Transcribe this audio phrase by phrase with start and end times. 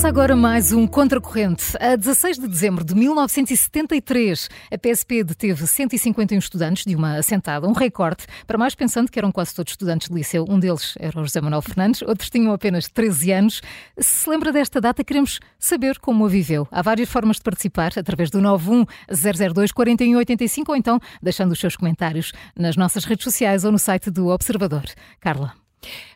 [0.00, 1.76] Começa agora mais um Contracorrente.
[1.78, 7.72] A 16 de dezembro de 1973, a PSP deteve 151 estudantes de uma assentada, um
[7.72, 10.46] recorde, para mais pensando que eram quase todos estudantes de liceu.
[10.48, 13.62] Um deles era o José Manuel Fernandes, outros tinham apenas 13 anos.
[13.98, 16.66] Se se lembra desta data, queremos saber como a viveu.
[16.70, 22.32] Há várias formas de participar, através do 91002 4185 ou então deixando os seus comentários
[22.56, 24.84] nas nossas redes sociais ou no site do Observador.
[25.20, 25.52] Carla.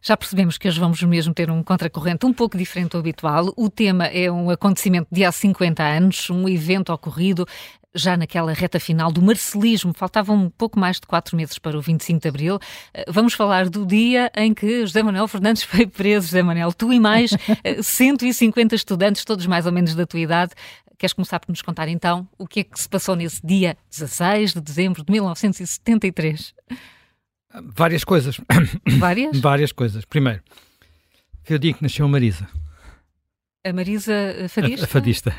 [0.03, 3.53] Já percebemos que hoje vamos mesmo ter um contracorrente um pouco diferente do habitual.
[3.57, 7.47] O tema é um acontecimento de há 50 anos, um evento ocorrido
[7.95, 9.93] já naquela reta final do marcelismo.
[9.95, 12.59] Faltavam um pouco mais de quatro meses para o 25 de Abril.
[12.93, 16.27] Eh, vamos falar do dia em que José Manuel Fernandes foi preso.
[16.27, 17.31] José Manuel, tu e mais
[17.81, 20.53] 150 eh, estudantes, todos mais ou menos da tua idade.
[20.99, 24.55] Queres começar por nos contar então o que é que se passou nesse dia 16
[24.55, 26.55] de dezembro de 1973?
[27.63, 28.41] Várias coisas.
[28.99, 29.39] Várias?
[29.39, 30.05] Várias coisas.
[30.05, 30.43] Primeiro,
[31.43, 32.49] foi o dia que nasceu a Marisa.
[33.65, 34.13] A Marisa
[34.49, 34.83] Fadista?
[34.83, 35.37] A, a Fadista,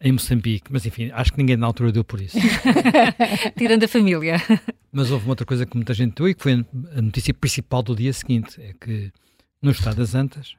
[0.00, 0.72] em Moçambique.
[0.72, 2.38] Mas enfim, acho que ninguém na altura deu por isso.
[3.56, 4.36] Tirando a família.
[4.92, 6.64] Mas houve uma outra coisa que muita gente deu e que foi
[6.96, 9.12] a notícia principal do dia seguinte: é que
[9.60, 10.54] no estado das Antas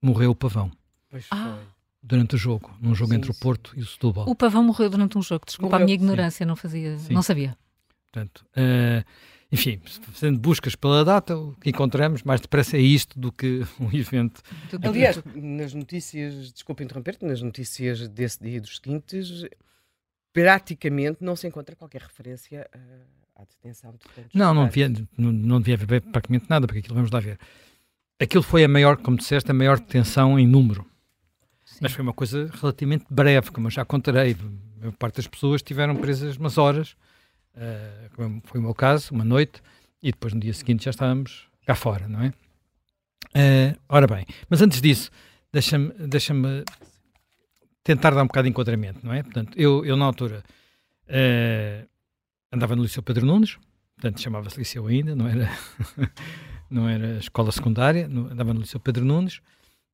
[0.00, 0.70] morreu o pavão.
[1.08, 1.38] Pois foi.
[1.38, 1.58] Ah.
[2.04, 3.38] Durante o jogo, num jogo sim, entre sim.
[3.38, 4.28] o Porto e o Setúbal.
[4.28, 5.46] O pavão morreu durante um jogo.
[5.46, 6.48] Desculpa morreu, a minha ignorância, sim.
[6.48, 7.56] não fazia, não sabia.
[8.10, 9.04] Portanto, uh,
[9.52, 9.78] enfim,
[10.12, 14.40] fazendo buscas pela data, o que encontramos mais depressa é isto do que um evento.
[14.82, 19.44] Aliás, nas notícias, desculpa interromper-te, nas notícias desse dia e dos seguintes,
[20.32, 22.66] praticamente não se encontra qualquer referência
[23.36, 26.94] à detenção de tantos Não, não devia, não, não devia haver praticamente nada, porque aquilo
[26.94, 27.38] vamos lá ver.
[28.18, 30.86] Aquilo foi a maior, como disseste, a maior detenção em número.
[31.66, 31.78] Sim.
[31.82, 34.32] Mas foi uma coisa relativamente breve, como eu já contarei.
[34.32, 36.96] A maior parte das pessoas estiveram presas umas horas
[37.56, 39.62] uh, foi o meu caso, uma noite,
[40.02, 42.32] e depois no dia seguinte já estávamos cá fora, não é?
[43.34, 45.10] Uh, ora bem, mas antes disso,
[45.52, 46.34] deixa-me deixa
[47.82, 49.22] tentar dar um bocado de enquadramento, não é?
[49.22, 50.42] Portanto, eu, eu na altura
[51.08, 51.88] uh,
[52.52, 53.58] andava no Liceu Pedro Nunes,
[53.96, 55.50] portanto chamava-se Liceu ainda, não era,
[56.70, 59.40] não era escola secundária, andava no Liceu Pedro Nunes,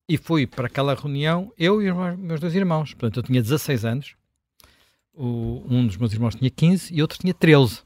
[0.07, 3.85] e fui para aquela reunião, eu e os meus dois irmãos, portanto eu tinha 16
[3.85, 4.15] anos,
[5.19, 7.81] o, um dos meus irmãos tinha 15 e outro tinha 13.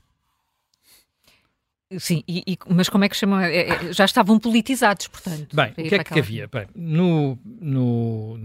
[1.98, 3.40] Sim, e, e, mas como é que chamam?
[3.40, 5.56] É, é, já estavam politizados, portanto.
[5.56, 6.48] Bem, o que é que havia?
[6.48, 8.38] Bem, no, no,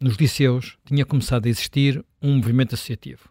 [0.00, 3.28] nos liceus tinha começado a existir um movimento associativo.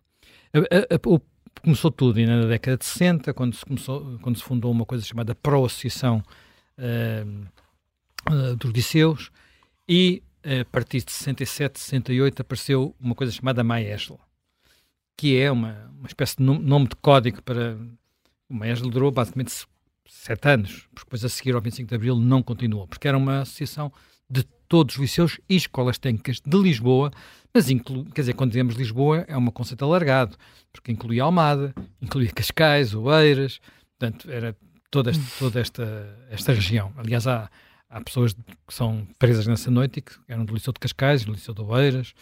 [0.53, 4.71] A, a, a, começou tudo na década de 60, quando se, começou, quando se fundou
[4.71, 6.23] uma coisa chamada Pro-Associação
[6.77, 9.31] uh, uh, dos Liceus,
[9.89, 14.26] e a partir de 67, 68 apareceu uma coisa chamada Maesla
[15.17, 17.77] que é uma, uma espécie de nome de código para.
[18.47, 19.67] O Maeslo durou basicamente
[20.07, 23.41] sete anos, porque depois a seguir ao 25 de Abril não continuou, porque era uma
[23.41, 23.91] associação
[24.29, 27.11] de todos os liceus e escolas técnicas de Lisboa,
[27.53, 30.37] mas inclui, quer dizer, quando dizemos Lisboa é um conceito alargado,
[30.71, 33.59] porque incluía Almada, incluía Cascais, Oeiras,
[33.97, 34.55] portanto, era
[34.91, 36.93] toda toda esta, esta região.
[36.97, 37.49] Aliás, há,
[37.89, 41.31] há pessoas que são presas nessa noite e que eram do Liceu de Cascais, do
[41.31, 42.13] Liceu de Oeiras,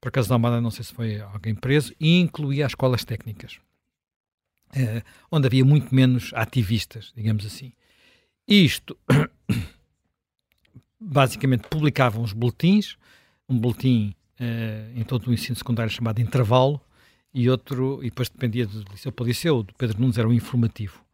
[0.00, 3.58] por acaso da Almada não sei se foi alguém preso, e incluía as escolas técnicas,
[4.74, 7.72] eh, onde havia muito menos ativistas, digamos assim.
[8.46, 8.96] Isto,
[11.00, 12.96] basicamente, publicavam os boletins,
[13.48, 16.80] um boletim eh, em todo o ensino secundário chamado Intervalo,
[17.32, 20.32] e outro, e depois dependia do liceu para o liceu, do Pedro Nunes era o
[20.32, 21.04] informativo.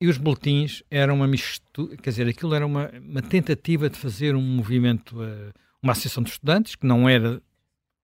[0.00, 4.34] E os boletins eram uma mistura, quer dizer, aquilo era uma, uma tentativa de fazer
[4.34, 7.40] um movimento, uh, uma associação de estudantes, que não era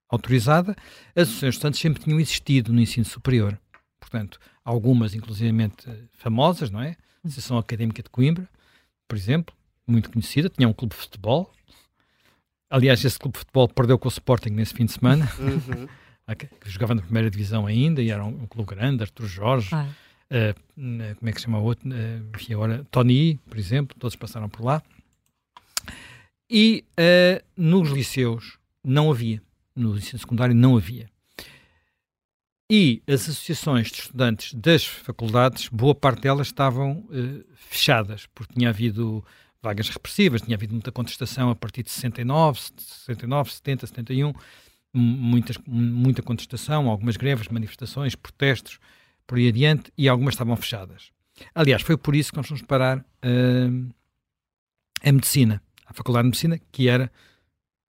[0.09, 0.75] autorizada,
[1.15, 3.59] as associações estudantes sempre tinham existido no ensino superior.
[4.01, 6.97] Portanto, algumas, inclusivamente, famosas, não é?
[7.25, 8.49] A Associação Académica de Coimbra,
[9.07, 9.55] por exemplo,
[9.87, 11.53] muito conhecida, tinha um clube de futebol.
[12.71, 15.89] Aliás, esse clube de futebol perdeu com o Sporting nesse fim de semana, uhum.
[16.37, 19.87] que jogava na primeira divisão ainda, e era um, um clube grande, Artur Jorge, ah.
[20.31, 21.89] uh, como é que se chama o outro?
[21.89, 24.83] Uh, enfim, agora, Tony, por exemplo, todos passaram por lá.
[26.51, 29.43] E uh, nos liceus não havia
[29.79, 31.09] no ensino secundário não havia.
[32.71, 38.69] E as associações de estudantes das faculdades, boa parte delas estavam uh, fechadas, porque tinha
[38.69, 39.25] havido
[39.63, 44.35] vagas repressivas, tinha havido muita contestação a partir de 69, 69 70, 71,
[44.93, 48.79] muitas, muita contestação, algumas greves, manifestações, protestos,
[49.27, 51.11] por aí adiante, e algumas estavam fechadas.
[51.55, 53.95] Aliás, foi por isso que nós fomos parar uh,
[55.03, 57.11] a medicina, a Faculdade de Medicina, que era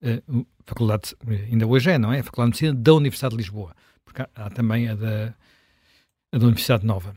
[0.01, 1.16] uh, faculdade,
[1.51, 2.19] ainda hoje é, não é?
[2.19, 5.34] A Faculdade de Medicina da Universidade de Lisboa, porque há, há também a da,
[6.31, 7.16] a da Universidade Nova.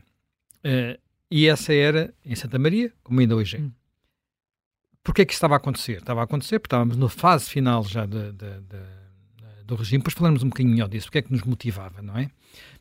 [0.59, 0.99] Uh,
[1.29, 3.59] e essa era em Santa Maria, como ainda hoje é.
[3.59, 3.71] Hum.
[5.03, 5.97] Porquê é que isso estava a acontecer?
[5.97, 8.79] Estava a acontecer porque estávamos na fase final já de, de, de,
[9.65, 12.29] do regime, depois falaremos um bocadinho melhor disso, porque é que nos motivava, não é?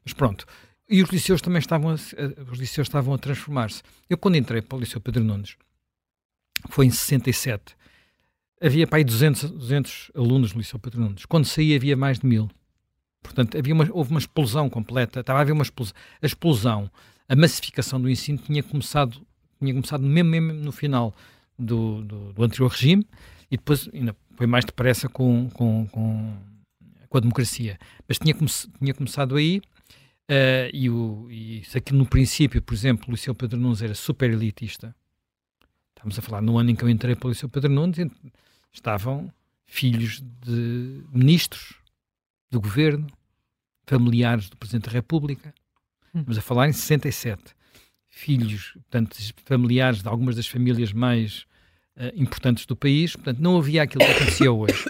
[0.04, 0.46] Mas pronto.
[0.88, 3.82] E os liceus também estavam a, os liceus estavam a transformar-se.
[4.08, 5.56] Eu, quando entrei para o Liceu Pedro Nunes,
[6.68, 7.74] foi em 67,
[8.62, 11.26] havia para aí 200, 200 alunos no Liceu Pedro Nunes.
[11.26, 12.48] Quando saí havia mais de mil.
[13.22, 15.94] Portanto, havia uma, houve uma explosão completa, estava a haver uma explosão.
[16.20, 16.90] A explosão,
[17.28, 19.24] a massificação do ensino tinha começado,
[19.58, 21.14] tinha começado mesmo, mesmo no final
[21.58, 23.06] do, do, do anterior regime
[23.50, 26.36] e depois ainda foi mais depressa com, com, com,
[27.08, 27.78] com a democracia.
[28.08, 29.58] Mas tinha, come, tinha começado aí
[30.30, 31.62] uh, e, o, e
[31.92, 34.94] no princípio, por exemplo, o Liceu Pedro Nunes era super elitista,
[35.94, 37.98] estamos a falar no ano em que eu entrei para o Liceu Pedro Nunes,
[38.72, 39.32] estavam
[39.66, 41.74] filhos de ministros
[42.50, 43.06] do governo,
[43.86, 45.54] familiares do Presidente da República,
[46.14, 46.24] hum.
[46.26, 47.54] mas a falar em 67
[48.08, 51.46] filhos, portanto, familiares de algumas das famílias mais
[51.96, 54.84] uh, importantes do país, portanto, não havia aquilo que acontecia hoje.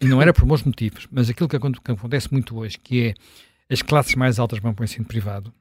[0.00, 3.14] E não era por bons motivos, mas aquilo que, acontece muito hoje, que é
[3.72, 5.54] as classes mais altas vão para o ensino privado,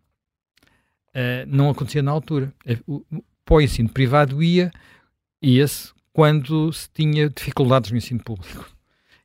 [1.10, 2.54] uh, não acontecia na altura.
[2.66, 3.06] Eh, o,
[3.46, 4.72] para o ensino privado ia,
[5.42, 8.69] ia-se quando se tinha dificuldades no ensino público.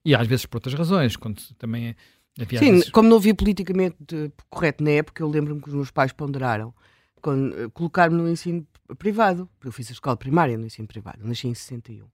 [0.05, 1.95] E às vezes por outras razões, quando também
[2.41, 2.59] havia...
[2.59, 2.91] Sim, vezes...
[2.91, 6.75] como não havia politicamente correto na época, eu lembro-me que os meus pais ponderaram
[7.19, 8.67] eh, colocar-me no ensino
[8.99, 9.49] privado.
[9.63, 12.07] Eu fiz a escola primária no ensino privado, nasci em 61.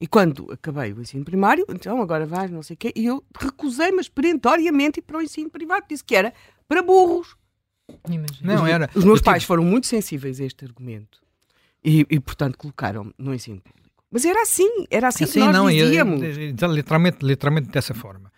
[0.00, 3.24] E quando acabei o ensino primário, então agora vais, não sei o quê, e eu
[3.38, 6.32] recusei-me experientoriamente ir para o ensino privado, disse que era
[6.68, 7.36] para burros.
[8.42, 8.90] Não, os, era.
[8.94, 9.48] Os meus pais tive...
[9.48, 11.20] foram muito sensíveis a este argumento
[11.82, 13.83] e, e portanto, colocaram-me no ensino público.
[14.14, 16.22] Mas era assim, era assim, assim que nós não, dizíamos.
[16.22, 18.32] Eu, eu, então, literalmente, literalmente dessa forma.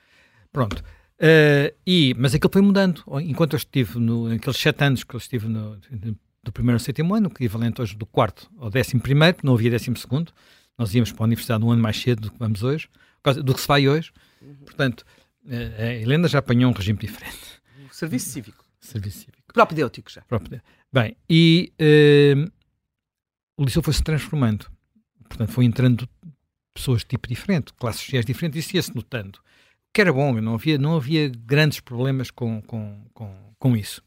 [0.50, 0.82] Pronto.
[1.20, 3.04] Uh, e, mas aquilo foi mudando.
[3.20, 5.78] Enquanto eu estive, no, naqueles sete anos que eu estive no,
[6.42, 9.70] do primeiro ao sétimo ano, que equivalente hoje do quarto ao décimo primeiro, não havia
[9.70, 10.32] décimo segundo,
[10.78, 12.88] nós íamos para a universidade um ano mais cedo do que vamos hoje,
[13.44, 14.12] do que se vai hoje.
[14.40, 14.54] Uhum.
[14.64, 15.04] Portanto,
[15.44, 17.60] uh, a Helena já apanhou um regime diferente.
[17.92, 18.64] Serviço cívico.
[18.80, 19.52] Serviço cívico.
[19.52, 20.22] Propedêutico já.
[20.22, 20.70] Propedêutico.
[20.90, 22.50] Bem, e uh,
[23.58, 24.74] o liceu foi-se transformando.
[25.26, 26.08] Portanto, foi entrando
[26.74, 29.40] pessoas de tipo diferente, classes sociais diferentes, e ia-se notando
[29.96, 34.02] que era bom, não havia, não havia grandes problemas com, com, com, com isso.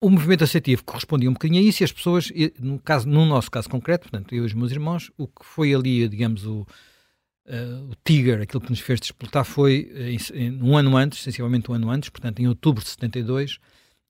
[0.00, 3.48] O movimento associativo correspondia um bocadinho a isso e as pessoas, no, caso, no nosso
[3.48, 6.66] caso concreto, portanto, eu e os meus irmãos, o que foi ali, digamos, o,
[7.46, 11.74] uh, o Tiger, aquilo que nos fez disputar foi, uh, um ano antes, sensivelmente um
[11.74, 13.60] ano antes, portanto, em outubro de 72,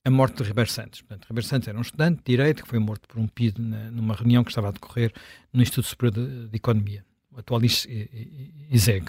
[0.05, 1.03] a morte de Ribeiro Santos.
[1.03, 3.91] Portanto, Ribeiro Santos era um estudante de Direito que foi morto por um PID na,
[3.91, 5.13] numa reunião que estava a decorrer
[5.53, 9.07] no Instituto Superior de, de Economia, o atual ISEG.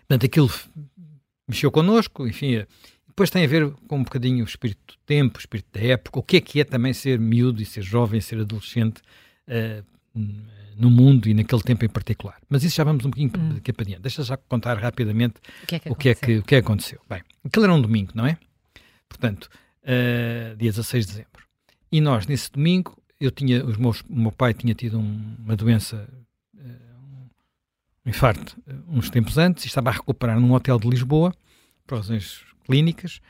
[0.00, 0.50] Portanto, aquilo
[1.48, 2.64] mexeu connosco, enfim.
[3.06, 6.18] Depois tem a ver com um bocadinho o espírito do tempo, o espírito da época,
[6.18, 9.02] o que é que é também ser miúdo e ser jovem, ser adolescente
[9.46, 9.84] uh,
[10.76, 12.38] no mundo e naquele tempo em particular.
[12.48, 13.54] Mas isso já vamos um bocadinho hum.
[13.54, 14.02] daqui para diante.
[14.02, 16.62] Deixa já contar rapidamente o que é que, o que, é que, o que, é
[16.62, 17.00] que aconteceu.
[17.08, 18.38] Bem, aquilo era um domingo, não é?
[19.10, 19.50] Portanto,
[19.82, 21.44] uh, dia 16 de dezembro.
[21.92, 25.54] E nós, nesse domingo, eu tinha, os meus, o meu pai tinha tido um, uma
[25.54, 26.08] doença
[28.04, 31.34] um infarto eh, uns tempos antes e estava a recuperar num hotel de Lisboa,
[31.86, 33.20] por razões clínicas.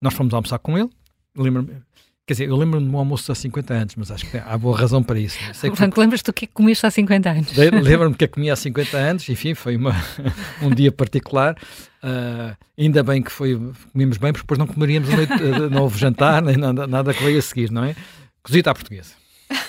[0.00, 0.90] Nós fomos almoçar com ele.
[1.36, 1.84] Lembro
[2.26, 4.76] Quer dizer, eu lembro-me de um almoço há 50 anos, mas acho que há boa
[4.76, 5.38] razão para isso.
[5.54, 6.02] Sei Portanto, foi...
[6.02, 7.56] lembras-te do que é que comeste há 50 anos?
[7.56, 9.94] Lembro-me do que é que comi há 50 anos, enfim, foi uma,
[10.60, 11.56] um dia particular.
[12.02, 13.56] Uh, ainda bem que foi,
[13.92, 17.38] comemos bem, porque depois não comeríamos uh, não houve jantar, nem nada, nada que veio
[17.38, 17.94] a seguir, não é?
[18.42, 19.14] Cozida à portuguesa.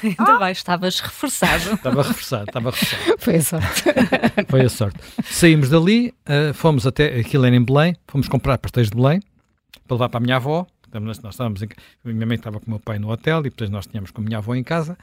[0.04, 1.76] Ainda bem, estavas reforçado.
[1.76, 3.14] estava reforçado, estava reforçado.
[3.22, 3.84] Foi a sorte.
[4.50, 5.00] Foi a sorte.
[5.26, 9.22] Saímos dali, uh, fomos até, aquilo era em Belém, fomos comprar pastéis de Belém,
[9.88, 11.70] para levar para a minha avó, nós estávamos em,
[12.06, 14.24] minha mãe estava com o meu pai no hotel e depois nós tínhamos com a
[14.24, 14.98] minha avó em casa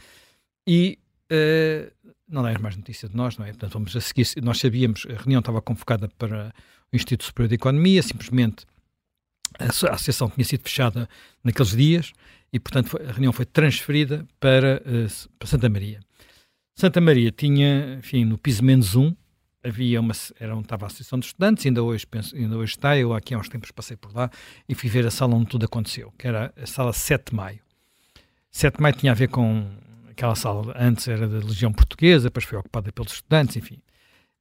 [0.67, 0.99] e
[1.31, 3.51] uh, não demos mais notícia de nós, não é?
[3.51, 6.53] Portanto, vamos a seguir, nós sabíamos, a reunião estava convocada para
[6.93, 8.67] o Instituto Superior de Economia, simplesmente
[9.59, 11.09] a, a associação tinha sido fechada
[11.43, 12.13] naqueles dias
[12.53, 16.01] e, portanto, foi, a reunião foi transferida para, uh, para, Santa Maria.
[16.77, 19.15] Santa Maria tinha, enfim, no piso menos um,
[19.65, 22.97] havia uma, era onde estava a Associação de Estudantes, ainda hoje, penso, ainda hoje está,
[22.97, 24.31] eu aqui há uns tempos passei por lá
[24.69, 27.61] e fui ver a sala onde tudo aconteceu, que era a sala 7 de Maio.
[28.51, 29.67] 7 de Maio tinha a ver com
[30.11, 33.81] aquela sala, antes era da Legião Portuguesa, depois foi ocupada pelos estudantes, enfim.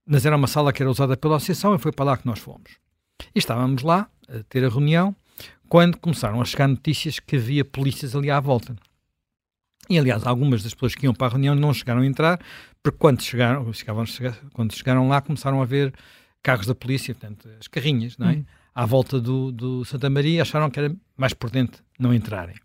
[0.05, 2.39] Mas era uma sala que era usada pela Associação e foi para lá que nós
[2.39, 2.77] fomos.
[3.33, 5.15] E estávamos lá a ter a reunião
[5.69, 8.75] quando começaram a chegar notícias que havia polícias ali à volta.
[9.89, 12.39] E, aliás, algumas das pessoas que iam para a reunião não chegaram a entrar,
[12.81, 14.05] porque quando chegaram, chegavam,
[14.53, 15.93] quando chegaram lá começaram a ver
[16.41, 18.33] carros da polícia, portanto, as carrinhas, não é?
[18.33, 18.45] Uhum.
[18.75, 22.55] À volta do, do Santa Maria, acharam que era mais prudente não entrarem.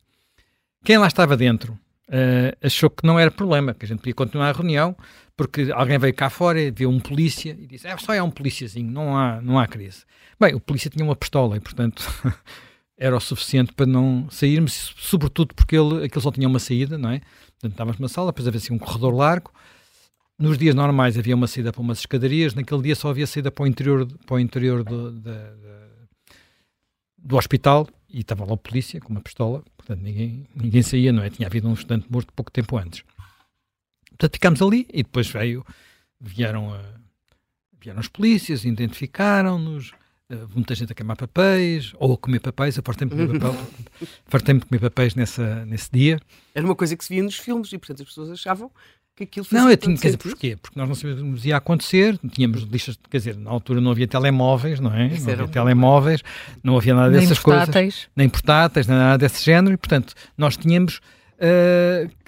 [0.85, 4.49] Quem lá estava dentro uh, achou que não era problema, que a gente podia continuar
[4.49, 4.97] a reunião,
[5.37, 8.91] porque alguém veio cá fora, viu um polícia e disse: é, só é um policiazinho,
[8.91, 10.05] não há, não há crise.
[10.41, 12.03] Bem, o polícia tinha uma pistola e, portanto,
[12.99, 17.11] era o suficiente para não sairmos, sobretudo porque ele, aquilo só tinha uma saída, não
[17.11, 17.21] é?
[17.53, 19.53] Portanto, estávamos numa sala, depois havia assim um corredor largo.
[20.39, 23.65] Nos dias normais havia uma saída para umas escadarias, naquele dia só havia saída para
[23.65, 25.33] o interior, para o interior do, do,
[27.17, 31.23] do hospital e estava lá a polícia com uma pistola, portanto ninguém, ninguém saía, não
[31.23, 31.31] é?
[31.31, 33.05] Tinha havido um estudante morto pouco tempo antes.
[34.11, 35.65] Portanto, ficámos ali e depois veio,
[36.21, 36.83] vieram, a,
[37.81, 39.98] vieram os polícias, identificaram-nos, eh,
[40.55, 42.77] muita gente a queimar papéis ou a comer papéis.
[42.77, 43.61] Eu fartei-me de comer, papel,
[44.27, 46.21] fartei de comer papéis nessa, nesse dia.
[46.55, 48.71] Era uma coisa que se via nos filmes e, portanto, as pessoas achavam
[49.17, 50.57] que aquilo Não, eu tinha, quer dizer, porquê?
[50.57, 53.91] Porque nós não sabíamos o que ia acontecer, tínhamos listas, quer dizer, na altura não
[53.91, 55.09] havia telemóveis, não é?
[55.09, 56.23] Isso não havia um telemóveis,
[56.63, 57.65] não havia nada dessas nem coisas.
[57.65, 58.09] Portáteis.
[58.15, 61.01] Nem portáteis, nem nada desse género, e, portanto, nós tínhamos.
[61.39, 62.19] Uh,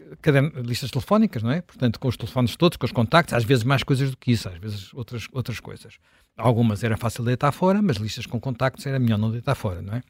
[0.64, 1.60] listas telefónicas, não é?
[1.60, 4.48] Portanto, com os telefones todos, com os contactos, às vezes mais coisas do que isso,
[4.48, 5.98] às vezes outras, outras coisas.
[6.40, 9.94] Algumas era fácil deitar fora, mas listas com contactos era melhor não deitar fora, não
[9.94, 10.02] é?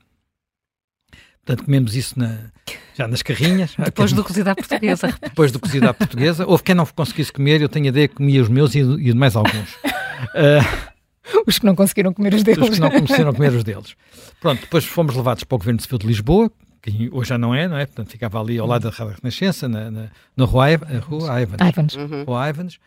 [1.45, 2.51] Portanto, comemos isso na,
[2.95, 3.75] já nas carrinhas.
[3.79, 5.15] Depois do cozido à portuguesa.
[5.21, 6.47] Depois do cozido à portuguesa.
[6.47, 9.13] Houve quem não conseguisse comer, eu tenho a ideia que comia os meus e, e
[9.13, 9.75] de mais alguns.
[9.75, 10.91] Uh,
[11.47, 12.69] os que não conseguiram comer os deles.
[12.69, 13.97] Os que não conseguiram comer os deles.
[14.41, 16.51] Pronto, depois fomos levados para o Governo Civil de Lisboa,
[16.83, 17.87] que hoje já não é, não é?
[17.87, 20.67] Portanto, ficava ali ao lado da Rádio Renascença, na, na, na Rua,
[21.03, 21.95] Rua Ivans.
[21.97, 22.25] Uhum.
[22.25, 22.79] Rua Ivans.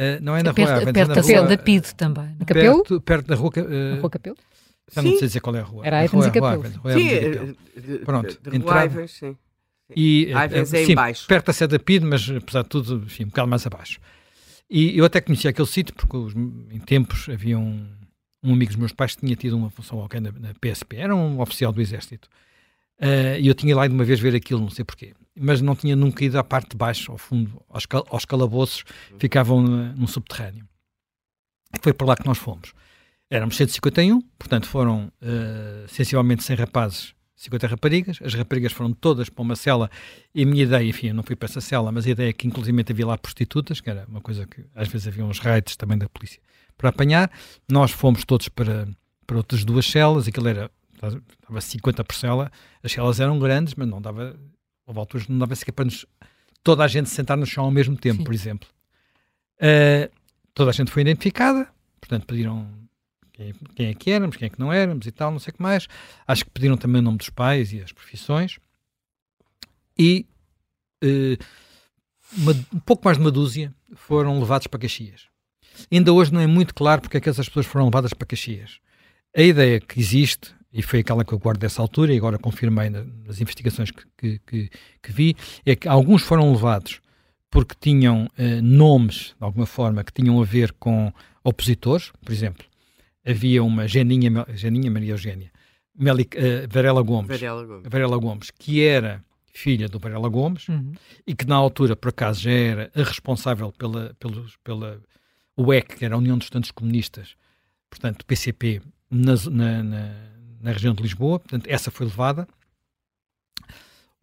[0.00, 2.34] Uh, não é na Rua Ivans, perto é na rua, da PID também.
[2.38, 2.78] Na Capelo?
[2.78, 4.36] Perto, perto da Rua, uh, rua Capelo?
[4.90, 5.86] Já não sei dizer qual é a rua.
[5.86, 6.64] Era Ivans e Capelo.
[6.64, 8.38] Sim, Pronto.
[8.42, 9.36] De, de Rua Ivans, sim.
[9.94, 11.26] E, Ivans é sim, em baixo.
[11.26, 14.00] Perto da sede da PID, mas apesar de tudo, enfim, um bocado mais abaixo.
[14.70, 17.86] E eu até conhecia aquele sítio porque os, em tempos havia um,
[18.42, 21.14] um amigo dos meus pais que tinha tido uma função qualquer na, na PSP, era
[21.14, 22.26] um oficial do Exército.
[22.98, 25.12] Uh, e eu tinha lá de uma vez ver aquilo, não sei porquê.
[25.38, 28.84] Mas não tinha nunca ido à parte de baixo, ao fundo, aos, cal aos calabouços,
[29.18, 30.68] ficavam uh, num subterrâneo.
[31.80, 32.72] Foi para lá que nós fomos.
[33.30, 38.18] Éramos 151, portanto foram uh, sensivelmente 100 rapazes, 50 raparigas.
[38.22, 39.88] As raparigas foram todas para uma cela
[40.34, 42.32] e a minha ideia, enfim, eu não fui para essa cela, mas a ideia é
[42.32, 45.76] que inclusive havia lá prostitutas, que era uma coisa que às vezes havia uns raids
[45.76, 46.40] também da polícia
[46.76, 47.30] para apanhar.
[47.70, 48.88] Nós fomos todos para,
[49.26, 50.70] para outras duas celas, aquilo era
[51.00, 52.50] dava 50 por cela,
[52.82, 54.38] as celas eram grandes, mas não dava,
[54.90, 56.04] houve alturas não dava sequer para nos,
[56.62, 58.24] toda a gente sentar no chão ao mesmo tempo, Sim.
[58.24, 58.68] por exemplo.
[59.56, 60.10] Uh,
[60.52, 61.68] toda a gente foi identificada,
[62.00, 62.66] portanto pediram
[63.32, 65.54] quem, quem, é que éramos, quem é que não éramos e tal, não sei o
[65.54, 65.86] que mais.
[66.26, 68.58] Acho que pediram também o nome dos pais e as profissões.
[69.98, 70.26] E
[71.04, 71.44] uh,
[72.36, 75.28] uma, um pouco mais de uma dúzia foram levados para Caxias.
[75.90, 78.80] Ainda hoje não é muito claro porque é que essas pessoas foram levadas para Caxias.
[79.36, 82.90] A ideia que existe e foi aquela que eu guardo dessa altura, e agora confirmei
[82.90, 84.70] nas investigações que, que, que,
[85.02, 85.36] que vi,
[85.66, 87.00] é que alguns foram levados
[87.50, 91.12] porque tinham uh, nomes, de alguma forma, que tinham a ver com
[91.42, 92.64] opositores, por exemplo,
[93.26, 95.50] havia uma Geninha, Geninha Maria Eugénia,
[95.98, 100.92] Meli, uh, Varela, Gomes, Varela Gomes, Varela Gomes, que era filha do Varela Gomes uhum.
[101.26, 105.02] e que na altura, por acaso, já era a responsável pela, pela, pela
[105.56, 107.34] UEC, que era a União dos Estudantes Comunistas,
[107.90, 112.46] portanto, PCP, na, na, na na região de Lisboa, portanto, essa foi levada.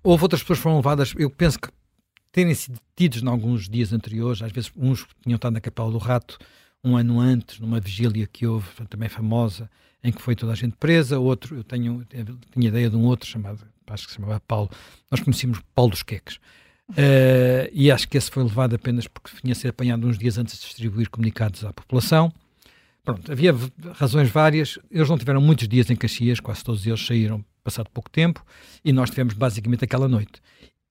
[0.03, 1.69] Houve outras pessoas que foram levadas, eu penso que
[2.31, 5.97] terem sido detidos em alguns dias anteriores, às vezes uns tinham estado na Capela do
[5.97, 6.37] Rato
[6.83, 9.69] um ano antes, numa vigília que houve, também famosa,
[10.03, 12.05] em que foi toda a gente presa, outro, eu tenho,
[12.51, 14.69] tinha ideia de um outro chamado, acho que se chamava Paulo,
[15.09, 16.35] nós conhecíamos Paulo dos Queques,
[16.91, 20.37] uh, e acho que esse foi levado apenas porque vinha a ser apanhado uns dias
[20.37, 22.31] antes de distribuir comunicados à população,
[23.07, 23.55] Pronto, havia
[23.93, 24.77] razões várias.
[24.91, 28.45] Eles não tiveram muitos dias em Caxias, quase todos eles saíram passado pouco tempo,
[28.83, 30.41] e nós tivemos basicamente aquela noite.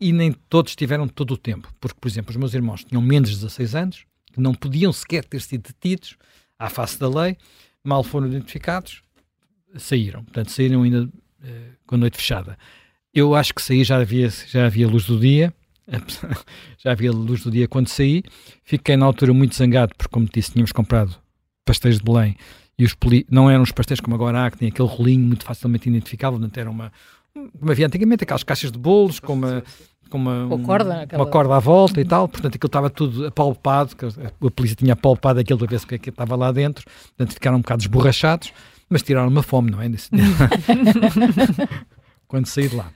[0.00, 3.28] E nem todos tiveram todo o tempo, porque, por exemplo, os meus irmãos tinham menos
[3.28, 6.16] de 16 anos, que não podiam sequer ter sido detidos
[6.58, 7.36] à face da lei,
[7.84, 9.02] mal foram identificados,
[9.76, 10.24] saíram.
[10.24, 11.10] Portanto, saíram ainda
[11.44, 12.56] eh, com a noite fechada.
[13.12, 15.52] Eu acho que saí, já havia, já havia luz do dia,
[16.82, 18.22] já havia luz do dia quando saí.
[18.64, 21.25] Fiquei na altura muito zangado, porque, como disse, tínhamos comprado
[21.66, 22.36] pastéis de Belém
[22.78, 23.26] e os poli...
[23.30, 26.58] não eram os pastéis como agora há, que tinha aquele rolinho muito facilmente identificável, portanto
[26.58, 26.92] era uma,
[27.58, 29.62] como havia antigamente, aquelas caixas de bolos com uma,
[30.08, 31.22] com uma, um, corda, aquela...
[31.22, 33.96] uma corda à volta e tal, portanto aquilo estava tudo apalpado,
[34.40, 36.84] a polícia tinha apalpado aquilo para ver se o que, é que estava lá dentro,
[36.84, 38.52] portanto ficaram um bocado esborrachados,
[38.88, 39.90] mas tiraram uma fome, não é?
[42.28, 42.90] Quando saí de lá.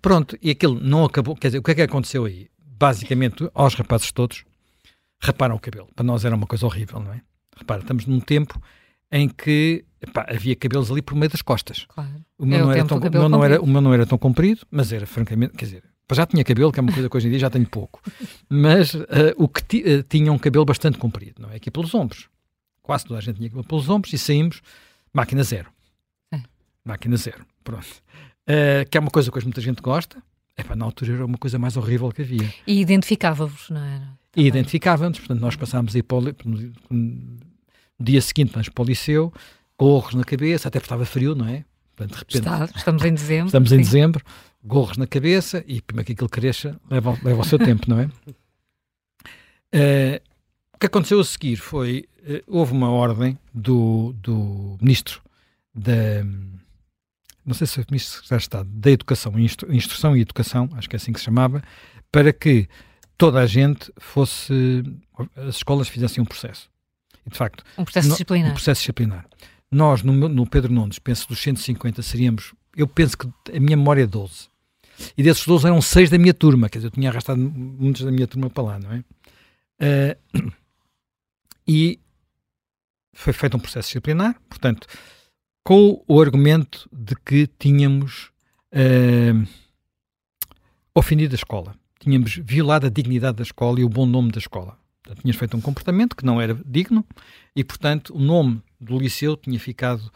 [0.00, 2.48] Pronto, e aquilo não acabou, quer dizer, o que é que aconteceu aí?
[2.58, 4.44] Basicamente, aos rapazes todos,
[5.20, 5.88] raparam o cabelo.
[5.94, 7.20] Para nós era uma coisa horrível, não é?
[7.56, 8.60] Repara, estamos num tempo
[9.10, 11.84] em que epá, havia cabelos ali por meio das costas.
[11.88, 12.24] Claro.
[12.38, 14.18] O meu, é não, era tão, o meu não, era, o meu não era tão
[14.18, 17.26] comprido, mas era francamente, quer dizer, Já tinha cabelo, que é uma coisa que hoje
[17.28, 18.00] em dia já tenho pouco.
[18.48, 19.06] Mas uh,
[19.36, 21.56] o que uh, tinha um cabelo bastante comprido, não é?
[21.56, 22.28] Aqui pelos ombros.
[22.82, 24.60] Quase toda a gente tinha cabelo pelos ombros e saímos
[25.12, 25.70] máquina zero.
[26.32, 26.40] É.
[26.84, 27.44] Máquina zero.
[27.64, 28.02] Pronto.
[28.42, 30.22] Uh, que é uma coisa que hoje muita gente gosta.
[30.56, 32.52] Epá, na altura era uma coisa mais horrível que havia.
[32.66, 34.21] E identificava-vos, não era?
[34.36, 36.20] E identificávamos, portanto, nós passámos aí para o,
[36.90, 37.38] no
[38.00, 39.32] dia seguinte vamos para o liceu,
[39.78, 41.64] gorros na cabeça, até porque estava frio, não é?
[41.94, 43.46] Portanto, de repente, Está, estamos em dezembro.
[43.46, 43.74] Estamos sim.
[43.76, 44.24] em dezembro,
[44.64, 48.04] gorros na cabeça e primeiro que aquilo cresça leva, leva o seu tempo, não é?
[49.74, 50.20] Uh,
[50.74, 55.20] o que aconteceu a seguir foi, uh, houve uma ordem do, do ministro
[55.74, 56.24] da
[57.44, 60.88] não sei se foi o Ministro de Estado da Educação, Instru Instrução e Educação, acho
[60.88, 61.62] que é assim que se chamava,
[62.10, 62.68] para que
[63.16, 64.82] toda a gente fosse,
[65.36, 66.70] as escolas fizessem um processo.
[67.26, 68.50] E, de facto, um processo no, disciplinar.
[68.50, 69.26] Um processo disciplinar.
[69.70, 73.26] Nós, no, no Pedro Nunes, penso dos 150 seríamos, eu penso que
[73.56, 74.48] a minha memória é 12.
[75.16, 78.10] E desses 12 eram 6 da minha turma, quer dizer, eu tinha arrastado muitos da
[78.10, 79.04] minha turma para lá, não é?
[80.34, 80.52] Uh,
[81.66, 81.98] e
[83.14, 84.86] foi feito um processo disciplinar, portanto,
[85.64, 88.30] com o argumento de que tínhamos
[88.72, 89.48] uh,
[90.94, 94.76] ofendido a escola, tínhamos violado a dignidade da escola e o bom nome da escola.
[95.02, 97.04] Portanto, tinhas feito um comportamento que não era digno
[97.54, 100.10] e, portanto, o nome do liceu tinha ficado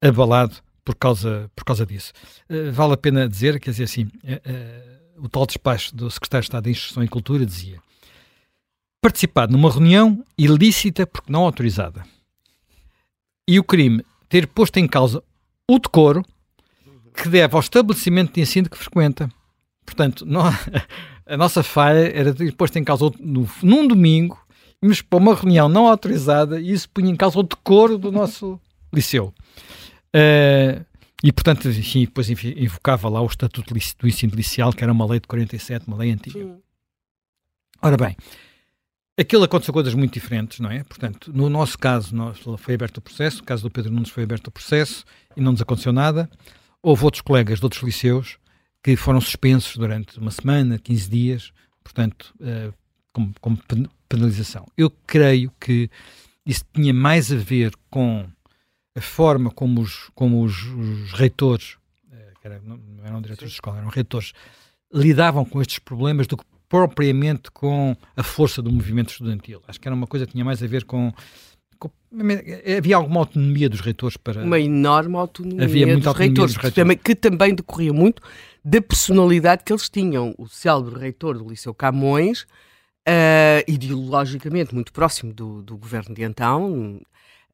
[0.00, 2.12] abalado por causa, por causa disso.
[2.50, 6.42] Uh, vale a pena dizer, quer dizer assim, uh, uh, o tal despacho do secretário
[6.42, 7.80] de Estado de Instrução e Cultura dizia
[9.00, 12.04] participado numa reunião ilícita porque não autorizada.
[13.48, 15.22] E o crime ter posto em causa
[15.68, 16.24] o decoro
[17.14, 19.28] que deve ao estabelecimento de ensino que frequenta.
[19.84, 20.44] Portanto, não,
[21.26, 24.38] a nossa falha era ter posto em causa no, num domingo,
[24.80, 28.60] mas para uma reunião não autorizada e isso punha em causa o decoro do nosso
[28.92, 29.32] liceu.
[30.14, 30.84] Uh,
[31.22, 35.20] e, portanto, enfim, depois invocava lá o Estatuto do Ensino Licial, que era uma lei
[35.20, 36.40] de 47, uma lei antiga.
[36.40, 36.56] Sim.
[37.80, 38.16] Ora bem,
[39.18, 40.82] Aquilo aconteceu coisas muito diferentes, não é?
[40.84, 44.22] Portanto, no nosso caso, nós, foi aberto o processo, no caso do Pedro Nunes foi
[44.22, 45.04] aberto o processo
[45.36, 46.30] e não nos aconteceu nada.
[46.82, 48.38] Houve outros colegas de outros liceus
[48.82, 51.52] que foram suspensos durante uma semana, 15 dias,
[51.84, 52.74] portanto, uh,
[53.12, 53.58] como, como
[54.08, 54.66] penalização.
[54.76, 55.88] Eu creio que
[56.44, 58.26] isso tinha mais a ver com
[58.96, 61.76] a forma como os, como os, os reitores,
[62.10, 64.32] uh, era, não, eram diretores de escola, eram reitores,
[64.92, 69.62] lidavam com estes problemas do que propriamente com a força do movimento estudantil.
[69.68, 71.12] Acho que era uma coisa que tinha mais a ver com,
[71.78, 71.90] com
[72.78, 74.42] havia alguma autonomia dos reitores para.
[74.42, 77.92] Uma enorme autonomia, havia muita dos, autonomia reitores, dos reitores, que também, que também decorria
[77.92, 78.22] muito
[78.64, 80.34] da personalidade que eles tinham.
[80.38, 87.00] O célebre reitor do Liceu Camões, uh, ideologicamente muito próximo do, do governo de então,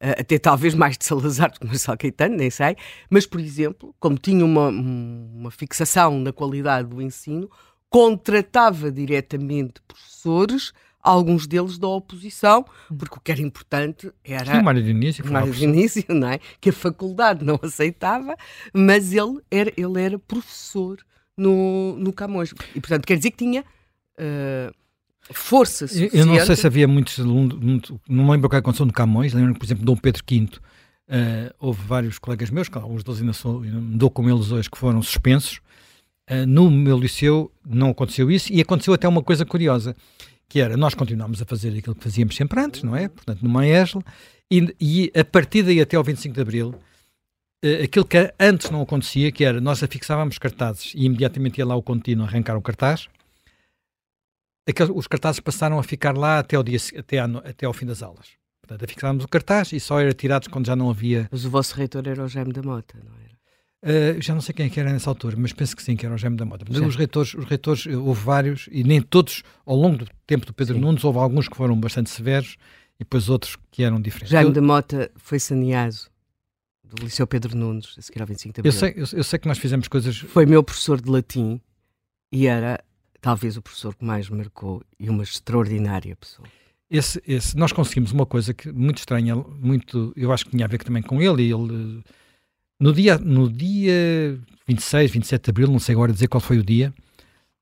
[0.01, 2.77] Uh, até talvez mais de Salazar do que Marcelo Caetano, nem sei,
[3.11, 7.51] mas, por exemplo, como tinha uma, uma fixação na qualidade do ensino,
[7.91, 10.73] contratava diretamente professores,
[11.11, 12.65] alguns deles da oposição,
[12.97, 14.57] porque o que era importante era.
[14.57, 16.41] Sim, Mário Dionísio, Mário Dionísio, não é?
[16.61, 18.37] Que a faculdade não aceitava,
[18.73, 20.99] mas ele era, ele era professor
[21.37, 22.53] no, no Camões.
[22.75, 23.65] E, portanto, quer dizer que tinha.
[24.19, 24.75] Uh,
[25.31, 26.17] força suficiente.
[26.17, 27.59] Eu não sei se havia muitos alunos,
[28.09, 31.55] não me lembro o que aconteceu no Camões, lembro por exemplo, Dom Pedro V, uh,
[31.59, 35.03] houve vários colegas meus, que alguns deles ainda sou, dou com eles hoje, que foram
[35.03, 35.61] suspensos,
[36.31, 39.97] Uh, no meu liceu não aconteceu isso e aconteceu até uma coisa curiosa,
[40.49, 43.09] que era, nós continuámos a fazer aquilo que fazíamos sempre antes, não é?
[43.09, 44.01] Portanto, numa ESL,
[44.51, 48.81] e, e a partir daí até ao 25 de Abril, uh, aquilo que antes não
[48.81, 53.09] acontecia, que era, nós afixávamos cartazes e imediatamente ia lá o contínuo arrancar o cartaz,
[54.67, 58.03] aqueles, os cartazes passaram a ficar lá até ao, dia, até, até ao fim das
[58.03, 58.29] aulas.
[58.63, 61.29] Portanto, afixávamos o cartaz e só era tirados quando já não havia...
[61.31, 63.28] Mas o vosso reitor era o Jaime da Mota, não era?
[63.81, 66.05] Uh, já não sei quem é que era nessa altura, mas penso que sim, que
[66.05, 66.65] era o Jaime da Mota.
[66.69, 70.45] Mas os reitores, os reitores, eh, houve vários, e nem todos, ao longo do tempo
[70.45, 70.81] do Pedro sim.
[70.81, 72.57] Nunes, houve alguns que foram bastante severos
[72.97, 74.31] e depois outros que eram diferentes.
[74.31, 75.97] Jaime eu, da Mota foi saneado
[76.83, 78.73] do Liceu Pedro Nunes, a seguir ao 25 de abril.
[78.73, 80.17] Eu sei, eu, eu sei que nós fizemos coisas...
[80.19, 81.61] Foi meu professor de latim
[82.33, 82.83] e era
[83.21, 86.49] talvez o professor que mais marcou e uma extraordinária pessoa.
[86.91, 90.69] Esse, esse, nós conseguimos uma coisa que muito estranha, muito, eu acho que tinha a
[90.69, 92.03] ver também com ele, e ele
[92.81, 96.63] no dia, no dia 26, 27 de abril, não sei agora dizer qual foi o
[96.63, 96.93] dia,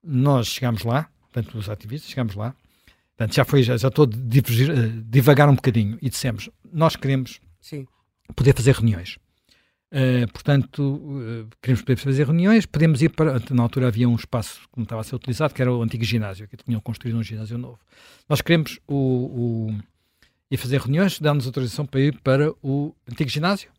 [0.03, 2.55] nós chegámos lá, portanto, os ativistas chegámos lá,
[3.17, 6.97] portanto, já foi, já, já estou a divergir, uh, divagar um bocadinho e dissemos, nós
[6.97, 7.87] queremos Sim.
[8.35, 9.19] poder fazer reuniões.
[9.93, 13.41] Uh, portanto, uh, queremos poder fazer reuniões, podemos ir para.
[13.51, 16.05] Na altura havia um espaço que não estava a ser utilizado, que era o antigo
[16.05, 17.79] ginásio, que tinham construído um ginásio novo.
[18.29, 19.79] Nós queremos o, o,
[20.51, 23.71] ir fazer reuniões, dá-nos autorização para ir para o antigo ginásio,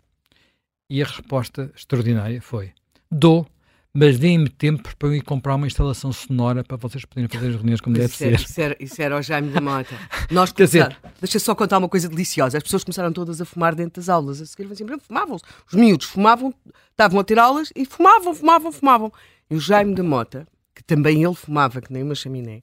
[0.89, 2.71] e a resposta extraordinária foi:
[3.12, 3.47] dou,
[3.93, 7.56] mas deem-me tempo para eu ir comprar uma instalação sonora para vocês poderem fazer as
[7.56, 8.34] reuniões como deve ser.
[8.36, 9.95] Isso, era, isso era o Jaime da Mota.
[10.30, 12.58] Nós Quer dizer- Deixa só contar uma coisa deliciosa.
[12.58, 14.41] As pessoas começaram todas a fumar dentro das aulas.
[14.41, 16.54] A seguir assim, fumavam Os miúdos fumavam,
[16.91, 19.12] estavam a ter aulas e fumavam, fumavam, fumavam.
[19.50, 22.62] E o Jaime da Mota, que também ele fumava, que nem uma chaminé,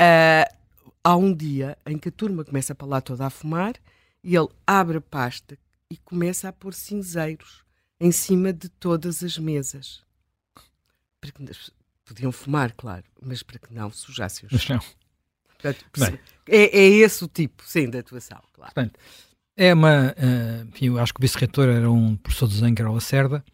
[0.00, 0.48] ah,
[1.02, 3.74] há um dia em que a turma começa para lá toda a fumar
[4.22, 5.58] e ele abre a pasta
[5.92, 7.62] e começa a pôr cinzeiros
[8.00, 10.00] em cima de todas as mesas.
[11.20, 11.44] Para que
[12.06, 14.80] podiam fumar, claro, mas para que não sujassem os chão.
[15.48, 16.18] Portanto, Bem.
[16.48, 18.72] é, é esse o tipo, sim, de atuação, claro.
[18.74, 18.98] Portanto,
[19.54, 20.14] é uma.
[20.16, 22.94] eh, enfim, eu acho que o vice-reitor era um professor de desenho, que era o
[22.94, 23.44] Lacerda,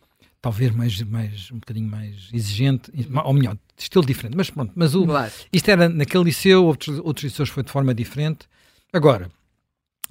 [0.40, 2.90] talvez mais, mais, um bocadinho mais exigente,
[3.24, 4.72] ou melhor, de estilo diferente, mas pronto.
[4.76, 5.32] Mas o, Claro.
[5.52, 8.48] isto era naquele liceu, outros, outros liceus foi de forma diferente.
[8.92, 9.28] Agora,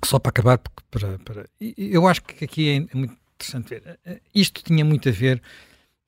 [0.06, 4.00] só para acabar, porque para, para, eu acho que aqui é, muito interessante ver.
[4.06, 5.42] eh, Isto tinha muito a ver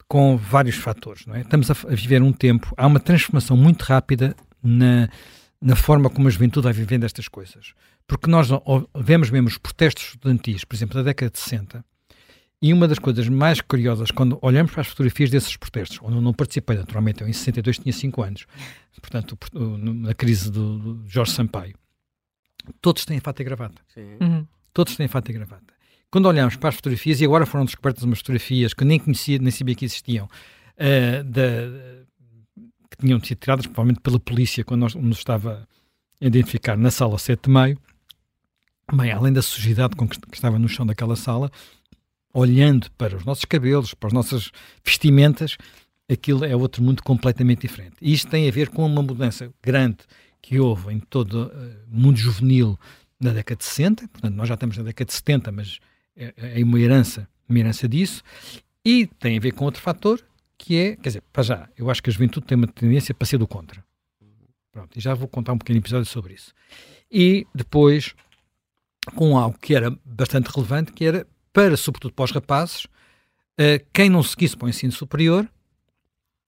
[0.08, 1.42] com vários fatores, não é?
[1.42, 5.08] Estamos a, viver um tempo, há uma transformação muito rápida na,
[5.62, 7.74] na forma como a juventude vai vivendo estas coisas.
[8.08, 8.50] Porque nós
[8.96, 11.86] vemos mesmo os protestos estudantis, por exemplo, da década de 60,
[12.62, 16.22] e uma das coisas mais curiosas, quando olhamos para as fotografias desses protestos, onde eu
[16.22, 18.48] não participei, naturalmente, eu em 62 tinha 5 anos,
[19.00, 21.76] portanto, na crise do, do Jorge Sampaio,
[22.82, 23.82] todos têm fato e gravata.
[23.94, 24.18] Sim.
[24.22, 24.48] Uhum.
[24.74, 25.74] Todos têm fato e gravata.
[26.12, 29.38] Quando olhamos para as fotografias, e agora foram descobertas umas fotografias que eu nem conhecia,
[29.38, 30.28] nem sabia que existiam,
[30.78, 32.06] eh, da-
[32.90, 35.68] que tinham sido tiradas provavelmente pela polícia quando nós, nos estava
[36.22, 37.78] a identificar na sala 7 de maio,
[38.92, 41.52] bem, além da sujidade com que, que estava no chão daquela sala,
[42.34, 44.52] olhando para os nossos cabelos, para as nossas
[44.84, 45.58] vestimentas,
[46.12, 47.96] aquilo é outro mundo completamente diferente.
[48.02, 49.98] E isto tem a ver com uma mudança grande
[50.42, 51.52] que houve em todo
[51.92, 52.80] o mundo juvenil
[53.20, 55.80] na década de 60, portanto nós já estamos na década de 70, mas
[56.16, 58.24] é, é uma herança, uma herança disso,
[58.86, 60.24] e tem a ver com outro fator,
[60.58, 63.26] que é, quer dizer, para já, eu acho que a juventude tem uma tendência para
[63.26, 63.84] ser do contra.
[64.72, 66.54] Pronto, e já vou contar um pequeno episódio sobre isso.
[67.12, 68.14] E depois,
[69.16, 72.88] com algo que era bastante relevante, que era, para, sobretudo para os rapazes,
[73.58, 75.50] eh, quem não seguisse para o ensino superior,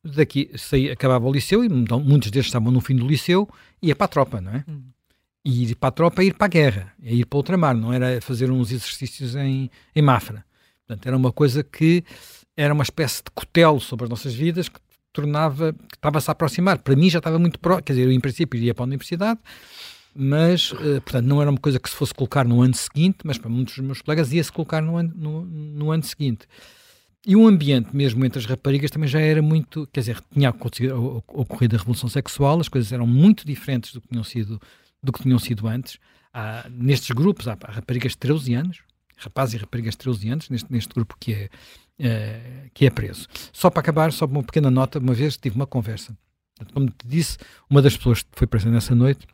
[0.04, 3.48] daqui saía, acabava o liceu, e então, muitos deles estavam no fim do liceu,
[3.82, 4.64] ia para a tropa, não é?
[4.68, 4.84] Hum.
[5.44, 7.92] E ir para a tropa é ir para a guerra, é ir para ultramar, não
[7.92, 10.46] era fazer uns exercícios em, em Mafra.
[10.86, 12.04] Portanto, era uma coisa que
[12.56, 14.80] era uma espécie de cutelo sobre as nossas vidas que
[15.12, 16.80] tornava, que estava-se a aproximar.
[16.80, 19.40] Para mim já estava muito próximo, quer dizer, eu em princípio iria para a universidade,
[20.14, 23.38] mas, eh, portanto, não era uma coisa que se fosse colocar no ano seguinte, mas
[23.38, 26.46] para muitos dos meus colegas ia-se colocar no ano, no, no ano seguinte.
[27.26, 29.88] E o ambiente, mesmo entre as raparigas, também já era muito.
[29.94, 34.24] Quer dizer, tinha ocorrido a revolução sexual, as coisas eram muito diferentes do que tinham
[34.24, 34.60] sido,
[35.04, 36.00] do que tinham sido antes.
[36.34, 38.80] Há, nestes grupos, há, raparigas de 13 anos,
[39.18, 41.50] rapazes e raparigas de 13 anos, neste, neste grupo que é,
[42.00, 43.28] eh, que é preso.
[43.54, 46.18] Só para acabar, só uma pequena nota, uma vez tive uma conversa.
[46.74, 47.38] Como te disse,
[47.70, 49.28] uma das pessoas que foi presa nessa noite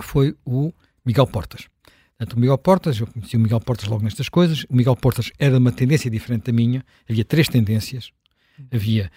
[0.00, 0.72] foi o
[1.04, 1.68] Miguel Portas.
[2.16, 4.64] Portanto, o Miguel Portas, eu conheci o Miguel Portas logo nestas coisas.
[4.68, 6.84] O Miguel Portas era de uma tendência diferente da minha.
[7.08, 8.10] Havia três tendências.
[8.72, 9.10] Havia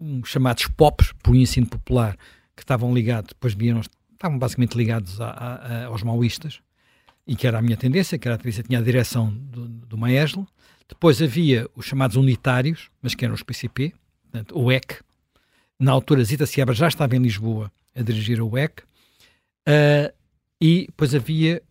[0.00, 2.16] um, chamados POPs, por ensino popular,
[2.56, 3.80] que estavam ligados, depois vieram,
[4.12, 6.60] estavam basicamente ligados a- a- a- aos maoístas,
[7.26, 9.98] e que era a minha tendência, que era a tendência tinha a direção do, do
[9.98, 10.46] Maeslo.
[10.88, 15.02] Depois havia os chamados unitários, mas que eram os PCP, portanto, o EC.
[15.78, 18.82] Na altura, Zita Seabra já estava em Lisboa a dirigir o EC.
[19.66, 20.12] Ah,
[20.60, 21.62] e depois havia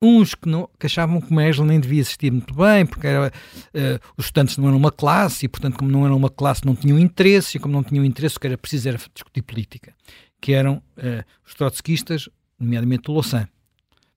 [0.00, 3.32] uns que, não, que achavam que o Maeslo nem devia existir muito bem, porque era,
[3.74, 6.74] ah, os estudantes não eram uma classe, e portanto, como não eram uma classe, não
[6.76, 9.94] tinham interesse, e como não tinham interesse, o que era preciso era discutir política,
[10.40, 13.48] que eram ah, os trotskistas, nomeadamente o Louçã.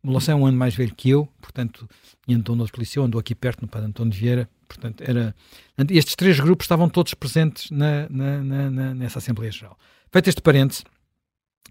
[0.04, 1.88] O Louçã é um ano mais velho que eu, portanto,
[2.28, 5.36] e andou no outro liceu, andou aqui perto, no Padre António Vieira, portanto, era...
[5.90, 9.78] Estes três grupos estavam todos presentes na- na- na- nessa Assembleia Geral.
[10.12, 10.84] Feito este parênteses,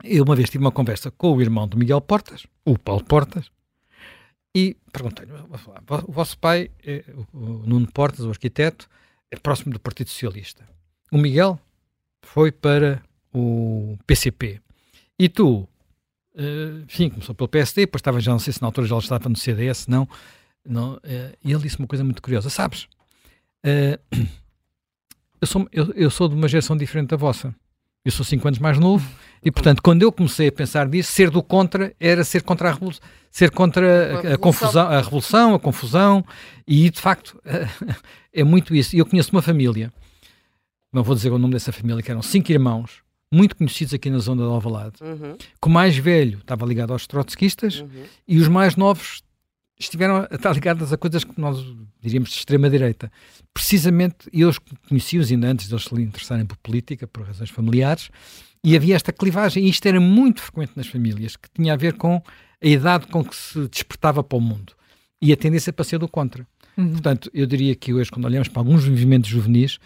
[0.05, 3.51] eu uma vez tive uma conversa com o irmão do Miguel Portas, o Paulo Portas,
[4.55, 8.89] e perguntei-lhe, o vosso pai, é, o Nuno Portas, o arquiteto,
[9.31, 10.69] é próximo do Partido Socialista.
[11.13, 11.59] O Miguel
[12.23, 14.61] foi para o PCP.
[15.19, 15.69] E tu,
[16.35, 19.29] eh, enfim, começou pelo PSD, depois estava, já não sei se na altura já estava
[19.29, 20.09] no CDS, não.
[20.65, 22.89] não eh, e ele disse uma coisa muito curiosa, sabes?
[23.63, 23.99] eh,
[25.41, 27.55] eu, sou, eu, eu sou de uma geração diferente da vossa.
[28.05, 29.07] Eu sou 5 anos mais novo
[29.45, 32.73] e, portanto, quando eu comecei a pensar nisso, ser do contra era ser contra a
[32.73, 34.39] revolução, ser contra a, a revolução.
[34.39, 36.25] confusão, a revolução, a confusão,
[36.67, 37.41] e de facto
[38.33, 38.97] é muito isso.
[38.97, 39.93] E eu conheço uma família,
[40.93, 44.19] não vou dizer o nome dessa família, que eram cinco irmãos, muito conhecidos aqui na
[44.19, 48.05] zona de Alvalade, Uhum, que o mais velho estava ligado aos trotskistas uhum.
[48.27, 49.23] e os mais novos
[49.85, 51.65] estiveram a estar ligadas a coisas que nós
[52.01, 53.11] diríamos de extrema-direita.
[53.53, 54.53] Precisamente, eu
[54.89, 58.11] conheci-os ainda antes de eles se interessarem por política, por razões familiares,
[58.63, 61.95] e havia esta clivagem, e isto era muito frequente nas famílias, que tinha a ver
[61.95, 62.23] com
[62.63, 64.75] a idade com que se despertava para o mundo.
[65.23, 66.47] E a tendência para ser do contra.
[66.77, 66.93] Uhum.
[66.93, 69.79] Portanto, eu diria que hoje, quando olhamos para alguns movimentos juvenis,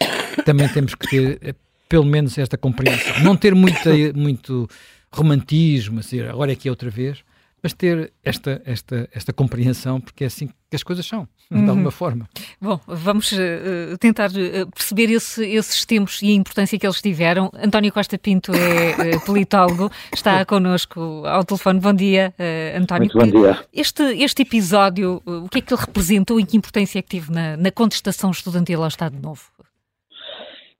[0.44, 1.54] também temos que ter, eh,
[1.88, 3.20] pelo menos, esta compreensão.
[3.22, 4.68] Não ter muita, muito
[5.12, 7.22] romantismo, assim, agora é que é outra vez,
[7.64, 11.70] mas ter esta, esta, esta compreensão, porque é assim que as coisas são, de uhum.
[11.70, 12.28] alguma forma.
[12.60, 17.50] Bom, vamos uh, tentar uh, perceber esse, esses tempos e a importância que eles tiveram.
[17.54, 21.80] António Costa Pinto é uh, politólogo, está connosco ao telefone.
[21.80, 22.34] Bom dia,
[22.76, 23.10] António.
[23.14, 23.58] Muito bom dia.
[23.72, 27.32] Este, este episódio, o que é que ele representou e que importância é que teve
[27.32, 29.40] na, na contestação estudantil ao Estado Novo?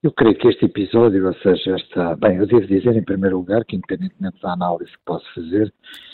[0.04, 2.14] Eu creio que este episódio, ou seja, esta.
[2.16, 6.13] Bem, eu devo dizer, em primeiro lugar, que independentemente da análise que posso fazer, eh,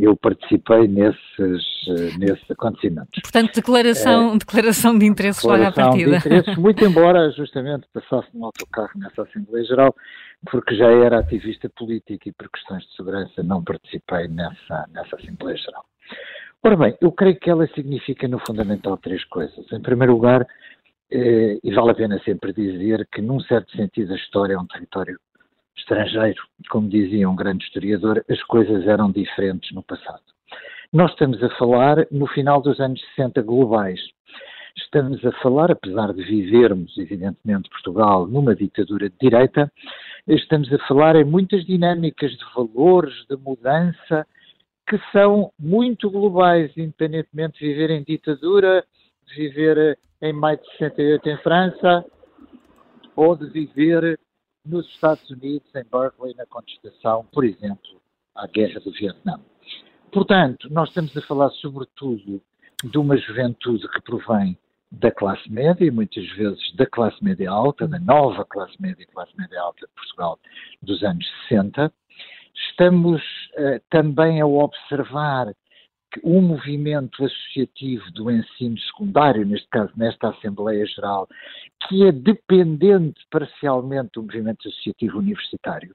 [0.00, 3.20] eu participei nesses, eh, nesses acontecimentos.
[3.22, 6.10] Portanto, declaração, é, declaração de interesses logo à partida.
[6.12, 9.94] De interesses, muito embora justamente passasse no autocarro nessa Assembleia Geral,
[10.50, 15.56] porque já era ativista político e por questões de segurança não participei nessa, nessa Assembleia
[15.56, 15.84] Geral.
[16.62, 19.70] Ora bem, eu creio que ela significa no fundamental três coisas.
[19.70, 20.46] Em primeiro lugar,
[21.10, 24.66] eh, e vale a pena sempre dizer que, num certo sentido, a história é um
[24.66, 25.18] território
[25.78, 26.42] estrangeiro.
[26.70, 30.22] Como dizia um grande historiador, as coisas eram diferentes no passado.
[30.92, 34.00] Nós estamos a falar no final dos anos 60 globais.
[34.76, 39.70] Estamos a falar, apesar de vivermos, evidentemente, Portugal numa ditadura de direita,
[40.26, 44.26] estamos a falar em muitas dinâmicas de valores, de mudança,
[44.88, 48.84] que são muito globais, independentemente de viver em ditadura,
[49.26, 52.04] de viver em maio de 68 em França,
[53.14, 54.18] ou de viver
[54.68, 58.00] nos Estados Unidos, em Berkeley, na contestação, por exemplo,
[58.34, 59.40] à guerra do Vietnã.
[60.12, 62.40] Portanto, nós estamos a falar sobretudo
[62.84, 64.56] de uma juventude que provém
[64.90, 69.06] da classe média e muitas vezes da classe média alta, da nova classe média e
[69.06, 70.38] classe média alta de Portugal
[70.82, 71.92] dos anos 60.
[72.70, 75.54] Estamos uh, também a observar
[76.24, 81.28] um movimento associativo do ensino secundário, neste caso nesta Assembleia Geral,
[81.86, 85.94] que é dependente parcialmente do movimento associativo universitário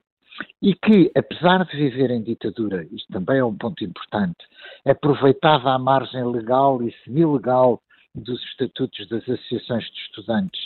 [0.62, 4.38] e que, apesar de viver em ditadura, isto também é um ponto importante,
[4.86, 7.82] aproveitava a margem legal e semi-legal
[8.16, 10.62] dos estatutos das associações de estudantes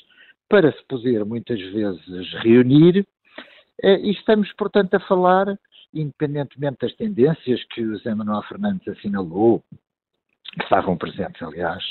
[0.49, 3.05] para se poder muitas vezes reunir,
[3.83, 5.57] eh, e estamos, portanto, a falar
[6.01, 9.63] independentemente das tendências que o Zé Manuel Fernandes assinalou,
[10.53, 11.83] que estavam presentes, aliás,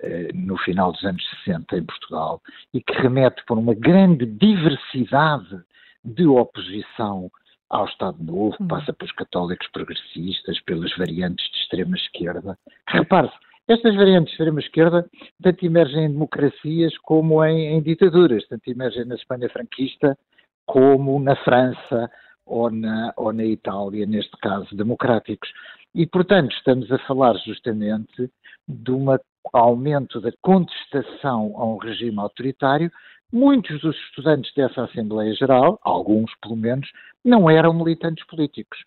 [0.00, 2.40] eh, no final dos anos 60 em Portugal,
[2.74, 5.62] e que remete por uma grande diversidade
[6.04, 7.30] de oposição
[7.70, 8.68] ao Estado Novo, que hum.
[8.68, 12.58] passa pelos católicos progressistas, pelas variantes de extrema-esquerda.
[12.88, 13.34] Repare-se,
[13.68, 15.08] estas variantes de extrema-esquerda
[15.42, 20.18] tanto emergem em democracias como em, em ditaduras, tanto emergem na Espanha franquista
[20.66, 22.10] como na França
[22.46, 25.50] ou na, ou na Itália, neste caso, democráticos.
[25.94, 28.30] E, portanto, estamos a falar justamente
[28.66, 29.06] de um
[29.52, 32.90] aumento da contestação a um regime autoritário.
[33.32, 36.88] Muitos dos estudantes dessa Assembleia Geral, alguns pelo menos,
[37.24, 38.78] não eram militantes políticos,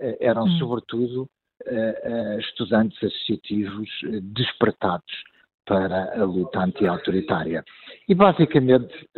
[0.00, 0.58] eh, eram, hum.
[0.58, 1.28] sobretudo,
[1.66, 3.88] eh, eh, estudantes associativos
[4.22, 5.12] despertados
[5.66, 7.64] para a luta anti-autoritária.
[8.06, 9.08] E, basicamente,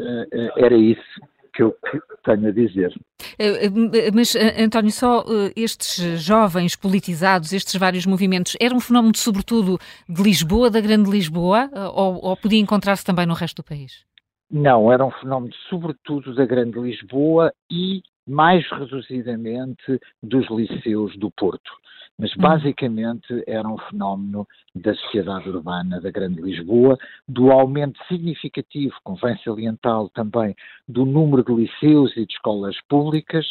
[0.57, 1.21] era isso
[1.57, 1.75] que eu
[2.23, 2.95] tenho a dizer.
[3.39, 5.25] Eh, eh, mas, eh, António, só
[5.57, 11.71] estes jovens politizados, estes vários movimentos, era um fenómeno sobretudo de Lisboa, da Grande Lisboa,
[11.95, 14.05] ou, ou podia encontrar-se também no resto do país?
[14.51, 21.71] Não, era um fenómeno sobretudo da Grande Lisboa e mais reduzidamente dos liceus do Porto.
[22.19, 22.41] Mas hum.
[22.41, 26.99] basicamente era um fenómeno da sociedade urbana da Grande Lisboa,
[27.29, 30.55] do aumento significativo, convém salientá-lo também,
[30.89, 33.47] do número de liceus e de escolas públicas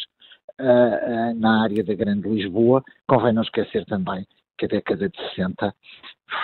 [0.60, 0.64] uh,
[1.32, 2.84] uh, na área da Grande Lisboa.
[3.08, 4.26] Convém não esquecer também
[4.58, 5.74] que a década de 60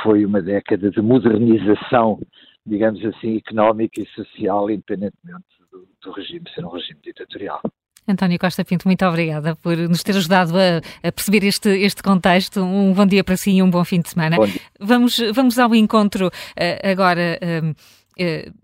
[0.03, 2.19] foi uma década de modernização,
[2.65, 7.61] digamos assim, económica e social, independentemente do, do regime ser um regime ditatorial.
[8.07, 12.61] António Costa Pinto, muito obrigada por nos ter ajudado a, a, perceber este, este contexto.
[12.61, 14.37] Um bom dia para si e um bom fim de semana.
[14.79, 17.39] Vamos, vamos ao encontro uh, agora.
[17.41, 17.75] Uh,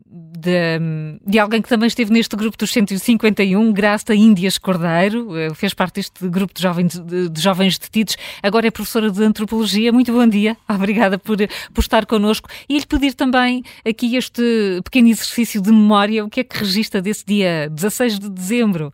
[0.09, 0.79] de,
[1.25, 6.27] de, alguém que também esteve neste grupo dos 151, Graça Índias Cordeiro, fez parte deste
[6.29, 9.91] grupo de jovens, de, de, jovens detidos, agora é professora de Antropologia.
[9.91, 11.37] Muito bom dia, obrigada por,
[11.73, 12.47] por estar connosco.
[12.69, 14.41] E lhe pedir também aqui este
[14.83, 18.93] pequeno exercício de memória, o que é que registra desse dia 16 de dezembro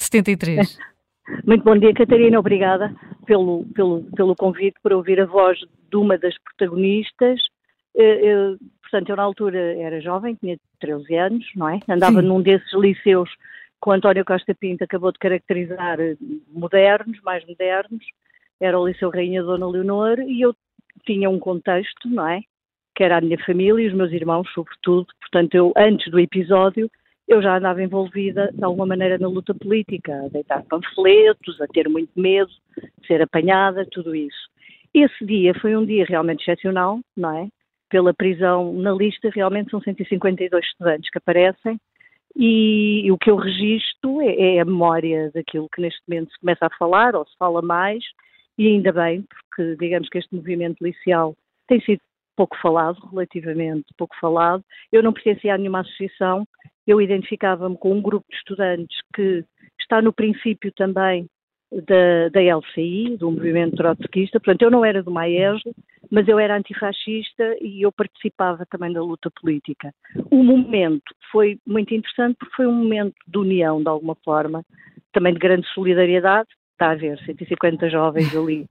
[0.00, 0.78] 73.
[1.46, 2.38] Muito bom dia, Catarina.
[2.38, 2.94] Obrigada
[3.26, 5.58] pelo, pelo, pelo convite para ouvir a voz
[5.90, 7.40] de uma das protagonistas.
[7.94, 11.80] Eu, portanto, eu na altura era jovem, tinha 13 anos, não é?
[11.88, 12.26] Andava Sim.
[12.26, 13.30] num desses liceus
[13.82, 15.98] que o António Costa Pinto acabou de caracterizar
[16.52, 18.04] modernos, mais modernos.
[18.60, 20.54] Era o Liceu Rainha Dona Leonor e eu
[21.06, 22.40] tinha um contexto, não é?
[22.94, 25.06] Que era a minha família e os meus irmãos, sobretudo.
[25.20, 26.90] Portanto, eu, antes do episódio,
[27.30, 31.88] eu já andava envolvida de alguma maneira na luta política, a deitar panfletos, a ter
[31.88, 34.50] muito medo de ser apanhada, tudo isso.
[34.92, 37.48] Esse dia foi um dia realmente excepcional, não é?
[37.88, 41.78] Pela prisão na lista, realmente são 152 estudantes que aparecem
[42.34, 46.40] e, e o que eu registro é, é, a memória daquilo que neste momento se
[46.40, 48.02] começa a falar, ou se fala mais,
[48.58, 51.36] e ainda bem, porque digamos que este movimento liceal
[51.68, 52.00] tem sido
[52.40, 54.64] pouco falado, relativamente pouco falado.
[54.90, 56.48] Eu não pertencia a nenhuma associação,
[56.86, 59.44] eu identificava-me com um grupo de estudantes que
[59.78, 61.28] está no princípio também
[61.70, 65.74] da, da LCI, do movimento trotskista, portanto eu não era do MAESL,
[66.10, 69.92] mas eu era antifascista e eu participava também da luta política.
[70.30, 74.64] O momento foi muito interessante porque foi um momento de união, de alguma forma,
[75.12, 78.66] também de grande solidariedade, está a haver 150 jovens ali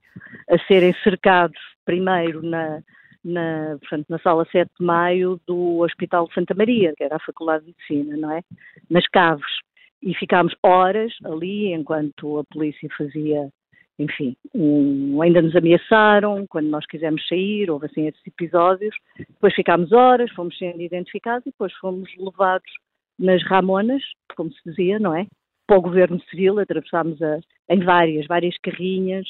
[0.50, 2.82] a serem cercados primeiro na,
[3.24, 7.24] na, portanto, na sala 7 de maio do Hospital de Santa Maria, que era a
[7.24, 8.42] Faculdade de Medicina, não é?
[8.88, 9.52] Nas caves.
[10.02, 13.50] E ficámos horas ali enquanto a polícia fazia,
[13.98, 18.94] enfim, um, ainda nos ameaçaram quando nós quisemos sair, houve assim esses episódios.
[19.18, 22.70] Depois ficámos horas, fomos sendo identificados e depois fomos levados
[23.18, 24.02] nas Ramonas,
[24.34, 25.26] como se dizia, não é?
[25.66, 29.26] Para o governo civil, atravessámos a, em várias, várias carrinhas,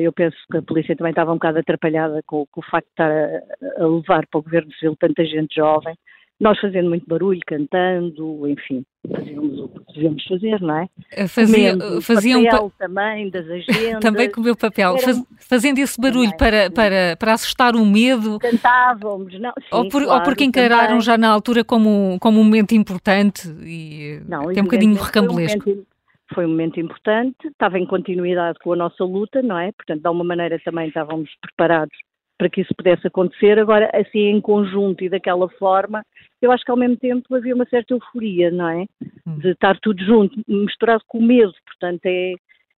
[0.00, 2.92] eu penso que a polícia também estava um bocado atrapalhada com, com o facto de
[2.92, 5.94] estar a, a, levar para o governo civil tanta gente jovem.
[6.40, 10.88] Nós fazendo muito barulho, cantando, enfim, fazíamos o que devíamos fazer, não é?
[11.12, 12.86] Eh, fazia, faziam papel pa...
[12.86, 14.00] também das agendas.
[14.00, 15.22] também com o meu papel, Era...
[15.38, 18.38] fazendo esse barulho para, para, para assustar o medo.
[18.38, 19.52] Cantávamos, não?
[19.58, 21.00] Sim, ou, por, claro, ou porque encararam também.
[21.02, 25.68] já na altura como, como um momento importante e não, é um bocadinho recambulesco.
[25.68, 25.84] Um
[26.34, 29.72] foi um momento importante, estava em continuidade com a nossa luta, não é?
[29.72, 31.96] Portanto, de alguma maneira também estávamos preparados
[32.38, 33.58] para que isso pudesse acontecer.
[33.58, 36.02] Agora, assim em conjunto e daquela forma,
[36.40, 38.86] eu acho que ao mesmo tempo havia uma certa euforia, não é?
[39.26, 39.38] Hum.
[39.38, 41.52] De estar tudo junto, misturado com o medo.
[41.66, 42.32] Portanto, é,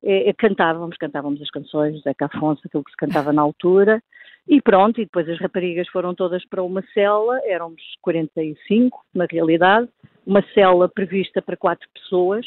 [0.02, 4.02] é, é cantávamos, cantávamos as canções de Zeca Afonso, aquilo que se cantava na altura,
[4.48, 9.88] e pronto, e depois as raparigas foram todas para uma cela, éramos 45 na realidade,
[10.26, 12.46] uma cela prevista para quatro pessoas,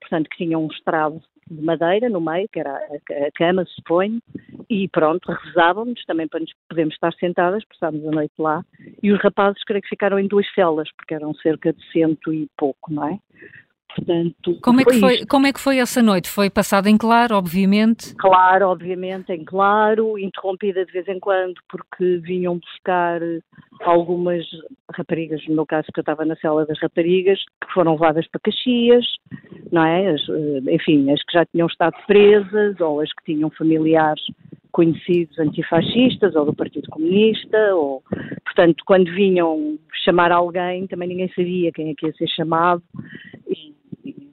[0.00, 4.20] portanto, que tinha um estrado de madeira no meio, que era a, cama, põe,
[4.70, 8.64] e pronto, rezávamos também para nos podermos estar sentadas, passámos a noite lá,
[9.02, 12.48] e os rapazes creio que ficaram em duas celas, porque eram cerca de cento e
[12.56, 13.18] pouco, não é?
[13.94, 16.28] Portanto, como é, que foi, como é que foi essa noite?
[16.28, 18.14] Foi passada em claro, obviamente?
[18.16, 23.20] Claro, obviamente, em claro, interrompida de vez em quando, porque vinham buscar
[23.80, 24.44] algumas
[24.94, 28.40] raparigas, no meu caso, que eu estava na cela das raparigas, que foram levadas para
[28.40, 29.04] Caxias,
[29.70, 30.10] não é?
[30.10, 34.22] As, eh, enfim, as que já tinham estado presas, ou as que tinham familiares
[34.70, 38.02] conhecidos antifascistas, ou do Partido Comunista, ou,
[38.44, 42.82] portanto, quando vinham chamar alguém, também ninguém sabia quem é que ia ser chamado,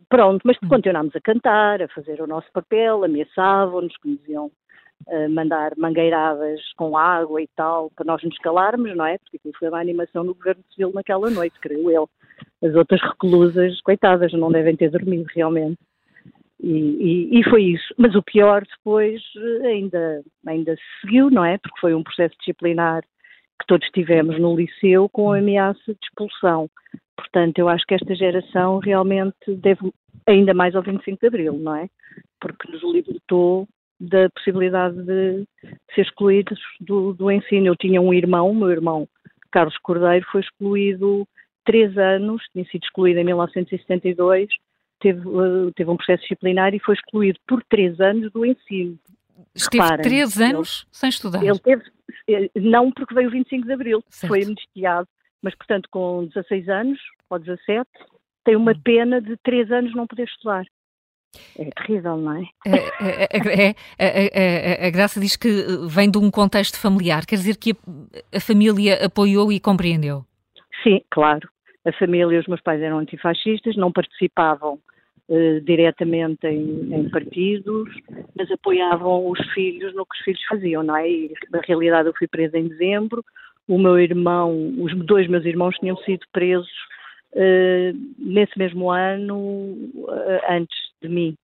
[0.10, 0.68] Pronto, mas hum.
[0.68, 6.60] continuámos a cantar, a fazer o nosso papel, ameaçavam-nos que nos iam uh, mandar mangueiradas
[6.76, 9.20] com água e tal, para nós nos calarmos, não é?
[9.20, 12.10] Porque aquilo foi uma animação no Governo Civil naquela noite, creio eu.
[12.64, 15.78] As outras reclusas, coitadas, não devem ter dormido realmente.
[16.62, 17.94] E, e, e, foi isso.
[17.98, 21.58] Mas o pior depois eh, ainda, ainda seguiu, não é?
[21.58, 23.02] Porque foi um processo disciplinar
[23.60, 25.40] que todos tivemos no liceu com a hum.
[25.40, 26.70] ameaça de expulsão.
[27.20, 29.92] Portanto, eu acho que esta geração realmente deve
[30.26, 31.90] ainda mais ao 25 de Abril, não é?
[32.40, 33.68] Porque nos libertou
[34.00, 35.46] da possibilidade de
[35.94, 37.68] ser excluídos do, do ensino.
[37.68, 39.08] Eu tinha um irmão, meu irmão
[39.52, 41.28] Carlos Cordeiro, foi excluído
[41.66, 44.48] três anos, tinha sido excluído em 1972,
[45.02, 48.98] teve, uh, teve um processo disciplinar e foi excluído por três anos do ensino.
[49.54, 51.44] Esteve Reparem, três anos ele, sem estudar?
[51.44, 51.84] Ele teve,
[52.30, 54.30] eh, não porque veio o 25 de Abril, certo.
[54.30, 55.08] foi amnistiado
[55.42, 57.88] mas portanto com 16 anos ou 17
[58.44, 58.82] tem uma hum.
[58.84, 60.66] pena de 3 anos não poder estudar.
[61.58, 62.44] É terrível, não é?
[62.66, 65.50] é, é, é a, Graça diz que
[65.88, 70.26] vem de um contexto familiar, quer dizer que a, a família apoiou e compreendeu?
[70.84, 71.48] Sim, claro.
[71.86, 74.80] A família, os meus pais eram antifascistas, não participavam
[75.30, 77.90] uh, diretamente em, em, partidos,
[78.36, 81.10] mas apoiavam os filhos no que os filhos faziam, não é?
[81.10, 83.24] E, na realidade, eu fui presa em dezembro,
[83.70, 86.70] o meu irmão, os dois meus irmãos tinham sido presos
[87.34, 91.36] uh, nesse mesmo ano, uh, antes de mim.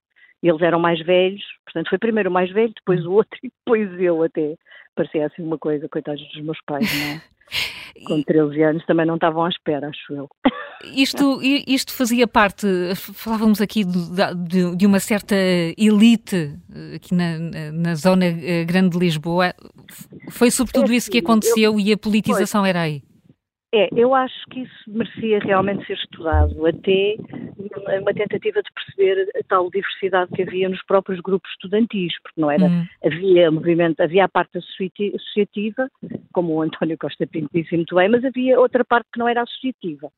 [0.44, 1.44] Eles eram mais velhos,
[1.76, 4.56] Portanto, foi primeiro o mais velho, depois o outro e depois eu até.
[4.96, 7.22] Parecia assim uma coisa, coitados dos meus pais, não é?
[8.08, 10.30] Com 13 anos também não estavam à espera, acho eu.
[10.84, 15.36] Isto, isto fazia parte, falávamos aqui de, de uma certa
[15.78, 17.40] elite eh, aqui na,
[17.72, 19.54] na zona eh, grande de Lisboa.
[20.30, 23.02] Foi sobretudo é, isso que aconteceu eu, e a politização era aí?
[23.74, 27.16] É, eu acho que isso merecia realmente ser estudado, até
[28.00, 32.50] uma tentativa de perceber a tal diversidade que havia nos próprios grupos estudantis, porque não
[32.50, 32.86] era, uhum.
[33.04, 35.90] havia movimento, havia a parte associativa,
[36.32, 39.42] como o António Costa Pinto disse muito bem, mas havia outra parte que não era
[39.42, 40.10] associativa,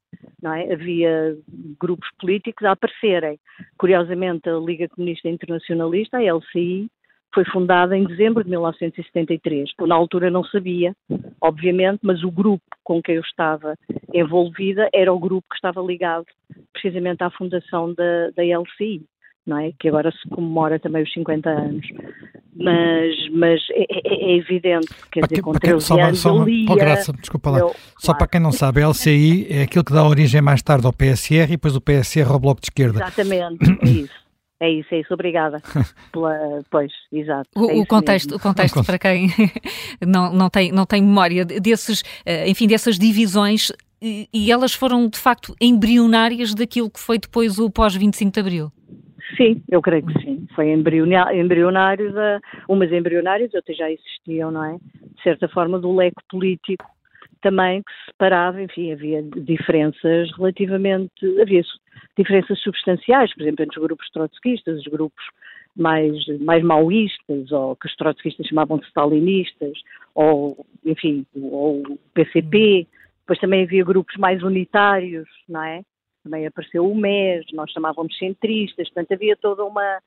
[0.41, 0.71] não é?
[0.71, 1.35] Havia
[1.79, 3.39] grupos políticos a aparecerem.
[3.77, 6.89] Curiosamente, a Liga Comunista Internacionalista, a LCI,
[7.37, 9.69] foi fundada em dezembro de 1973.
[9.77, 10.95] Eu, na altura não sabia,
[11.39, 13.75] obviamente, mas o grupo com que eu estava
[14.11, 16.25] envolvida era o grupo que estava ligado
[16.73, 19.03] precisamente à fundação da, da LCI,
[19.45, 19.71] não é?
[19.79, 21.85] Que agora se comemora também os 50 anos.
[22.55, 26.71] Mas, mas é, é, é evidente, quer para dizer, com 13 só, anos só, lia,
[26.71, 27.59] oh, graça, desculpa lá.
[27.59, 28.17] Eu, só claro.
[28.17, 31.43] para quem não sabe, a LCI é aquilo que dá origem mais tarde ao PSR
[31.43, 32.97] e depois o PSR ao Bloco de Esquerda.
[32.97, 34.26] Exatamente, é isso.
[34.59, 35.61] É isso, é isso, obrigada.
[36.11, 37.49] Pela, pois, exato.
[37.55, 39.27] O, é o contexto, o contexto para quem
[40.05, 45.07] não, não, tem, não tem memória desses, eh, enfim, dessas divisões e, e elas foram
[45.07, 48.71] de facto embrionárias daquilo que foi depois o pós-25 de Abril.
[49.35, 50.47] Sim, eu creio que sim.
[50.55, 54.77] Foi embrionário, da, umas embrionárias, outras já existiam, não é?
[54.77, 56.85] De certa forma, do leque político
[57.41, 61.11] também que se separava, enfim, havia diferenças relativamente,
[61.41, 61.61] havia
[62.17, 65.23] diferenças substanciais, por exemplo, entre os grupos trotskistas, os grupos
[65.75, 69.77] mais, mais maoístas, ou que os trotskistas chamavam de stalinistas,
[70.15, 71.83] ou, enfim, ou
[72.13, 72.87] PCP,
[73.19, 75.81] depois também havia grupos mais unitários, não é?
[76.23, 79.99] Também apareceu o MES, nós chamávamos centristas, portanto havia toda uma,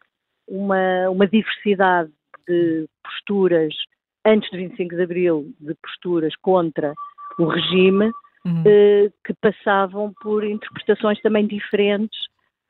[0.48, 2.10] uma, uma diversidade
[2.48, 3.74] de posturas
[4.24, 6.92] antes de 25 de Abril, de posturas contra
[7.42, 8.10] o regime,
[8.44, 8.62] uhum.
[8.66, 12.18] eh, que passavam por interpretações também diferentes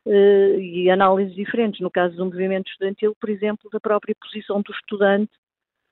[0.06, 1.80] eh, e análises diferentes.
[1.80, 5.32] No caso do movimento estudantil, por exemplo, da própria posição do estudante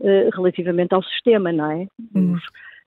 [0.03, 1.87] eh, relativamente ao sistema, não é?
[2.15, 2.35] Uhum.
[2.35, 2.43] Os,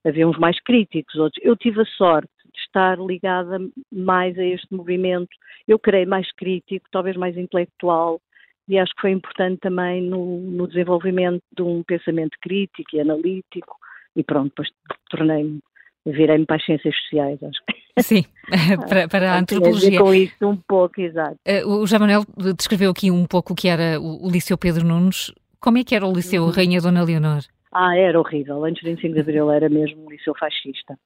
[0.06, 1.44] havia uns mais críticos, outros.
[1.44, 3.60] Eu tive a sorte de estar ligada
[3.92, 5.30] mais a este movimento,
[5.68, 8.20] eu creio mais crítico, talvez mais intelectual,
[8.68, 13.76] e acho que foi importante também no, no desenvolvimento de um pensamento crítico e analítico,
[14.16, 14.70] e pronto, depois
[15.10, 15.62] tornei-me
[16.06, 17.60] virei-me para as ciências sociais, acho.
[18.00, 18.24] Sim,
[18.88, 20.00] para, para a antropologia.
[20.00, 21.36] com isso um pouco, exato.
[21.48, 22.24] Uh, o José Manuel
[22.58, 25.32] descreveu aqui um pouco o que era o, o Liceu Pedro Nunes.
[25.60, 26.50] Como é que era o Liceu uhum.
[26.50, 27.42] Rainha Dona Leonor?
[27.72, 28.66] Ah, era horrível.
[28.66, 30.98] Antes de 25 de Abril era mesmo um liceu fascista.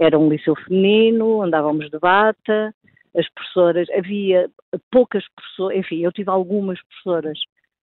[0.00, 2.74] Era um liceu feminino, andávamos de bata,
[3.16, 4.50] as professoras, havia
[4.90, 7.38] poucas professoras, enfim, eu tive algumas professoras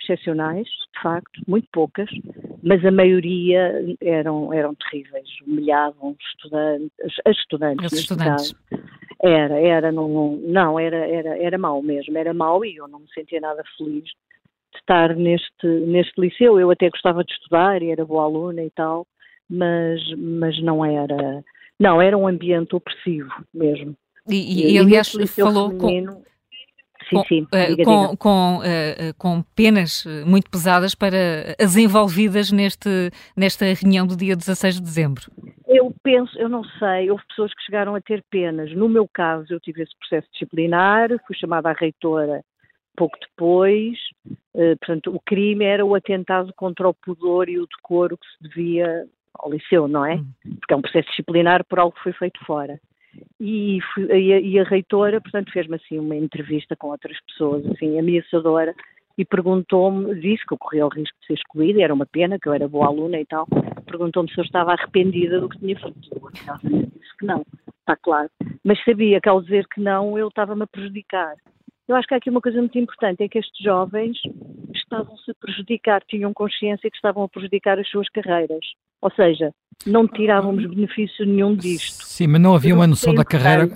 [0.06, 2.10] excepcionais, de facto, muito poucas,
[2.64, 6.92] mas a maioria eram, eram terríveis, humilhavam os estudantes,
[7.26, 7.92] as estudantes.
[7.92, 8.56] Os estudantes.
[9.22, 13.08] Era, era, não, não, era, era, era mau mesmo, era mau e eu não me
[13.14, 16.60] sentia nada feliz de estar neste, neste liceu.
[16.60, 19.08] Eu até gostava de estudar e era boa aluna e tal,
[19.50, 21.44] mas, mas não era,
[21.80, 23.96] não, era um ambiente opressivo mesmo.
[24.28, 26.24] E, e, e aliás, falou feminino, com
[27.10, 27.42] Sim, com, sim.
[27.44, 32.90] Uh, com, com, uh, com, penas muito pesadas para as envolvidas neste,
[33.36, 35.32] nesta reunião do dia 16 de dezembro.
[35.68, 38.74] Eu penso, eu não sei, houve pessoas que chegaram a ter penas.
[38.74, 42.42] No meu caso, eu tive esse processo disciplinar, fui chamada à reitora
[42.96, 43.98] pouco depois.
[44.54, 49.06] Portanto, o crime era o atentado contra o pudor e o decoro que se devia
[49.38, 50.16] ao liceu, não é?
[50.16, 50.56] Hum.
[50.60, 52.80] Porque é um processo disciplinar por algo que foi feito fora.
[53.40, 58.00] E, e, a, e a reitora, portanto, fez-me assim uma entrevista com outras pessoas, assim,
[58.00, 58.74] ameaçadora,
[59.18, 62.48] e perguntou-me, disse que eu corria o risco de ser excluída, era uma pena, que
[62.48, 63.48] eu era boa aluna e tal,
[63.86, 65.98] perguntou-me se eu estava arrependida do que tinha feito.
[66.14, 67.46] Eu disse que não,
[67.80, 68.30] está claro.
[68.64, 71.36] Mas sabia que ao dizer que não, eu estava-me a prejudicar.
[71.88, 74.18] Eu acho que há aqui uma coisa muito importante, é que estes jovens
[74.74, 78.66] estavam-se a prejudicar, tinham consciência que estavam a prejudicar as suas carreiras.
[79.02, 79.52] Ou seja,
[79.86, 82.04] não tirávamos benefício nenhum disto.
[82.04, 83.70] Sim, mas não havia uma noção da carreira,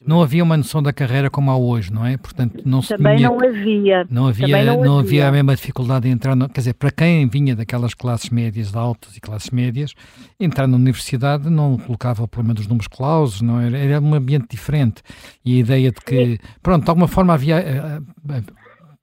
[0.00, 2.16] não havia uma noção da carreira como há hoje, não é?
[2.16, 4.06] Portanto, não se Também tinha, não havia.
[4.08, 5.26] Não havia, não, não havia.
[5.26, 5.28] havia.
[5.28, 9.16] a mesma dificuldade de entrar, no, quer dizer, para quem vinha daquelas classes médias, altas
[9.16, 9.94] e classes médias,
[10.38, 14.46] entrar na universidade não colocava o problema dos números clausos, não era, era um ambiente
[14.48, 15.02] diferente.
[15.44, 18.42] E a ideia de que, pronto, de alguma forma havia eh, eh,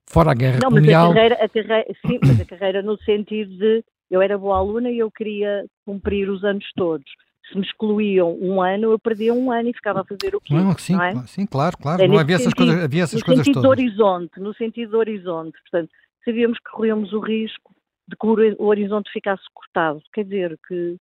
[0.08, 1.10] fora a guerra não, colonial.
[1.10, 4.58] Mas a carreira, a carreira, sim, mas a carreira no sentido de eu era boa
[4.58, 7.06] aluna e eu queria cumprir os anos todos.
[7.50, 10.54] Se me excluíam um ano, eu perdia um ano e ficava a fazer o quê?
[10.54, 11.28] Não, sim, não é?
[11.28, 12.02] sim claro, claro.
[12.02, 13.78] É não havia essas coisas, havia essas no coisas sentido todas.
[13.78, 15.58] Do horizonte, no sentido do horizonte.
[15.62, 15.92] Portanto,
[16.24, 17.74] sabíamos que corríamos o risco
[18.08, 20.02] de que o horizonte ficasse cortado.
[20.14, 20.98] Quer dizer, que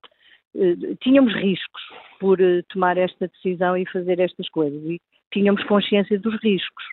[0.56, 1.82] eh, tínhamos riscos
[2.20, 5.00] por eh, tomar esta decisão e fazer estas coisas e
[5.32, 6.84] tínhamos consciência dos riscos.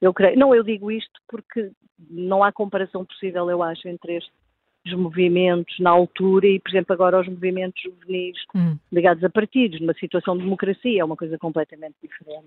[0.00, 1.70] Eu creio, não, eu digo isto porque
[2.08, 4.18] não há comparação possível, eu acho, entre
[4.88, 8.76] estes movimentos na altura e, por exemplo, agora os movimentos juvenis hum.
[8.92, 12.46] ligados a partidos, numa situação de democracia, é uma coisa completamente diferente.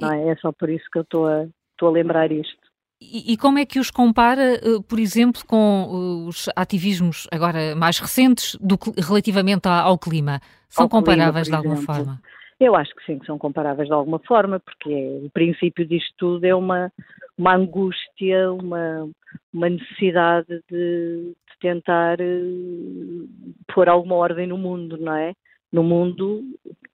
[0.00, 0.30] Não é?
[0.30, 2.58] é só por isso que eu estou a, estou a lembrar isto.
[3.00, 7.74] E, e, como é que os compara, eh, por exemplo, com eh, os ativismos agora
[7.74, 10.38] mais recentes do, relativamente ao clima?
[10.68, 11.94] São ao comparáveis clima, de alguma exemplo.
[11.94, 12.20] forma?
[12.60, 16.12] Eu acho que sim, que são comparáveis de alguma forma, porque é, o princípio disto
[16.18, 16.92] tudo é uma,
[17.38, 19.08] uma angústia, uma,
[19.50, 23.28] uma necessidade de, de tentar uh,
[23.72, 25.34] pôr alguma ordem no mundo, não é?
[25.72, 26.42] No mundo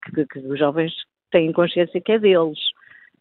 [0.05, 0.93] que, que os jovens
[1.31, 2.59] têm consciência que é deles.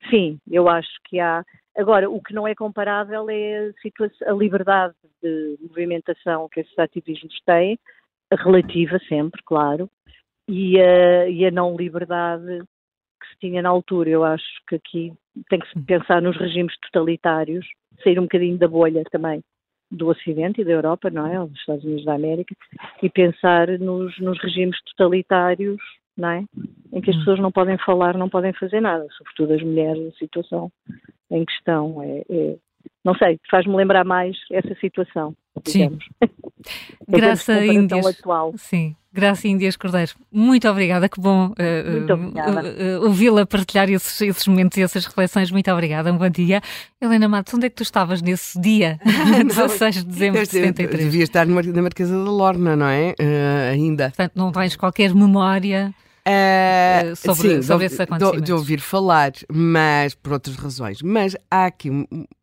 [0.09, 1.43] Sim, eu acho que há
[1.77, 7.37] Agora, o que não é comparável é a, a liberdade de movimentação que esses ativismos
[7.45, 7.77] têm,
[8.31, 9.89] relativa sempre, claro,
[10.47, 12.59] e a, e a não liberdade
[13.19, 14.09] que se tinha na altura.
[14.09, 15.13] Eu acho que aqui
[15.49, 17.67] tem que se pensar nos regimes totalitários,
[18.01, 19.43] sair um bocadinho da bolha também
[19.91, 21.37] do Ocidente e da Europa, não é?
[21.47, 22.55] Dos Estados Unidos da América,
[23.01, 25.77] e pensar nos, nos regimes totalitários,
[26.17, 26.45] não é?
[26.93, 27.19] Em que as hum.
[27.19, 30.71] pessoas não podem falar, não podem fazer nada, sobretudo as mulheres, a situação
[31.29, 32.01] em questão.
[32.01, 32.57] É, é
[33.03, 35.35] não sei, faz-me lembrar mais essa situação.
[35.63, 36.03] Digamos.
[36.03, 36.29] Sim.
[37.07, 38.05] Graça Índias.
[38.05, 38.53] Atual.
[38.57, 38.95] Sim.
[39.15, 44.77] Graça Índias Cordeiro, muito obrigada, que bom uh, uh, uh, ouvi-la partilhar esses, esses, momentos
[44.77, 45.49] e essas reflexões.
[45.51, 46.59] Muito obrigada, um bom dia.
[47.01, 48.99] Helena Matos, onde é que tu estavas nesse dia,
[49.47, 51.05] 16 de dezembro de 73?
[51.05, 53.15] Devia estar na Marquesa da Lorna, não é?
[53.17, 54.07] Eh, ainda.
[54.07, 55.93] Portanto, não tens qualquer memória
[56.27, 58.41] Uh, sobre, sim, sobre esse acontecimento.
[58.41, 61.01] De, de, ouvir falar, mas por outras razões.
[61.03, 61.89] Mas há aqui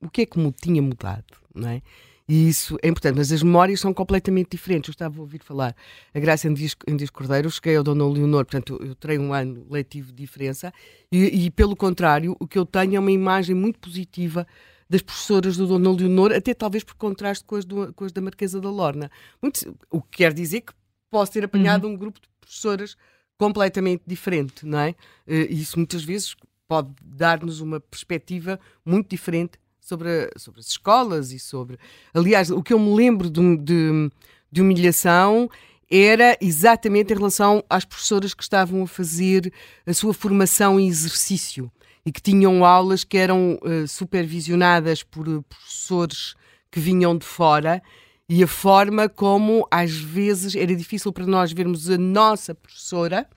[0.00, 1.82] o que é que tinha mudado, não é?
[2.28, 4.88] E isso é importante, mas as memórias são completamente diferentes.
[4.88, 5.74] Eu estava a ouvir falar
[6.14, 9.34] a Graça em Dias, em Dias Cordeiro, cheguei ao Dona Leonor, portanto, eu terei um
[9.34, 10.72] ano letivo de diferença,
[11.10, 14.46] e, e, pelo contrário, o que eu tenho é uma imagem muito positiva
[14.88, 18.20] das professoras do Dona Leonor, até talvez por contraste com as, do, com as da
[18.20, 19.10] Marquesa da Lorna.
[19.42, 20.72] Muito, o que quer dizer que
[21.10, 21.94] posso ter apanhado uhum.
[21.94, 22.96] um grupo de professoras
[23.42, 24.94] completamente diferente, não é?
[25.26, 26.36] Eh, e isso muitas vezes
[26.68, 31.76] pode dar-nos uma perspectiva muito diferente sobre, a, sobre as escolas e sobre.
[32.14, 34.10] Aliás, o que eu me lembro de, de,
[34.52, 35.50] de humilhação
[35.90, 39.52] era exatamente em relação às professoras que estavam a fazer
[39.84, 41.68] a sua formação em exercício
[42.06, 46.36] e que tinham aulas que eram uh, supervisionadas por uh, professores
[46.70, 47.82] que vinham de fora
[48.28, 53.28] e a forma como às vezes era difícil para nós vermos a nossa professora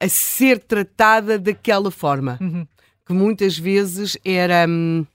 [0.00, 2.66] a ser tratada daquela forma, uhum.
[3.06, 5.06] que muitas vezes era, hum,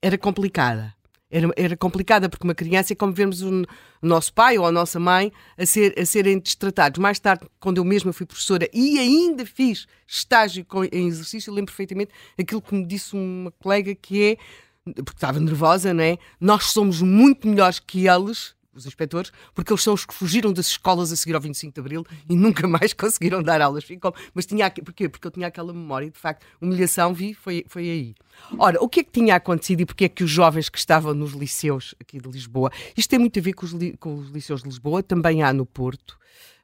[0.00, 0.94] era complicada.
[1.30, 3.64] Era, era complicada porque uma criança é como vermos o
[4.02, 6.98] nosso pai ou a nossa mãe a, ser, a serem destratados.
[6.98, 11.72] Mais tarde, quando eu mesma fui professora e ainda fiz estágio com, em exercício, lembro
[11.72, 14.36] perfeitamente aquilo que me disse uma colega que é
[14.84, 16.18] porque estava nervosa, não é?
[16.40, 20.66] Nós somos muito melhores que eles, os inspectores, porque eles são os que fugiram das
[20.66, 23.84] escolas a seguir ao 25 de Abril e nunca mais conseguiram dar aulas.
[24.34, 25.08] Mas tinha, porquê?
[25.08, 28.14] Porque eu tinha aquela memória, de facto, humilhação vi, foi, foi aí.
[28.58, 31.14] Ora, o que é que tinha acontecido e porque é que os jovens que estavam
[31.14, 34.62] nos liceus aqui de Lisboa, isto tem muito a ver com os, com os liceus
[34.62, 36.18] de Lisboa, também há no Porto,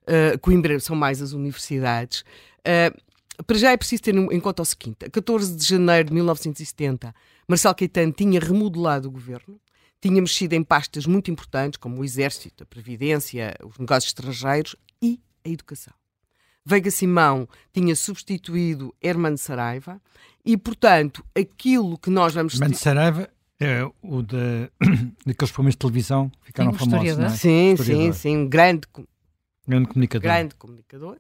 [0.05, 2.25] uh, Coimbra são mais as universidades.
[2.61, 3.09] Uh,
[3.45, 7.15] para já é preciso ter em conta o seguinte: a 14 de janeiro de 1970,
[7.49, 9.59] Marcelo Caetano tinha remodelado o governo,
[10.01, 15.19] tinha mexido em pastas muito importantes, como o Exército, a Previdência, os negócios estrangeiros e
[15.45, 15.95] a educação.
[16.65, 20.01] Veiga Simão tinha substituído Herman Saraiva
[20.45, 22.61] e, portanto, aquilo que nós vamos...
[22.61, 24.71] Herman Saraiva é o de,
[25.25, 27.29] daqueles programas de televisão que ficaram sim, famosos, é?
[27.31, 28.83] Sim, sim, sim, um grande,
[29.67, 30.23] grande comunicador.
[30.23, 31.17] Grande comunicador.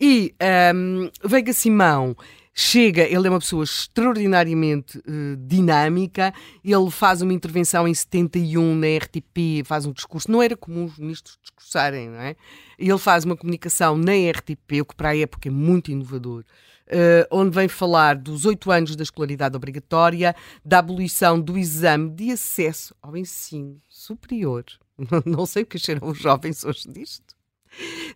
[0.00, 0.34] E
[0.74, 2.16] um, Veiga Simão
[2.52, 6.32] chega, ele é uma pessoa extraordinariamente uh, dinâmica,
[6.64, 10.98] ele faz uma intervenção em 71 na RTP, faz um discurso, não era comum os
[10.98, 12.36] ministros discursarem, não é?
[12.78, 16.44] Ele faz uma comunicação na RTP, o que para a época é muito inovador,
[16.88, 20.34] uh, onde vem falar dos oito anos da escolaridade obrigatória,
[20.64, 24.64] da abolição do exame de acesso ao ensino superior.
[25.24, 27.39] não sei o que acharam os jovens hoje disto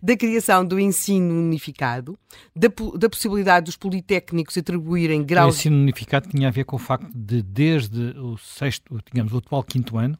[0.01, 2.17] da criação do ensino unificado,
[2.55, 2.67] da,
[2.97, 5.55] da, possibilidade dos politécnicos atribuírem graus.
[5.55, 9.37] O ensino unificado tinha a ver com o facto de, desde o sexto, digamos, o
[9.37, 10.17] atual quinto ano,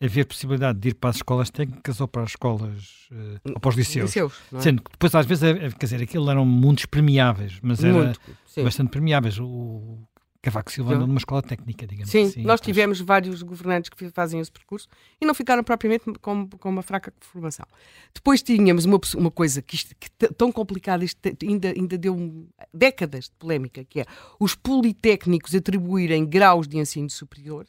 [0.00, 3.68] haver possibilidade de ir para as escolas técnicas ou para as escolas, uh, ou para
[3.70, 4.10] os liceus.
[4.10, 4.60] liceus é?
[4.60, 7.94] Sendo que depois, às vezes, é, é, quer dizer, aquilo eram mundos permeáveis, mas era
[7.94, 8.20] Muito,
[8.62, 9.38] bastante permeáveis.
[9.38, 9.98] O,
[10.46, 12.42] Cavaco Silva andou numa escola técnica, digamos Sim, assim.
[12.44, 14.86] nós tivemos vários governantes que fazem esse percurso
[15.20, 17.66] e não ficaram propriamente com, com uma fraca formação.
[18.14, 22.46] Depois tínhamos uma, uma coisa que, isto, que tão complicada, isto ainda, ainda deu um,
[22.72, 24.04] décadas de polémica, que é
[24.38, 27.66] os politécnicos atribuírem graus de ensino superior.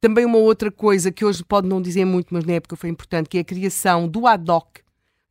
[0.00, 3.28] Também uma outra coisa que hoje pode não dizer muito, mas na época foi importante,
[3.28, 4.78] que é a criação do ad hoc,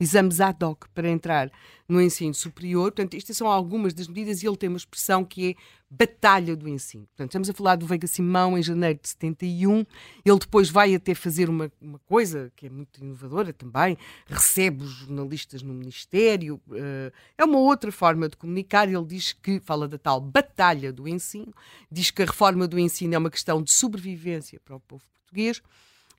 [0.01, 1.51] exames ad hoc para entrar
[1.87, 2.91] no ensino superior.
[2.91, 5.55] Portanto, estas são algumas das medidas e ele tem uma expressão que é
[5.89, 7.05] batalha do ensino.
[7.07, 9.85] Portanto, estamos a falar do Veiga Simão em janeiro de 71.
[10.25, 14.89] Ele depois vai até fazer uma, uma coisa que é muito inovadora também, recebe os
[14.89, 16.59] jornalistas no Ministério.
[16.67, 18.87] Uh, é uma outra forma de comunicar.
[18.87, 21.53] Ele diz que, fala da tal batalha do ensino,
[21.91, 25.61] diz que a reforma do ensino é uma questão de sobrevivência para o povo português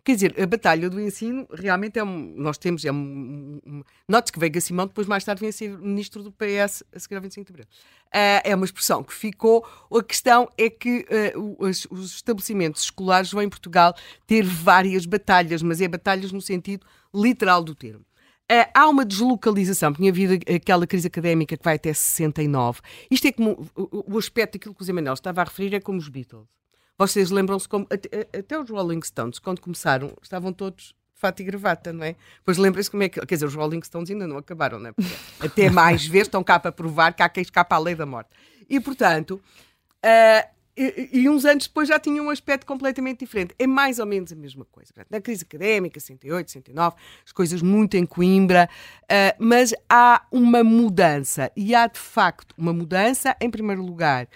[0.05, 2.35] Quer dizer, a batalha do ensino realmente é um.
[2.37, 2.85] Nós temos.
[2.85, 6.83] É um, um, Note-se que Veiga Simão depois, mais tarde, vem ser ministro do PS
[6.93, 7.67] a seguir ao 25 de abril.
[8.09, 9.65] Uh, é uma expressão que ficou.
[9.97, 13.95] A questão é que uh, os, os, estabelecimentos escolares vão em Portugal
[14.27, 16.85] ter várias batalhas, mas é batalhas no sentido
[17.15, 18.05] literal do termo.
[18.51, 22.81] Uh, há uma deslocalização, tinha havido aquela crise académica que vai até 69.
[23.09, 25.81] Isto é como o, o aspecto daquilo que o Zé Manuel estava a referir, é
[25.81, 26.49] como os Beatles.
[27.03, 27.85] Vocês lembram-se como.
[27.91, 32.15] Até, até, os Rolling Stones, quando começaram, estavam todos de fato e gravata, não é?
[32.45, 33.19] Pois lembrem-se como é que.
[33.27, 34.93] Quer dizer, os Rolling Stones ainda não acabaram, não é?
[34.93, 38.07] Porque até mais vezes estão cá para provar que há quem escapa à lei da
[38.07, 38.31] morte.
[38.71, 39.43] E, portanto.
[40.05, 43.53] Uh, e, e, uns anos depois já tinha um aspecto completamente diferente.
[43.59, 44.93] É mais ou menos a mesma coisa.
[45.11, 46.97] Na crise académica, 68, 69,
[47.27, 48.71] as coisas muito em Coimbra,
[49.03, 51.51] uh, mas há uma mudança.
[51.57, 54.29] E há, de facto, uma mudança, em primeiro lugar,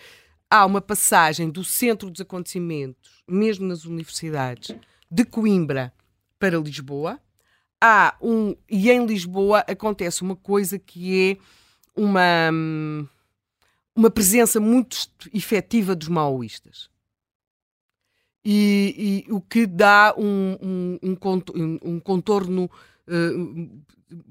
[0.51, 4.77] há uma passagem do centro dos acontecimentos, mesmo nas universidades,
[5.11, 5.93] de Coimbra
[6.39, 7.21] para Lisboa.
[7.81, 11.37] Há um, e em Lisboa acontece uma coisa que é
[11.95, 12.51] uma,
[13.95, 14.97] uma presença muito
[15.33, 16.89] efetiva dos maoístas.
[18.45, 22.71] E, e o que dá um, um, um, um contorno
[23.09, 23.83] uh,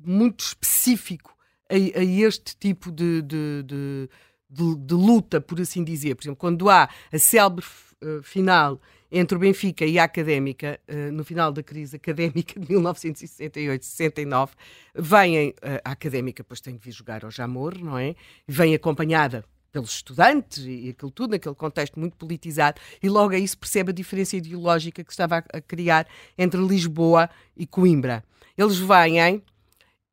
[0.04, 1.36] muito específico
[1.70, 4.10] a, a, este tipo de, de, de
[4.56, 6.16] de, de, luta, por assim dizer.
[6.16, 7.66] Por exemplo, quando há a célebre
[8.02, 8.80] uh, final
[9.12, 14.50] entre o Benfica e a Académica, uh, no final da crise académica de 1968-69,
[14.96, 15.54] vem uh,
[15.84, 18.16] a Académica, depois tem de vir jogar ao Jamor, não é?
[18.48, 23.58] Vem acompanhada pelos estudantes e aquilo tudo, naquele contexto muito politizado, e logo aí se
[23.58, 28.24] percebe a diferença ideológica que estava a, criar entre Lisboa e Coimbra.
[28.58, 29.44] Eles vêm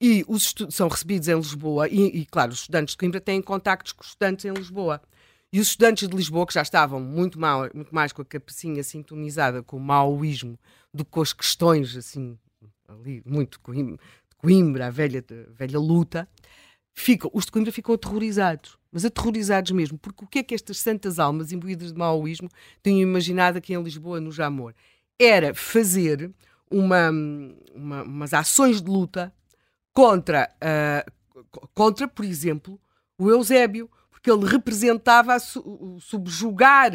[0.02, 3.92] e os são recebidos em Lisboa, e, e, claro, os estudantes de Coimbra têm contactos
[3.92, 5.00] com os estudantes em Lisboa.
[5.52, 8.82] E os estudantes de Lisboa, que já estavam muito, mal, muito mais com a cabecinha
[8.82, 10.58] sintonizada com o maoísmo
[10.92, 12.36] do que com as questões, assim,
[12.88, 13.98] ali, muito de
[14.38, 16.28] Coimbra, a velha, a velha luta,
[16.92, 18.76] ficam, os de Coimbra ficam aterrorizados.
[18.90, 22.48] Mas aterrorizados mesmo, porque o que é que estas santas almas imbuídas de maoísmo
[22.82, 24.74] tinham imaginado aqui em Lisboa, no Jamor?
[25.16, 26.32] Era fazer
[26.68, 27.08] uma,
[27.72, 29.32] uma, umas ações de luta
[29.92, 32.80] contra, uh, contra, por exemplo,
[33.18, 36.92] o Eusébio, porque ele representava o subjugar,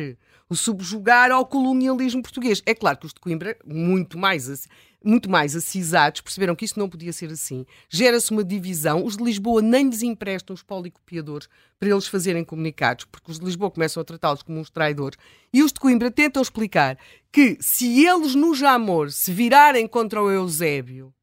[0.50, 2.62] o subjugar ao colonialismo português.
[2.66, 4.68] É claro que os de Coimbra, muito mais,
[5.04, 7.66] muito mais acisados, perceberam que isso não podia ser assim.
[7.90, 9.04] Gera-se uma divisão.
[9.04, 13.46] Os de Lisboa nem lhes emprestam os policopiadores para eles fazerem comunicados, porque os de
[13.46, 15.20] Lisboa começam a tratá-los como uns traidores.
[15.54, 16.98] E os de Coimbra tentam explicar
[17.30, 21.14] que se eles no Jamor se virarem contra o Eusébio,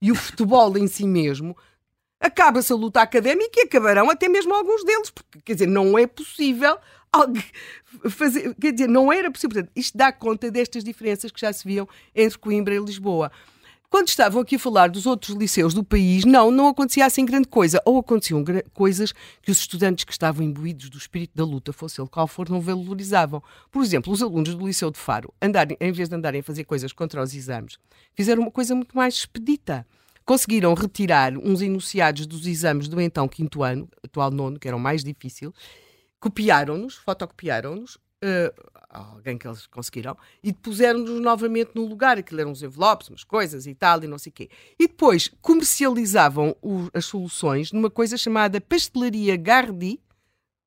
[0.00, 1.56] e o futebol em si mesmo,
[2.20, 6.06] acaba-se a luta académica e acabarão até mesmo alguns deles, porque, quer dizer, não é
[6.06, 6.78] possível
[8.10, 9.54] fazer, quer dizer, não era possível.
[9.54, 13.30] Portanto, isto dá conta destas diferenças que já se viam entre Coimbra e Lisboa.
[13.90, 17.48] Quando estavam aqui a falar dos outros liceus do país, não, não acontecia assim grande
[17.48, 17.80] coisa.
[17.86, 22.08] Ou aconteciam coisas que os estudantes que estavam imbuídos do espírito da luta, fosse ele
[22.08, 23.42] qual for, não valorizavam.
[23.70, 26.64] Por exemplo, os alunos do Liceu de Faro, andarem, em vez de andarem a fazer
[26.64, 27.78] coisas contra os exames,
[28.14, 29.86] fizeram uma coisa muito mais expedita.
[30.22, 35.02] Conseguiram retirar uns enunciados dos exames do então quinto ano, atual nono, que eram mais
[35.02, 35.54] difícil,
[36.20, 42.18] copiaram-nos, fotocopiaram-nos, uh, alguém que eles conseguiram, e puseram-nos novamente no lugar.
[42.18, 44.50] Aquilo eram uns envelopes, umas coisas e tal, e não sei o quê.
[44.78, 50.00] E depois comercializavam o, as soluções numa coisa chamada Pastelaria Gardi,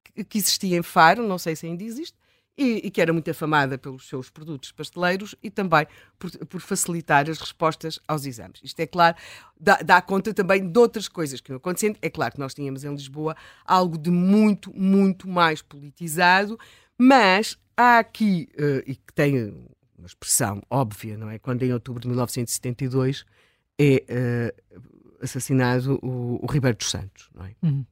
[0.04, 2.16] que, que existia em Faro, não sei se ainda existe,
[2.58, 5.88] e, e, que era muito afamada pelos seus produtos pasteleiros e também
[6.20, 8.60] por, por facilitar as respostas aos exames.
[8.62, 9.16] Isto é claro,
[9.60, 11.98] dá, dá, conta também de outras coisas que iam acontecendo.
[12.02, 16.60] É claro que nós tínhamos em Lisboa algo de muito, muito mais politizado,
[16.98, 19.50] mas há aqui, uh, e que tem
[19.98, 21.38] uma expressão óbvia, não é?
[21.40, 23.26] Quando em outubro de 1972
[23.80, 24.82] é uh,
[25.22, 27.56] assassinado o, o, Ribeiro dos Santos, não é?
[27.62, 27.86] Uhum.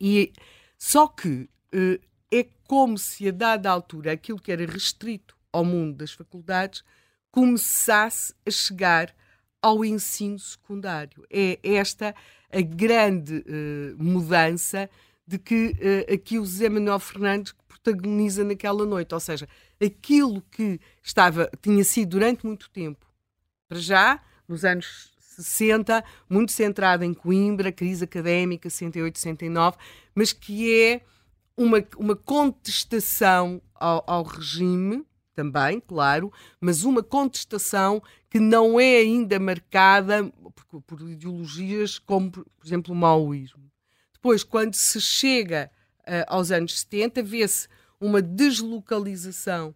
[0.00, 0.32] E
[0.78, 2.00] só que uh,
[2.32, 6.84] é como se a dada altura aquilo que era restrito ao mundo das faculdades
[7.30, 9.14] começasse a chegar
[9.62, 11.24] ao ensino secundário.
[11.30, 12.14] É esta
[12.50, 14.88] a grande uh, mudança
[15.26, 15.76] de que
[16.08, 19.48] uh, aqui o José Manuel Fernandes protagoniza naquela noite, ou seja,
[19.80, 23.06] aquilo que estava tinha sido durante muito tempo,
[23.68, 29.76] para já nos anos 60, muito centrado em Coimbra, crise académica 68, 69,
[30.14, 31.02] mas que é
[31.56, 39.38] uma, uma contestação ao, ao regime também, claro, mas uma contestação que não é ainda
[39.38, 40.30] marcada
[40.68, 43.70] por, por ideologias como, por exemplo, o maoísmo.
[44.12, 45.70] Depois, quando se chega
[46.26, 47.68] aos anos 70, vê-se
[48.00, 49.74] uma deslocalização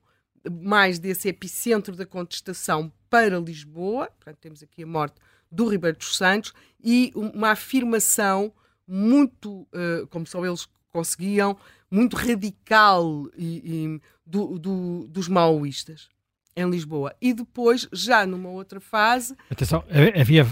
[0.51, 5.17] mais desse epicentro da contestação para Lisboa, portanto, temos aqui a morte
[5.51, 8.53] do Ribeiro dos Santos, e uma afirmação
[8.87, 11.57] muito, uh, como só eles conseguiam,
[11.91, 16.09] muito radical e, e do, do, dos maoístas
[16.57, 17.15] em Lisboa.
[17.21, 19.37] E depois, já numa outra fase.
[19.51, 19.85] Atenção,
[20.21, 20.45] havia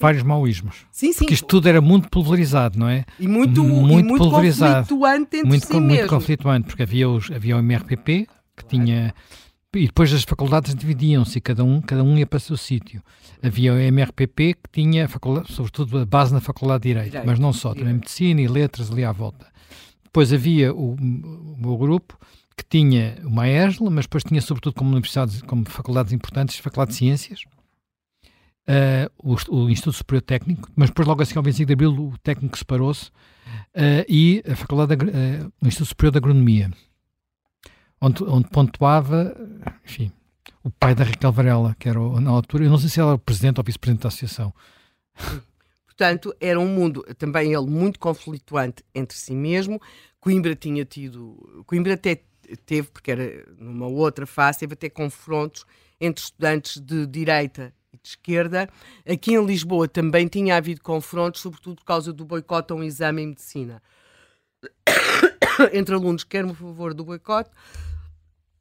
[0.00, 0.86] vários maoísmos.
[0.90, 1.18] Sim, sim.
[1.20, 3.04] Porque isto tudo era muito pulverizado, não é?
[3.18, 4.88] E muito, muito, e muito pulverizado.
[4.88, 6.08] conflituante entre muito, si muito mesmo.
[6.08, 8.26] conflituante, porque havia, os, havia o MRPP,
[8.56, 9.14] que tinha.
[9.74, 13.02] E depois as faculdades dividiam-se, cada um, cada um ia para o seu sítio.
[13.42, 15.06] Havia o MRPP que tinha,
[15.48, 18.90] sobretudo, a base na Faculdade de Direito, Direito mas não só, também Medicina e Letras
[18.90, 19.46] ali à volta.
[20.02, 22.18] Depois havia o, o meu grupo,
[22.56, 26.96] que tinha uma ESL, mas depois tinha sobretudo como universidades, como faculdades importantes, Faculdade de
[26.96, 27.40] Ciências,
[28.68, 32.18] uh, o, o, Instituto Superior Técnico, mas depois logo assim ao 25 de Abril o
[32.18, 36.70] técnico separou-se, uh, e a Faculdade, de, uh, o Instituto Superior de Agronomia,
[38.00, 39.34] onde, onde pontuava,
[39.84, 40.12] enfim,
[40.62, 43.18] o pai da Raquel Varela, que era na altura, eu não sei se ela era
[43.18, 44.52] presidente ou vice-presidente da associação.
[45.86, 49.80] Portanto, era um mundo, também ele, muito conflituante entre si mesmo.
[50.20, 51.62] Coimbra tinha tido.
[51.66, 52.20] Coimbra até
[52.66, 55.64] teve, porque era numa outra fase, teve até confrontos
[55.98, 58.68] entre estudantes de direita e de esquerda.
[59.08, 63.22] Aqui em Lisboa também tinha havido confrontos, sobretudo por causa do boicote a um exame
[63.22, 63.82] em medicina.
[65.72, 67.50] entre alunos que eram a favor do boicote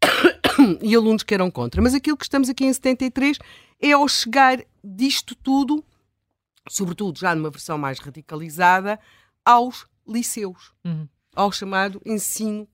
[0.82, 1.82] e alunos que eram contra.
[1.82, 3.38] Mas aquilo que estamos aqui em 73
[3.82, 5.84] é ao chegar disto tudo
[6.70, 9.00] sobretudo já numa versão mais radicalizada,
[9.44, 11.08] aos liceus, uhum.
[11.36, 12.68] ao chamado ensino,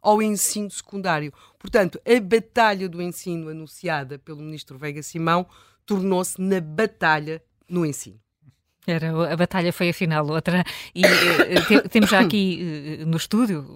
[0.00, 1.32] ao ensino secundário.
[1.58, 5.46] Portanto, a batalha do ensino anunciada pelo ministro Veiga Simão
[5.84, 8.20] tornou-se na batalha no ensino.
[8.86, 10.64] Era, a batalha foi afinal outra.
[10.94, 13.66] E uh, te, temos já aqui uh, no estúdio,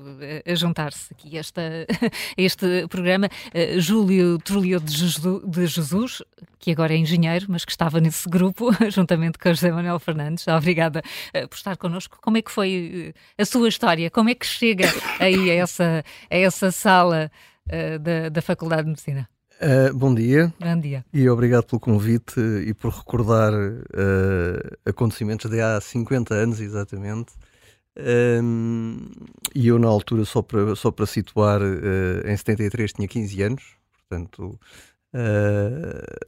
[0.47, 1.63] a juntar-se aqui esta,
[2.37, 3.29] este programa,
[3.79, 6.23] Júlio Trulio de Jesus,
[6.59, 10.47] que agora é engenheiro, mas que estava nesse grupo, juntamente com José Manuel Fernandes.
[10.49, 11.03] Obrigada
[11.49, 12.19] por estar connosco.
[12.23, 14.11] Como é que foi a sua história?
[14.11, 14.87] Como é que chega
[15.21, 17.31] aí a essa, a essa sala
[18.01, 19.34] da, da Faculdade de Medicina?
[19.65, 20.53] Uh, bom dia.
[20.61, 21.03] Bom dia.
[21.11, 27.33] E obrigado pelo convite e por recordar uh, acontecimentos de há 50 anos, exatamente.
[27.97, 28.99] Um,
[29.55, 33.63] e eu, na altura, só para, só para situar, uh, em 73 tinha 15 anos,
[33.91, 34.61] portanto,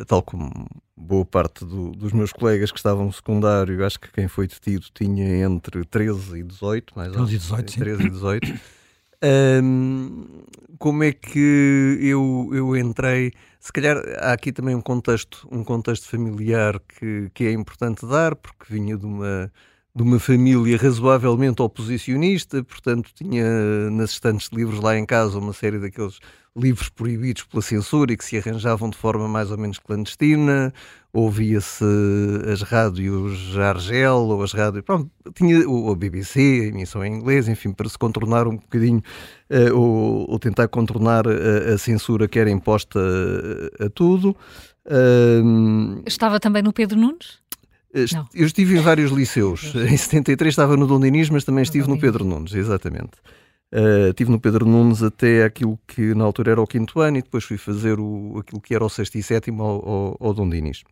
[0.06, 0.66] tal como
[0.96, 4.86] boa parte do, dos meus colegas que estavam no secundário, acho que quem foi detido
[4.94, 8.60] tinha entre 13 e 18, mais 13 e 18, 13 e 18.
[9.22, 10.35] Um,
[10.78, 13.32] como é que eu, eu entrei?
[13.60, 18.34] Se calhar há aqui também um contexto, um contexto familiar que, que é importante dar,
[18.36, 19.52] porque vinha de uma,
[19.94, 25.52] de uma família razoavelmente oposicionista, portanto tinha nas estantes de livros lá em casa uma
[25.52, 26.18] série daqueles
[26.56, 30.72] livros proibidos pela censura e que se arranjavam de forma mais ou menos clandestina,
[31.12, 31.84] ouvia-se
[32.50, 37.72] as rádios Argel ou as rádios, pronto, tinha a BBC, a emissão em inglês, enfim,
[37.72, 39.02] para se contornar um bocadinho
[39.50, 42.98] uh, ou, ou, tentar contornar a, a, censura que era imposta
[43.80, 44.36] a, a tudo.
[44.86, 47.38] Uh, Estava também no Pedro Nunes?
[48.12, 48.26] Não.
[48.34, 49.74] Eu estive em vários liceus.
[49.74, 53.12] Em 73 estava no Dom Dinis, mas também estive no Pedro Nunes, exatamente.
[53.72, 57.22] Uh, estive no Pedro Nunes até aquilo que na altura era o quinto ano e
[57.22, 60.48] depois fui fazer o, aquilo que era o sexto e sétimo ao, ao, ao Dom
[60.48, 60.84] Dinis.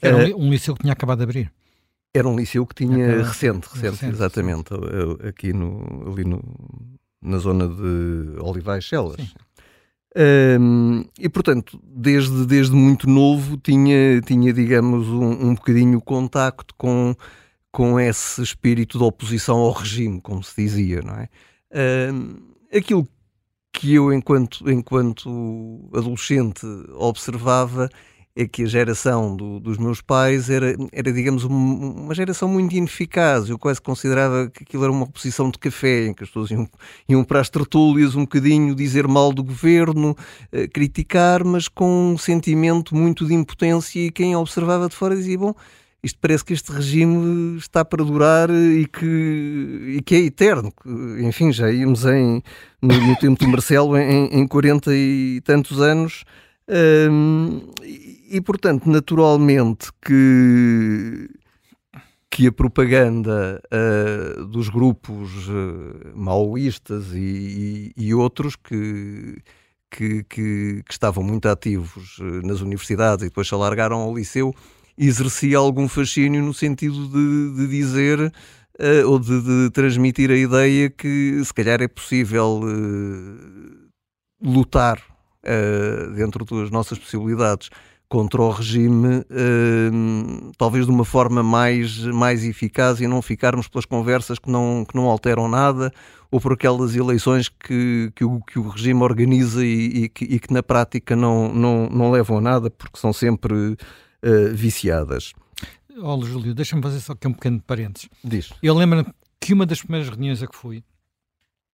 [0.00, 1.52] Era uh, um liceu que tinha acabado de abrir.
[2.14, 5.26] Era um liceu que tinha recente, recente, recente, exatamente, recente.
[5.26, 6.42] aqui no, ali no,
[7.22, 9.16] na zona de Olivais Celas.
[10.16, 17.14] Um, e portanto, desde, desde muito novo tinha, tinha digamos, um, um bocadinho contacto com
[17.70, 21.28] com esse espírito de oposição ao regime, como se dizia, não é?
[22.76, 23.06] Aquilo
[23.72, 27.88] que eu, enquanto, enquanto adolescente, observava
[28.38, 32.72] é que a geração do, dos meus pais era, era digamos, um, uma geração muito
[32.76, 33.48] ineficaz.
[33.48, 36.68] Eu quase considerava que aquilo era uma posição de café, em que as pessoas iam,
[37.08, 42.18] iam para as tertúlias um bocadinho dizer mal do governo, uh, criticar, mas com um
[42.18, 45.52] sentimento muito de impotência e quem observava de fora dizia, bom,
[46.08, 50.72] isto parece que este regime está para durar e que, e que é eterno.
[51.20, 52.42] Enfim, já íamos em,
[52.80, 56.24] no, no tempo do Marcelo em, em 40 e tantos anos.
[57.10, 57.60] Um,
[58.30, 61.30] e, portanto, naturalmente que,
[62.30, 69.38] que a propaganda uh, dos grupos uh, maoístas e, e, e outros que,
[69.90, 74.54] que, que, que, estavam muito ativos uh, nas universidades e depois se alargaram ao liceu
[74.98, 80.90] exercia algum fascínio no sentido de, de dizer uh, ou de, de, transmitir a ideia
[80.90, 83.88] que se calhar é possível uh,
[84.42, 87.70] lutar uh, dentro das nossas possibilidades
[88.10, 89.22] contra o regime,
[90.56, 94.96] talvez de uma forma mais, mais eficaz e não ficarmos pelas conversas que não, que
[94.96, 95.92] não alteram nada
[96.30, 100.38] ou por aquelas eleições que, que, o, que o regime organiza e, e, que, e
[100.38, 103.76] que na prática não, não, não levam a nada porque são sempre
[104.24, 105.32] uh, viciadas.
[106.00, 108.08] Olha, Júlio, deixa-me fazer só aqui um pequeno parênteses.
[108.22, 108.52] Diz.
[108.62, 109.06] Eu lembro
[109.40, 110.84] que uma das primeiras reuniões a que fui,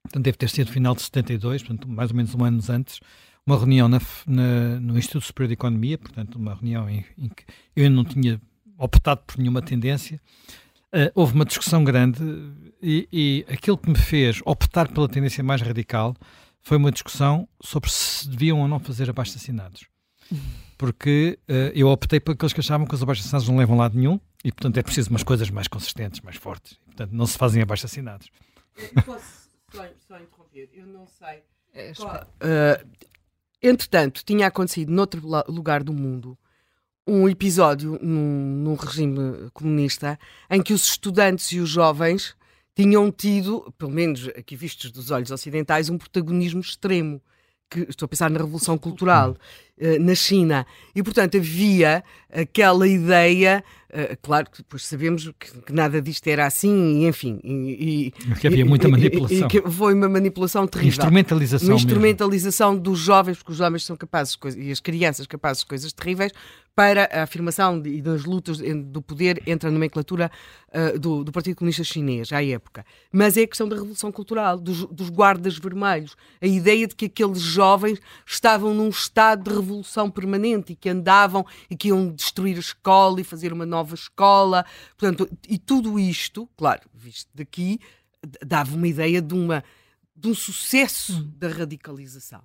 [0.03, 3.01] portanto, deve ter sido final de 72, portanto, mais ou menos um ano antes,
[3.47, 7.45] uma reunião na, na, no Instituto Superior de Economia, portanto, uma reunião em, em que
[7.76, 8.40] eu não tinha
[8.78, 10.20] optado por nenhuma tendência.
[10.95, 12.22] Uh, houve uma discussão grande
[12.80, 16.14] e, e, aquilo que me fez optar pela tendência mais radical
[16.62, 19.88] foi uma discussão sobre se deviam ou não fazer abaixo-assinados
[20.77, 23.97] porque uh, eu optei por aqueles que achavam que os abaixo-assinados não levam a lado
[23.97, 26.72] nenhum e, portanto, é preciso umas coisas mais consistentes, mais fortes.
[26.72, 28.31] E, portanto, não se fazem abaixo-assinados.
[29.05, 30.68] Posso só, só, interromper?
[30.72, 31.43] Eu não sei.
[31.72, 32.89] É, uh,
[33.62, 36.39] entretanto, tinha acontecido noutro lugar do mundo
[37.07, 40.18] um episódio num, num regime comunista
[40.49, 42.35] em que os estudantes e os jovens
[42.75, 47.22] tinham tido, pelo menos aqui vistos dos olhos ocidentais, um protagonismo extremo
[47.70, 49.37] que estou a pensar na Revolução Cultural
[50.01, 50.66] na China.
[50.95, 52.05] E, portanto, havia
[52.35, 57.41] aquela ideia, uh, claro que depois sabemos que, que, nada disto era assim, e, enfim.
[57.45, 59.49] E, e, que havia muita manipulação.
[59.53, 60.91] E, foi uma manipulação terrível.
[60.91, 61.68] Instrumentalização.
[61.68, 62.83] Uma instrumentalização mesmo.
[62.83, 66.33] dos jovens, porque os jovens são capazes, e as crianças capazes de coisas terríveis,
[66.75, 70.29] para a afirmação e das lutas do poder entre a nomenclatura
[70.72, 72.85] uh, do, do, Partido Comunista Chinês à época.
[73.12, 77.05] Mas é a questão da Revolução Cultural, dos, dos, guardas vermelhos, a ideia de que
[77.05, 82.57] aqueles jovens estavam num estado de revolução permanente e que andavam e que iam destruir
[82.57, 84.65] a escola e fazer uma nova escola.
[84.97, 87.81] Portanto, e tudo isto, claro, visto daqui,
[88.45, 89.65] dava uma ideia de, uma,
[90.15, 91.33] de um sucesso hum.
[91.37, 92.43] da radicalização.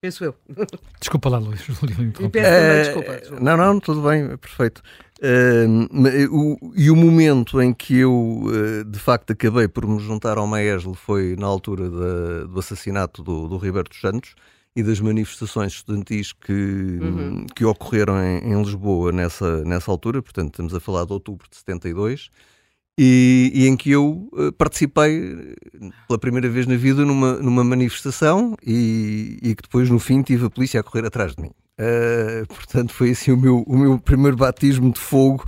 [0.00, 0.34] Penso eu.
[1.00, 1.62] Desculpa lá, Luís.
[1.62, 4.82] Peço também, desculpa, Não, não, tudo bem, é perfeito.
[5.18, 10.36] Uh, o, e o momento em que eu, uh, de facto, acabei por me juntar
[10.36, 14.34] ao Maeslo foi na altura da, do assassinato do, do Ribeiro dos Santos
[14.76, 17.46] e das manifestações estudantis que, uhum.
[17.56, 21.56] que ocorreram em, em, Lisboa nessa, nessa altura, portanto, estamos a falar de outubro de
[21.56, 22.28] 72
[22.98, 25.54] e, e, em que eu uh, participei
[26.06, 30.44] pela primeira vez na vida numa, numa manifestação e, e, que depois no fim tive
[30.44, 31.50] a polícia a correr atrás de mim.
[31.78, 35.44] Uh, portanto, foi assim o meu, o meu primeiro batismo de fogo,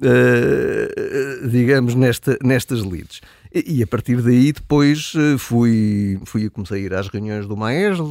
[0.00, 3.20] uh, digamos, nesta, nestas lides.
[3.52, 8.08] E, a partir daí depois fui, fui comecei a ir às reuniões do Maesl,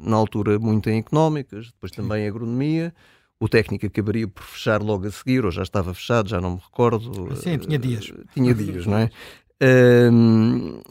[0.00, 2.92] na altura muito em económicas, depois também em agronomia.
[3.38, 6.60] O técnico acabaria por fechar logo a seguir, ou já estava fechado, já não me
[6.62, 7.34] recordo.
[7.36, 8.08] Sim, tinha dias.
[8.10, 9.10] Uh, tinha dias, não é?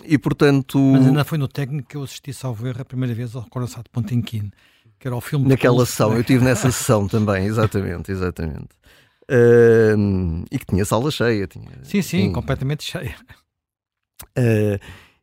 [0.06, 0.80] E portanto.
[0.80, 3.84] Mas ainda foi no técnico que eu assisti, salvo erro, a primeira vez ao Coração
[3.84, 4.52] de Pontinquim,
[5.00, 5.48] que era o filme.
[5.48, 8.70] Naquela sessão, eu estive nessa sessão também, exatamente, exatamente.
[10.52, 11.46] E que tinha sala cheia.
[11.48, 13.16] Tinha, sim, sim, completamente cheia.
[14.38, 14.80] Uh,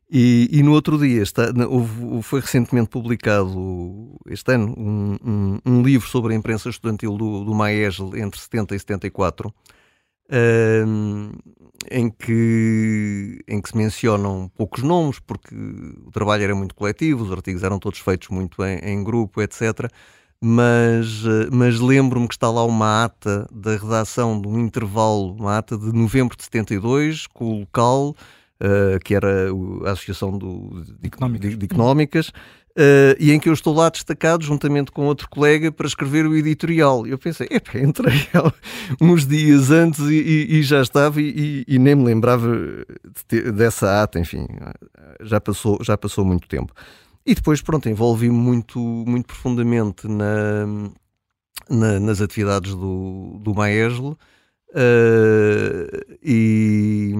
[0.09, 5.81] e, e, no outro dia está, houve, foi recentemente publicado este ano um, um, um,
[5.81, 9.53] livro sobre a imprensa estudantil do, do Maesl entre 70 e 74
[10.31, 11.31] um,
[11.91, 15.53] em, que, em que se mencionam poucos nomes porque
[16.05, 19.91] o trabalho era muito coletivo, os artigos eram todos feitos muito em, em grupo, etc.
[20.39, 25.77] Mas, mas lembro-me que está lá uma ata da redação de um intervalo, uma ata
[25.77, 28.15] de novembro de 72 com o local
[28.61, 29.49] uh, que era
[29.85, 32.31] a Associação do, de, Económicas, de, de Económicas
[32.77, 36.35] Uh, e em que eu estou lá destacado juntamente com outro colega para escrever o
[36.35, 37.07] editorial.
[37.07, 38.27] E eu pensei, epá, entrei
[39.01, 43.51] uns dias antes e, e, e já estava e, e, nem me lembrava de ter,
[43.51, 44.45] dessa ata, enfim,
[45.23, 46.71] já passou, já passou muito tempo.
[47.25, 50.67] E depois, pronto, envolvi-me muito, muito profundamente na,
[51.67, 54.15] na, nas atividades do, do Maeslo.
[54.69, 57.11] Uh, e,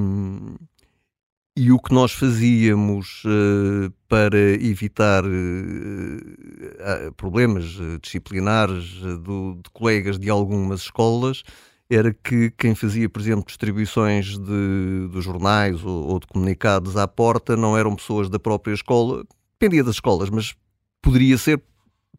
[1.57, 5.29] e o que nós fazíamos uh, para evitar uh,
[7.17, 11.41] problemas disciplinares do, de colegas de algumas escolas
[11.89, 17.07] era que quem fazia, por exemplo, distribuições de, de jornais ou, ou, de comunicados à
[17.07, 19.23] porta não eram pessoas da própria escola,
[19.59, 20.53] dependia das escolas, mas
[21.01, 21.59] poderia ser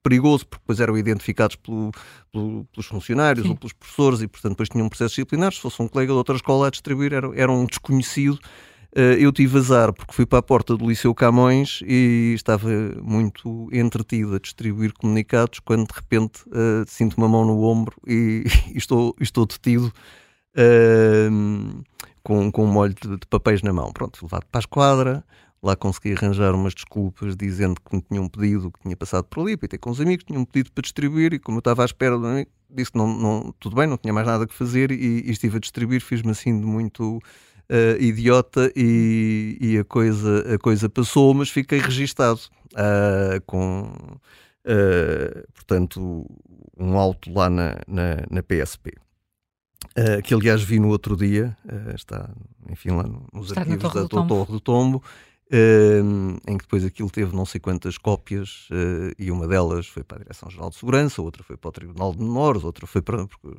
[0.03, 1.93] perigoso, porque depois eram identificados pelo,
[2.32, 3.51] pelo, pelos funcionários Sim.
[3.51, 5.53] ou pelos professores e, portanto, depois tinham um processo disciplinar.
[5.53, 8.39] Se fosse um colega de outra escola a distribuir, era, era um desconhecido.
[8.97, 12.68] Uh, eu tive azar porque fui para a porta do Liceu Camões e estava
[13.03, 18.45] muito entretido a distribuir comunicados quando de repente uh, sinto uma mão no ombro e,
[18.72, 19.93] e estou, estou detido
[20.57, 21.84] uh,
[22.22, 23.93] com, com um molho de, de papéis na mão.
[23.93, 25.24] Pronto, levado para a esquadra,
[25.62, 29.57] Lá consegui arranjar umas desculpas dizendo que me tinham pedido, que tinha passado por ali,
[29.57, 32.16] para ter com os amigos, tinham pedido para distribuir e como eu estava à espera
[32.16, 35.26] do amigo, disse que não, não, tudo bem, não tinha mais nada que fazer e,
[35.26, 37.20] e estive a distribuir, fiz-me assim de muito
[37.71, 42.41] uh, idiota e, e, a, coisa, a coisa passou, mas fiquei registado
[42.73, 43.91] uh, com,
[44.66, 46.27] uh, portanto,
[46.79, 48.93] um auto lá na, na, na PSP.
[49.97, 52.31] Uh, que aliás vi no outro dia, uh, está,
[52.69, 55.03] enfim, lá nos está arquivos da Torre do Tombo,
[55.51, 60.18] Em que depois aquilo teve não sei quantas cópias uh, e uma delas foi para
[60.18, 63.26] a Direção-Geral de Segurança, outra foi para o Tribunal de Menores, outra foi para.
[63.26, 63.57] Porque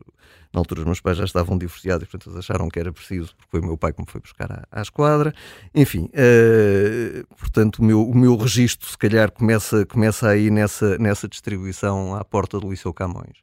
[0.53, 3.35] na altura os meus pais já estavam divorciados e portanto eles acharam que era preciso,
[3.35, 5.33] porque foi o meu pai que me foi buscar à, à esquadra.
[5.73, 11.27] Enfim, uh, portanto o meu, o meu registro se calhar começa, começa aí nessa, nessa
[11.27, 13.39] distribuição à porta do Liceu Camões.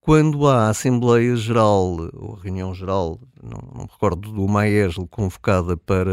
[0.00, 6.10] Quando há Assembleia Geral, ou reunião geral, não, não me recordo, do Maesl convocada para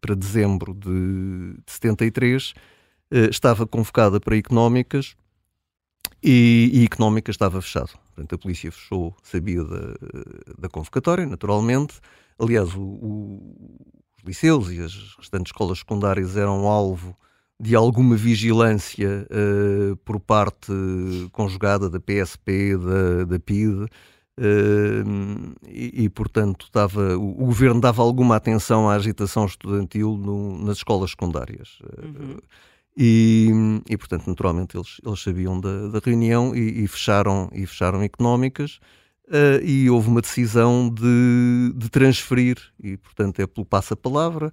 [0.00, 2.54] para dezembro de, de 73,
[3.10, 5.16] eh, estava convocada para económicas
[6.22, 6.84] e, e
[7.30, 7.90] estava fechado.
[8.14, 9.94] Portanto, a polícia fechou, sabia da,
[10.58, 12.00] da convocatória, naturalmente.
[12.38, 13.56] Aliás, o, o,
[14.18, 17.16] os liceus e as restantes escolas secundárias eram alvo
[17.60, 20.72] de alguma vigilância uh, por parte
[21.32, 23.86] conjugada da PSP, da, da PIDE,
[25.66, 30.78] e, e, portanto, dava, o, o, governo dava alguma atenção à agitação estudantil no, nas
[30.78, 31.78] escolas secundárias.
[32.02, 32.36] Uhum.
[32.36, 32.42] Uh,
[32.96, 33.50] e,
[33.88, 38.80] e, portanto, naturalmente, eles, eles sabiam da, da reunião e, e, fecharam, e fecharam económicas.
[39.26, 44.50] Uh, e houve uma decisão de, de, transferir, e portanto é pelo passa-palavra.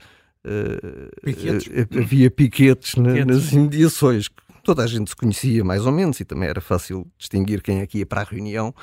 [1.23, 1.69] Piquetes.
[1.97, 2.95] havia piquetes, piquetes.
[2.95, 6.59] Na, nas imediações, que toda a gente se conhecia mais ou menos, e também era
[6.59, 8.75] fácil distinguir quem é que ia para a reunião.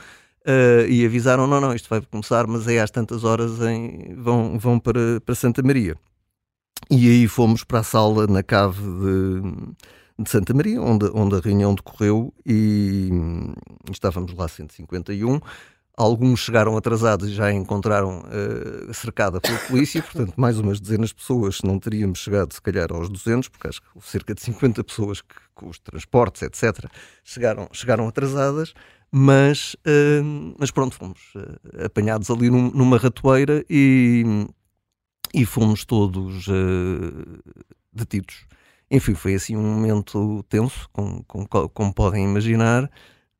[0.46, 4.58] Uh, e avisaram: não, não, isto vai começar, mas é às tantas horas em, vão,
[4.58, 5.96] vão para, para Santa Maria.
[6.90, 11.40] E aí fomos para a sala na cave de, de Santa Maria, onde, onde a
[11.40, 13.10] reunião decorreu, e
[13.90, 15.40] estávamos lá 151.
[15.96, 21.16] Alguns chegaram atrasados e já encontraram uh, cercada pela polícia, portanto, mais umas dezenas de
[21.16, 25.20] pessoas, não teríamos chegado, se calhar, aos 200, porque acho que cerca de 50 pessoas
[25.20, 26.90] que, com os transportes, etc.,
[27.22, 28.72] chegaram, chegaram atrasadas
[29.12, 34.24] mas, uh, mas pronto, fomos uh, apanhados ali num, numa ratoeira e,
[35.34, 37.42] e fomos todos uh,
[37.92, 38.46] detidos.
[38.90, 42.90] Enfim, foi assim um momento tenso, como, como, como podem imaginar,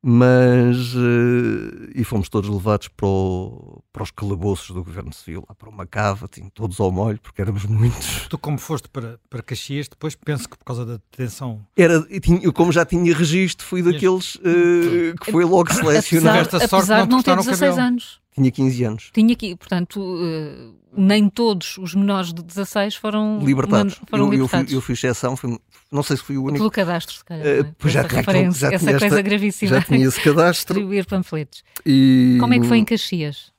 [0.05, 5.55] mas uh, e fomos todos levados para, o, para os calabouços do governo civil, lá
[5.55, 8.27] para uma cava, assim, todos ao molho, porque éramos muitos.
[8.27, 11.65] Tu, como foste para, para Caxias, depois penso que por causa da detenção.
[11.77, 12.05] Era,
[12.41, 16.49] eu, como já tinha registro, fui daqueles uh, que foi logo selecionado.
[16.49, 18.21] Apesar, apesar de não ter 16 anos.
[18.35, 19.11] Tinha 15 anos.
[19.13, 23.99] Tinha aqui, portanto, uh, nem todos os menores de 16 foram libertados.
[24.09, 24.71] Foram eu, libertados.
[24.71, 25.57] Eu, fui, eu fui exceção, fui,
[25.91, 26.57] não sei se fui o único.
[26.57, 27.61] Pelo cadastro, se calhar.
[27.61, 29.75] Uh, pois já, referência, já essa coisa esta, gravíssima.
[29.75, 30.73] Já tinha esse cadastro.
[30.75, 31.63] Distribuir panfletos.
[31.85, 32.37] E...
[32.39, 33.51] Como é que foi em Caxias?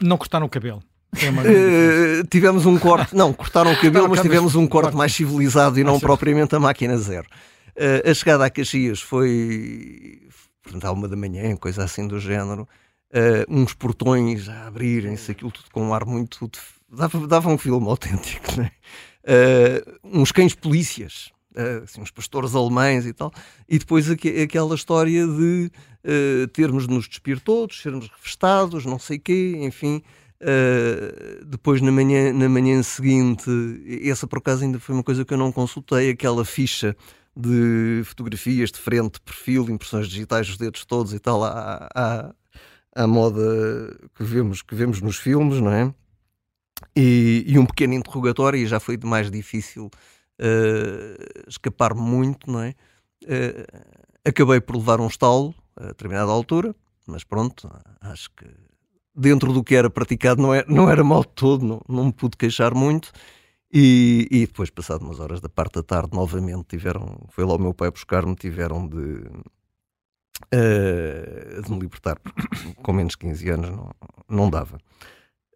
[0.00, 0.82] Não cortaram o cabelo.
[1.14, 5.84] Uh, tivemos um corte, não, cortaram o cabelo, mas tivemos um corte mais civilizado e
[5.84, 7.26] não propriamente a máquina zero.
[7.70, 10.20] Uh, a chegada a Caxias foi,
[10.62, 12.68] portanto, à uma da manhã, coisa assim do género
[13.12, 16.50] uh, uns portões a abrirem-se, aquilo tudo com um ar muito.
[16.90, 18.70] Dava, dava um filme autêntico, né?
[19.24, 23.30] Uh, uns cães polícias, uh, assim, uns pastores alemães e tal,
[23.68, 25.70] e depois aqu aquela história de
[26.04, 30.02] uh, termos de nos despir todos, sermos refestados, não sei quê, enfim.
[31.44, 33.50] Depois na manhã, na manhã seguinte,
[34.04, 36.96] essa por acaso ainda foi uma coisa que eu não consultei, aquela ficha
[37.36, 42.32] de fotografias de frente, perfil, impressões digitais, os dedos todos e tal, há, há,
[42.94, 43.40] à moda
[44.14, 45.92] que vemos, que vemos nos filmes, não é?
[46.96, 52.74] E, e um pequeno interrogatório, e já foi mais difícil uh, escapar muito, não é?
[53.24, 53.64] Uh,
[54.24, 56.74] acabei por levar um estalo a determinada altura,
[57.06, 57.70] mas pronto,
[58.00, 58.46] acho que
[59.14, 62.12] dentro do que era praticado não era, não era mal de todo, não, não me
[62.12, 63.12] pude queixar muito.
[63.72, 67.58] E, e, depois, passado umas horas da parte da tarde, novamente tiveram, foi lá o
[67.58, 68.96] meu pai buscar-me, tiveram de,
[70.54, 73.90] uh, de me libertar, porque com menos de 15 anos não,
[74.28, 74.78] não dava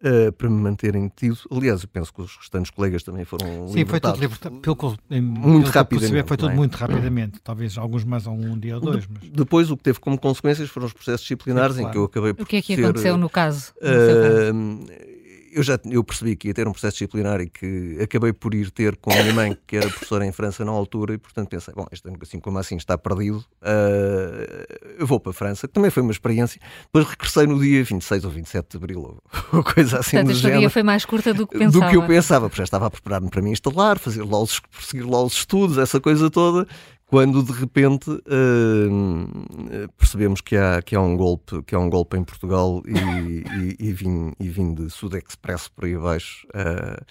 [0.03, 1.37] uh, para me manterem detido.
[1.49, 4.59] Aliás, eu penso que os restantes colegas também foram Sim, foi tudo libertado.
[4.59, 4.85] Pelo que,
[5.21, 5.87] muito pelo rapidamente.
[5.87, 6.55] Perceber, foi tudo é?
[6.55, 7.39] muito rapidamente.
[7.43, 9.07] Talvez alguns mais um, um dia ou dois.
[9.07, 9.29] Mas...
[9.29, 11.89] Depois, o que teve como consequências foram os processos disciplinares é, claro.
[11.89, 12.43] em que eu acabei por.
[12.43, 13.73] O que é que aconteceu no caso?
[13.81, 15.12] No uh,
[15.53, 18.71] eu já eu percebi que ia ter um processo disciplinar e que acabei por ir
[18.71, 21.73] ter com a minha mãe, que era professora em França na altura, e portanto pensei,
[21.73, 25.73] bom, este ano assim como assim está perdido, uh, eu vou para a França, que
[25.73, 26.59] também foi uma experiência.
[26.85, 30.59] Depois regressei no dia 26 ou 27 de Abril, ou coisa assim portanto, do género.
[30.59, 31.85] dia foi mais curta do que pensava.
[31.85, 34.59] Do que eu pensava, porque já estava a preparar-me para me instalar, fazer lá os,
[34.59, 36.67] prosseguir lá os estudos, essa coisa toda,
[37.13, 42.17] quando de repente uh, percebemos que há, que há um golpe que há um golpe
[42.17, 47.05] em Portugal e, e, e, vim, e vim de Sud Express por aí abaixo uh,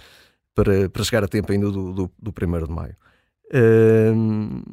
[0.57, 2.97] para, para chegar a tempo ainda do, do, do 1 de maio.
[3.55, 4.65] Uh,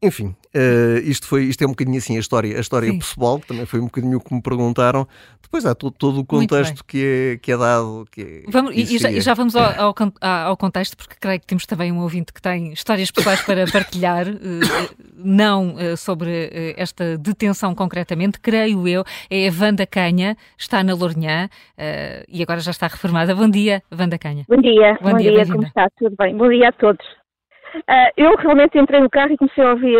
[0.00, 3.48] enfim, uh, isto, foi, isto é um bocadinho assim a história, a história pessoal, que
[3.48, 5.08] também foi um bocadinho o que me perguntaram.
[5.42, 8.04] Depois há todo, todo o contexto que é, que é dado.
[8.12, 11.46] Que é, vamos, e, já, e, já, vamos ao, ao, ao, contexto, porque creio que
[11.46, 14.34] temos também um ouvinte que tem histórias pessoais para partilhar, uh,
[15.16, 19.02] não uh, sobre esta detenção concretamente, creio eu.
[19.28, 21.48] É a Wanda Canha, está na Lourinhã
[22.28, 23.34] e agora já está reformada.
[23.34, 24.44] Bom dia, Wanda Canha.
[24.48, 25.88] Bom dia, bom, bom dia, dia como está?
[25.98, 26.36] Tudo bem?
[26.36, 27.17] Bom dia a todos.
[27.76, 29.96] Uh, eu realmente entrei no carro e comecei a ouvir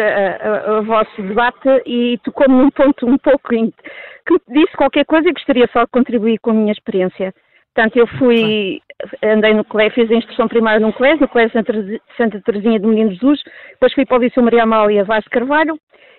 [0.78, 5.68] o vosso debate e tocou-me num ponto um pouco que disse qualquer coisa e gostaria
[5.72, 7.32] só de contribuir com a minha experiência.
[7.74, 8.80] Portanto, eu fui,
[9.22, 11.72] andei no colégio, fiz a instrução primária num colégio, no colégio Santa,
[12.16, 13.40] Santa Teresinha do Menino Jesus,
[13.70, 15.78] depois fui para o Liceu Maria Amália Vaz Carvalho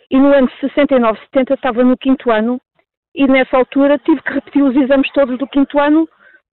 [0.10, 2.62] e no ano 69, 70 estava no quinto ano
[3.14, 6.08] e nessa altura tive que repetir os exames todos do quinto ano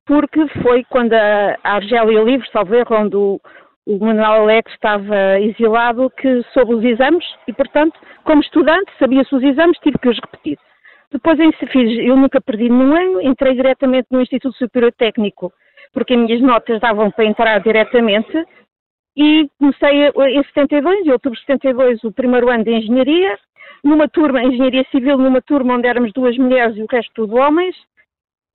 [0.05, 3.39] porque foi quando a Argélia Livre, salvo erro, onde o,
[3.85, 9.43] o Manuel Alex estava exilado que soube os exames e, portanto, como estudante, sabia-se os
[9.43, 10.57] exames, tive que os repetir.
[11.11, 11.37] Depois
[11.71, 15.53] fiz, eu nunca perdi nenhum ano, entrei diretamente no Instituto Superior Técnico,
[15.93, 18.45] porque as minhas notas davam para entrar diretamente,
[19.15, 23.37] e comecei em 72, em outubro de 72, o primeiro ano de Engenharia,
[23.83, 27.75] numa turma, Engenharia Civil, numa turma onde éramos duas mulheres e o resto tudo homens,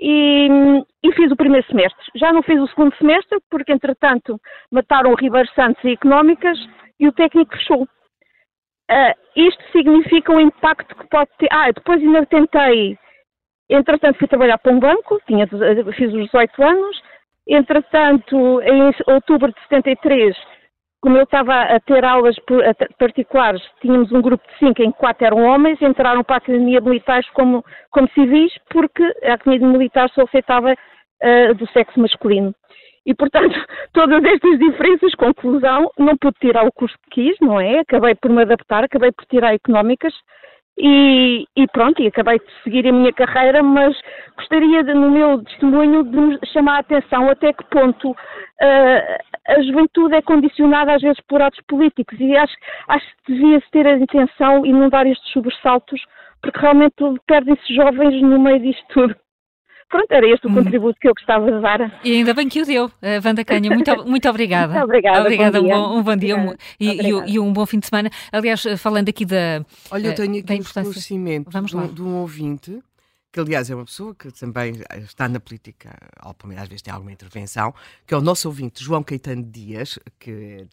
[0.00, 0.48] e,
[1.04, 2.02] e, fiz o primeiro semestre.
[2.14, 4.40] Já não fiz o segundo semestre, porque entretanto
[4.70, 6.58] mataram o Ribeiro Santos e Económicas
[6.98, 7.82] e o técnico fechou.
[7.82, 11.48] Uh, isto significa um impacto que pode ter.
[11.52, 12.98] Ah, depois ainda tentei.
[13.68, 17.02] Entretanto, fui trabalhar para um banco, tinha, fiz os 18 anos.
[17.46, 20.36] Entretanto, em outubro de 73,
[21.00, 22.36] como eu estava a ter aulas
[22.98, 26.80] particulares, tínhamos um grupo de cinco em que quatro eram homens, entraram para a Academia
[26.80, 32.54] Militares como, como civis, porque a Academia Militar só aceitava uh, do sexo masculino.
[33.06, 33.54] E, portanto,
[33.94, 37.78] todas estas diferenças, conclusão, não pude tirar o curso que quis, não é?
[37.78, 40.12] Acabei por me adaptar, acabei por tirar económicas
[40.82, 43.94] e, e pronto, e acabei de seguir a minha carreira, mas
[44.36, 48.16] gostaria, de, no meu testemunho, de chamar a atenção até que ponto uh,
[49.46, 52.54] a juventude é condicionada às vezes por atos políticos e acho,
[52.88, 56.00] acho que devia-se ter a intenção e não dar estes sobressaltos,
[56.40, 56.94] porque realmente
[57.26, 59.16] perdem-se jovens no meio disto tudo.
[59.90, 60.54] Pronto, era este o hum.
[60.54, 62.00] contributo que eu gostava de dar.
[62.04, 62.90] E ainda bem que o deu,
[63.24, 63.68] Wanda Canha.
[63.74, 64.72] Muito, muito obrigada.
[64.72, 65.20] muito obrigada.
[65.20, 68.08] Obrigada, bom um, bom, um bom dia um, e, e, um bom fim de semana.
[68.30, 69.64] Aliás, falando aqui da.
[69.90, 72.80] Olha, eu tenho aqui um esclarecimento de, um, de um ouvinte
[73.32, 76.82] que aliás é uma pessoa que também está na política, ou pelo menos às vezes
[76.82, 77.72] tem alguma intervenção,
[78.06, 80.66] que é o nosso ouvinte João Caetano Dias, que é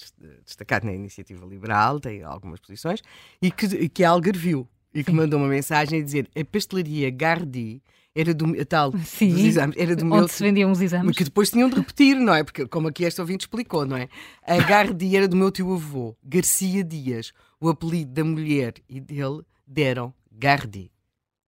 [0.43, 3.03] destacado na Iniciativa Liberal, tem algumas posições,
[3.41, 5.17] e que, que é algarvio, e que Sim.
[5.17, 7.81] mandou uma mensagem a dizer a pastelaria Gardi
[8.19, 11.15] era do tal Sim, dos exames, era do onde meu se vendiam os exames.
[11.15, 12.43] Que depois tinham de repetir, não é?
[12.43, 14.09] Porque, como aqui este ouvinte explicou, não é?
[14.41, 17.31] A Gardi era do meu tio avô, Garcia Dias.
[17.59, 20.91] O apelido da mulher e dele deram Gardi.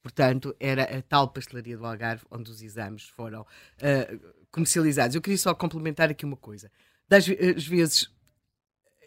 [0.03, 4.21] Portanto, era a tal pastelaria do Algarve onde os exames foram uh,
[4.51, 5.15] comercializados.
[5.15, 6.71] Eu queria só complementar aqui uma coisa.
[7.09, 8.09] Das vezes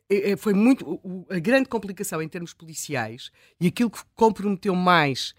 [0.10, 1.00] é, é, foi muito
[1.30, 5.36] a grande complicação em termos policiais e aquilo que comprometeu mais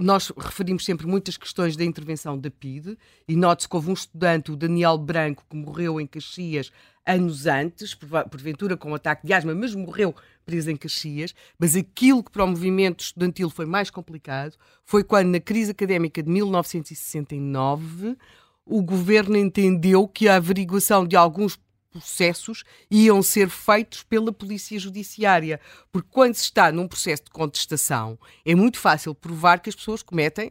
[0.00, 2.98] nós referimos sempre muitas questões da intervenção da PIDE
[3.28, 6.72] e note-se que houve um estudante, o Daniel Branco, que morreu em Caxias
[7.08, 10.14] anos antes, porventura com um ataque de asma, mas morreu
[10.44, 11.34] preso em Caxias.
[11.58, 16.22] Mas aquilo que para o movimento estudantil foi mais complicado foi quando, na crise académica
[16.22, 18.16] de 1969,
[18.66, 21.58] o governo entendeu que a averiguação de alguns
[21.98, 25.60] processos iam ser feitos pela polícia judiciária.
[25.90, 30.02] Porque quando se está num processo de contestação, é muito fácil provar que as pessoas
[30.02, 30.50] cometem,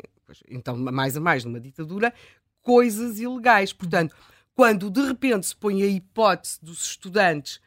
[0.49, 2.13] então mais a mais numa ditadura,
[2.61, 3.71] coisas ilegais.
[3.71, 4.15] Portanto,
[4.53, 7.57] quando de repente se põe a hipótese dos estudantes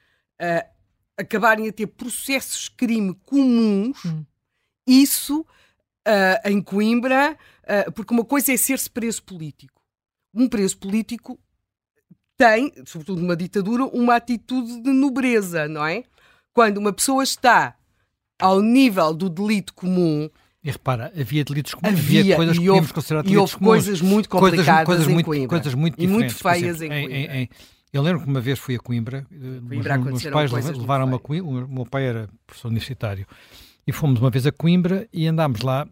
[0.40, 0.68] uh,
[1.16, 4.24] acabarem a ter processos de crime comuns, hum.
[4.86, 9.80] isso uh, em Coimbra, uh, porque uma coisa é ser-se preso político.
[10.34, 11.40] Um preso político
[12.40, 16.04] tem, sobretudo numa ditadura, uma atitude de nobreza, não é?
[16.54, 17.76] Quando uma pessoa está
[18.38, 20.30] ao nível do delito comum.
[20.64, 23.70] E repara, havia delitos comuns, havia, havia coisas que podíamos considerar delitos e houve comuns.
[23.72, 25.48] coisas muito complicadas coisas, em muito, Coimbra.
[25.48, 27.36] Coisas muito e muito feias exemplo, em Coimbra.
[27.36, 27.48] Em, em,
[27.92, 31.18] eu lembro que uma vez fui a Coimbra, eh, Coimbra meus, meus pais levaram-me a
[31.18, 33.26] Coimbra, o meu pai era professor universitário,
[33.86, 35.86] e fomos uma vez a Coimbra e andámos lá,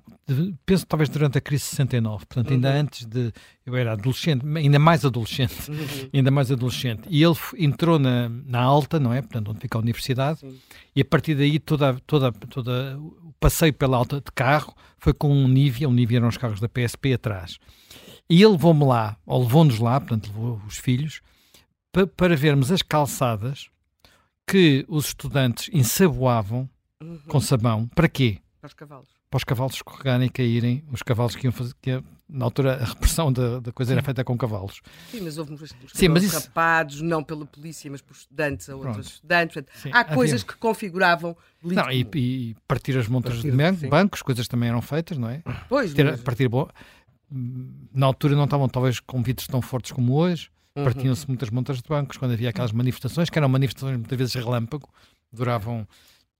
[0.66, 2.80] penso talvez durante a crise de 69, portanto ainda uhum.
[2.80, 3.32] antes de,
[3.64, 6.10] eu era adolescente, ainda mais adolescente, uhum.
[6.12, 9.80] ainda mais adolescente, e ele entrou na, na Alta, não é, portanto onde fica a
[9.80, 10.58] universidade, Sim.
[10.94, 15.32] e a partir daí toda, toda, toda o passeio pela Alta de carro foi com
[15.32, 17.58] um Nivea, um Nivea eram os carros da PSP atrás,
[18.28, 21.22] e ele levou-me lá, ou levou-nos lá, portanto levou os filhos,
[21.90, 23.70] para, para vermos as calçadas
[24.46, 26.68] que os estudantes ensaboavam
[27.02, 27.18] uhum.
[27.28, 27.88] com sabão.
[27.88, 28.38] Para quê?
[28.60, 29.08] Para os cavalos.
[29.30, 31.74] Para os cavalos escorregarem e caírem, os cavalos que iam fazer.
[31.80, 33.94] Que, na altura, a repressão da, da coisa Sim.
[33.94, 34.80] era feita com cavalos.
[35.10, 36.38] Sim, mas houve os Sim, mas isso...
[36.38, 39.54] rapados, não pela polícia, mas por estudantes ou outros estudantes.
[39.54, 40.54] Portanto, Sim, há coisas havia...
[40.54, 41.36] que configuravam.
[41.62, 43.50] Não, e, e, partir as montas de
[43.88, 45.42] bancos, coisas também eram feitas, não é?
[45.68, 46.20] Pois, Ter, mas...
[46.20, 46.68] Partir bo...
[47.30, 50.50] Na altura não estavam, talvez, com vidros tão fortes como hoje.
[50.74, 50.84] Uhum.
[50.84, 54.88] Partiam-se muitas montas de bancos quando havia aquelas manifestações, que eram manifestações muitas vezes relâmpago,
[55.32, 55.86] duravam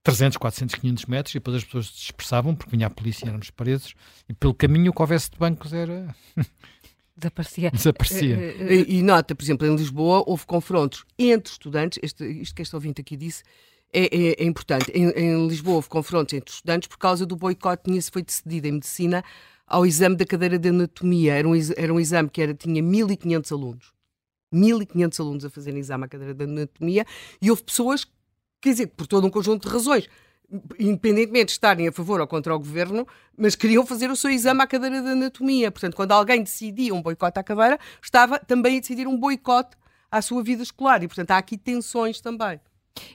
[0.03, 3.29] 300, 400, 500 metros e depois as pessoas se dispersavam porque vinha a polícia e
[3.29, 3.95] éramos presos
[4.27, 6.15] e pelo caminho o que houvesse de bancos era...
[7.15, 7.69] Desaparecia.
[7.69, 8.37] Desaparecia.
[8.73, 12.73] E, e, nota, por exemplo, em Lisboa houve confrontos entre estudantes, este, isto que este
[12.73, 13.43] ouvinte aqui disse
[13.93, 14.89] é, é, é importante.
[14.91, 18.67] Em, em, Lisboa houve confrontos entre estudantes por causa do boicote que tinha-se foi decidido
[18.67, 19.23] em medicina
[19.67, 21.33] ao exame da cadeira de anatomia.
[21.33, 23.93] Era um, era um exame que era, tinha 1.500 alunos.
[24.53, 27.05] 1.500 alunos a fazerem exame à cadeira de anatomia
[27.41, 28.07] e houve pessoas
[28.61, 30.09] quer dizer, por todo um conjunto de razões,
[30.79, 33.07] independentemente de estarem a favor ou contra o governo,
[33.37, 35.71] mas queriam fazer o seu exame à cadeira de anatomia.
[35.71, 39.77] Portanto, quando alguém decidia um boicote à cadeira, estava também a decidir um boicote
[40.11, 41.03] à sua vida escolar.
[41.03, 42.59] E, portanto, há aqui tensões também.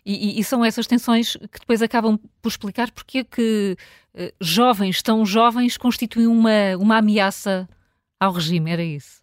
[0.04, 3.76] E, e, são essas tensões que depois acabam por explicar porque é que
[4.14, 7.68] uh, jovens tão jovens constituem uma, uma ameaça
[8.18, 9.22] ao regime, era isso?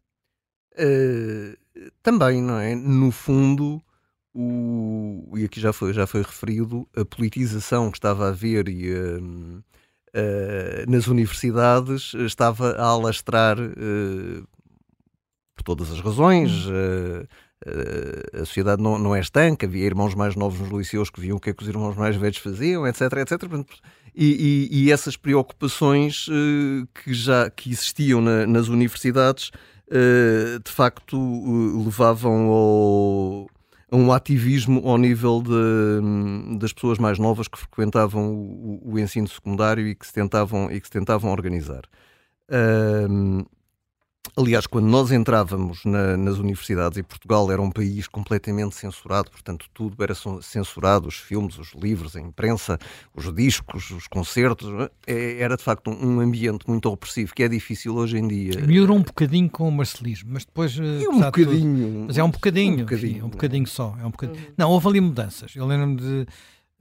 [0.73, 1.57] Uh,
[2.03, 2.75] também, não é?
[2.75, 3.81] No fundo,
[4.33, 8.93] o, e aqui já foi, já foi referido, a politização que estava a haver e
[8.93, 14.47] uh, uh, nas universidades estava a alastrar uh,
[15.55, 16.51] por todas as razões.
[16.67, 17.25] Hum.
[18.33, 21.39] a sociedade não, não é estanca, havia irmãos mais novos nos liceus que viam o
[21.39, 23.43] que é que os irmãos mais velhos faziam, etc, etc.
[24.15, 26.25] E, e, e essas preocupações
[26.95, 29.51] que já que existiam na, nas universidades
[30.65, 31.15] de facto
[31.85, 33.47] levavam ao
[33.91, 39.85] um ativismo ao nível de, das pessoas mais novas que frequentavam o, o, ensino secundário
[39.85, 41.81] e que se tentavam, e que se tentavam organizar.
[42.49, 43.45] Um,
[44.37, 49.65] Aliás, quando nós entrávamos na, nas universidades e Portugal era um país completamente censurado, portanto,
[49.73, 52.79] tudo era censurado: os filmes, os livros, a imprensa,
[53.13, 54.69] os discos, os concertos.
[55.05, 58.61] É, era de facto um, ambiente muito opressivo que é difícil hoje em dia.
[58.65, 60.79] Melhorou um bocadinho com o marcelismo, mas depois.
[60.79, 61.87] É um bocadinho.
[61.87, 63.97] Tudo, mas é um bocadinho, um bocadinho, enfim, um bocadinho só.
[63.99, 64.39] É um bocadinho.
[64.39, 64.53] Uhum.
[64.57, 65.55] Não, houve ali mudanças.
[65.55, 66.27] Eu lembro-me de.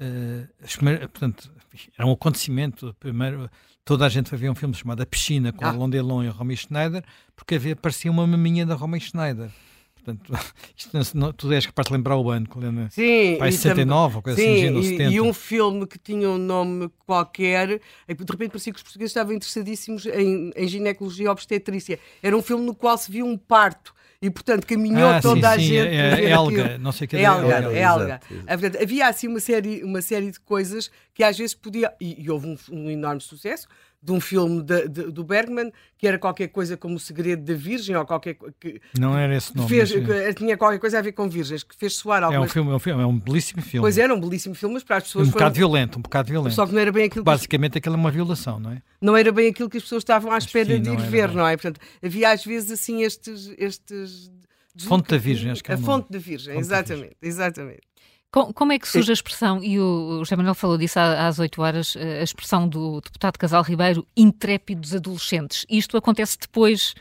[0.00, 1.50] Uh, portanto,
[1.98, 2.94] era um acontecimento.
[3.00, 3.50] Primeiro
[3.84, 5.70] toda a gente foi ver um filme chamado A Piscina com ah.
[5.70, 7.04] Alain Delon e Romy Schneider
[7.34, 9.50] porque havia, parecia uma maminha da Romy Schneider.
[9.94, 10.32] Portanto,
[10.76, 12.88] isto não, tu és capaz de lembrar o ano, Helena.
[12.90, 13.36] Sim.
[13.38, 15.12] Pai 69 ou coisa sim, assim, e, 70.
[15.12, 19.10] e um filme que tinha um nome qualquer, e de repente parecia que os portugueses
[19.10, 21.98] estavam interessadíssimos em, em ginecologia obstetrícia.
[22.22, 25.46] Era um filme no qual se via um parto e portanto caminhou ah, toda sim,
[25.46, 25.88] a sim, gente.
[25.88, 27.54] É, é Elga, não sei o que é Elga.
[27.54, 27.76] É Elga.
[27.76, 28.20] É Elga.
[28.66, 31.92] Exato, havia assim uma série, uma série de coisas que às vezes podia.
[32.00, 33.66] E, e houve um, um enorme sucesso
[34.02, 37.54] de um filme de, de, do Bergman que era qualquer coisa como O Segredo da
[37.54, 41.12] Virgem ou qualquer que não era esse nome fez, que, tinha qualquer coisa a ver
[41.12, 42.42] com virgens que fez soar algumas...
[42.42, 44.74] é um filme é um, filme, é um belíssimo filme pois era um belíssimo filme
[44.74, 45.68] mas para as pessoas um bocado foram...
[45.68, 47.78] violento um bocado violento só que não era bem aquilo basicamente que...
[47.78, 50.38] aquilo é uma violação não é não era bem aquilo que as pessoas estavam à
[50.38, 51.36] espera Sim, de ir ver bem.
[51.36, 54.30] não é portanto havia às vezes assim estes estes
[54.78, 57.28] Fonte da Virgem, acho que é A Fonte da Virgem, fonte exatamente, da Virgem.
[57.28, 57.89] exatamente.
[58.30, 61.96] Como é que surge a expressão, e o, José Manuel falou disso às 8 horas,
[61.96, 65.66] eh, a expressão do deputado Casal Ribeiro, intrépidos adolescentes.
[65.68, 66.94] Isto acontece depois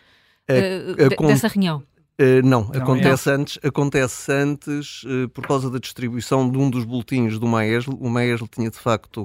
[0.50, 1.84] a, a dessa reunião?
[2.20, 3.34] Uh, não, não, acontece é.
[3.34, 7.92] antes, acontece antes uh, por causa da distribuição de um dos boletins do Maesl.
[7.98, 9.22] O Maesl tinha de facto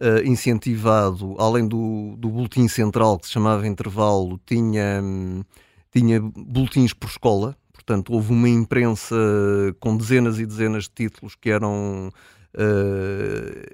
[0.00, 5.44] uh, incentivado, além do, do boletim central que se chamava Intervalo, tinha, um,
[5.92, 7.56] tinha boletins por escola.
[7.84, 9.16] Portanto, houve uma imprensa
[9.80, 12.12] com dezenas e dezenas de títulos que eram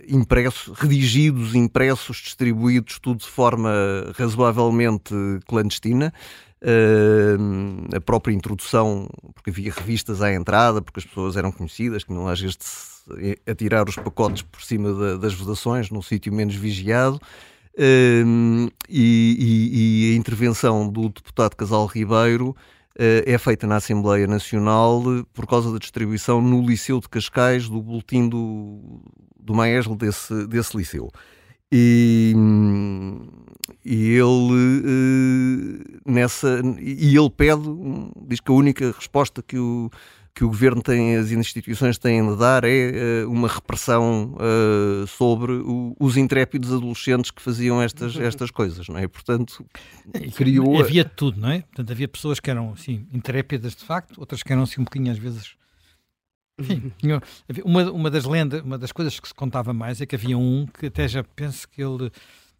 [0.09, 3.71] impressos, redigidos, impressos, distribuídos, tudo de forma
[4.17, 5.15] razoavelmente
[5.47, 6.13] clandestina.
[6.61, 12.13] Uh, a própria introdução, porque havia revistas à entrada, porque as pessoas eram conhecidas, que
[12.13, 12.59] não às vezes
[13.47, 17.21] a tirar os pacotes por cima da, das votações, num sítio menos vigiado.
[17.75, 22.55] Uh, e, e, a intervenção do deputado Casal Ribeiro uh,
[22.99, 25.03] é feita na Assembleia Nacional
[25.33, 28.81] por causa da distribuição no Liceu de Cascais do boletim do,
[29.39, 31.11] do Maeslo desse, desse liceu.
[31.71, 32.35] E,
[33.85, 37.63] e ele uh, nessa e ele pede
[38.27, 39.91] diz que a única resposta que o
[40.35, 45.53] que o governo tem as instituições têm de dar é uh, uma repressão uh, sobre
[45.53, 49.09] o, os intrépidos adolescentes que faziam estas estas coisas não é?
[49.09, 49.65] Portanto
[50.37, 51.63] criou havia tudo não é?
[51.63, 55.13] Portanto havia pessoas que eram assim intrépidas de facto outras que eram assim um bocadinho
[55.13, 55.57] às vezes
[56.61, 56.93] enfim,
[57.65, 60.67] uma, uma das lendas, uma das coisas que se contava mais é que havia um
[60.67, 62.11] que até já penso que ele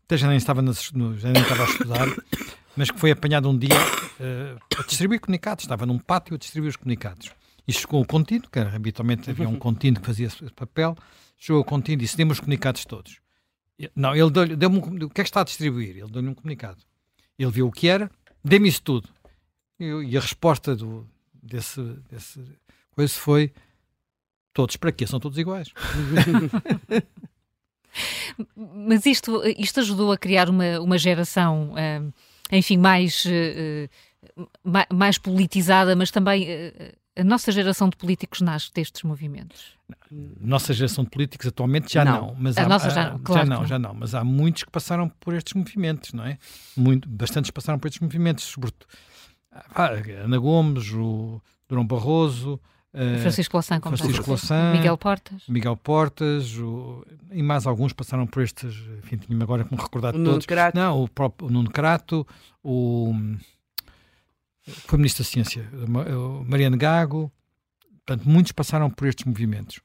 [0.09, 0.73] até já nem estava, no,
[1.19, 2.07] já nem estava a estudar,
[2.75, 6.71] mas que foi apanhado um dia uh, a distribuir comunicados, estava num pátio a distribuir
[6.71, 7.31] os comunicados.
[7.69, 10.97] E chegou o contínuo, que habitualmente havia um contínuo que fazia esse papel,
[11.37, 13.21] chegou o contínuo e disse: dê-me os comunicados todos.
[13.95, 15.91] Não, ele deu-lhe, deu um, o que é que está a distribuir?
[15.91, 16.83] Ele deu-lhe um comunicado.
[17.39, 18.11] Ele viu o que era,
[18.43, 19.09] dê-me isso tudo.
[19.79, 21.81] E, e, a resposta do, desse,
[22.11, 22.43] desse
[22.91, 23.53] coisa foi:
[24.53, 25.07] Todos para quê?
[25.07, 25.69] São todos iguais.
[28.57, 32.13] Mas isto, isto ajudou a criar uma, uma geração, uh,
[32.51, 33.89] enfim, mais, uh,
[34.93, 39.77] mais politizada, mas também uh, a nossa geração de políticos nasce destes movimentos.
[40.41, 43.57] Nossa geração de políticos atualmente já não, não mas a há, nossa já, claro já
[43.57, 46.39] não, já não, mas há muitos que passaram por estes movimentos, não é?
[46.77, 48.87] Muito, bastantes passaram por estes movimentos, sobretudo
[49.51, 49.91] ah,
[50.23, 55.43] Ana Gomes, o Durão Barroso, Uh, Francisco Louçã, como Francisco Louçã, Miguel Portas.
[55.47, 60.15] Miguel Portas, o, e mais alguns passaram por estes, enfim, tinha-me agora que me recordar
[60.15, 60.47] de o todos.
[60.47, 60.77] Crato.
[60.77, 62.27] Não, o próprio o Nuno Crato,
[62.65, 63.15] o
[64.69, 65.69] foi Ministro da Ciência,
[66.47, 67.33] Mariano Gago,
[68.05, 69.81] portanto, muitos passaram por estes movimentos.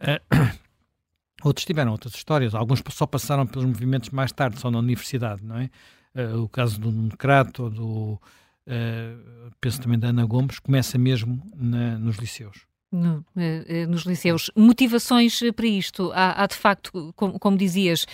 [0.00, 0.58] Uh,
[1.44, 5.58] outros tiveram outras histórias, alguns só passaram pelos movimentos mais tarde, só na universidade, não
[5.58, 5.70] é?
[6.14, 8.20] Uh, o caso do Nuno Crato, ou do
[8.66, 12.70] uh, penso também da Ana Gomes, começa mesmo na, nos liceus.
[12.92, 14.50] No, eh, eh, nos liceus.
[14.56, 16.10] Motivações para isto?
[16.12, 18.04] Há, há de facto, como, como dizias,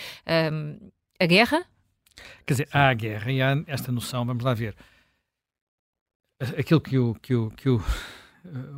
[0.53, 1.65] um, a guerra?
[2.45, 4.75] Quer dizer, há a guerra e há esta noção, vamos lá ver.
[6.39, 7.81] Aquilo que o, que o, que o,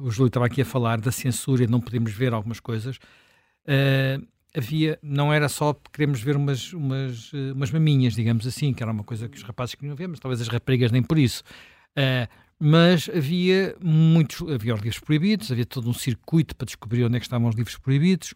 [0.02, 4.26] o Júlio estava aqui a falar, da censura e não podemos ver algumas coisas, uh,
[4.56, 8.92] havia, não era só queremos ver umas, umas, eh, umas maminhas, digamos assim, que era
[8.92, 11.44] uma coisa que os rapazes queriam ver, mas talvez as raparigas nem por isso.
[11.98, 12.28] Uh,
[12.62, 17.20] mas havia muitos, havia os livros proibidos, havia todo um circuito para descobrir onde é
[17.20, 18.34] que estavam os livros proibidos.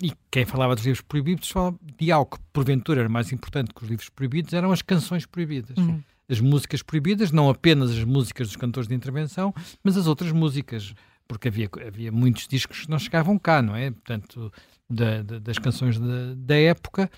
[0.00, 3.82] E quem falava dos livros proibidos falava de algo que porventura era mais importante que
[3.82, 5.76] os livros proibidos, eram as canções proibidas.
[5.76, 6.02] Uhum.
[6.28, 10.94] As músicas proibidas, não apenas as músicas dos cantores de intervenção, mas as outras músicas,
[11.26, 13.90] porque havia, havia muitos discos que não chegavam cá, não é?
[13.90, 14.52] Portanto,
[14.88, 17.10] da, da, das canções da, da, época,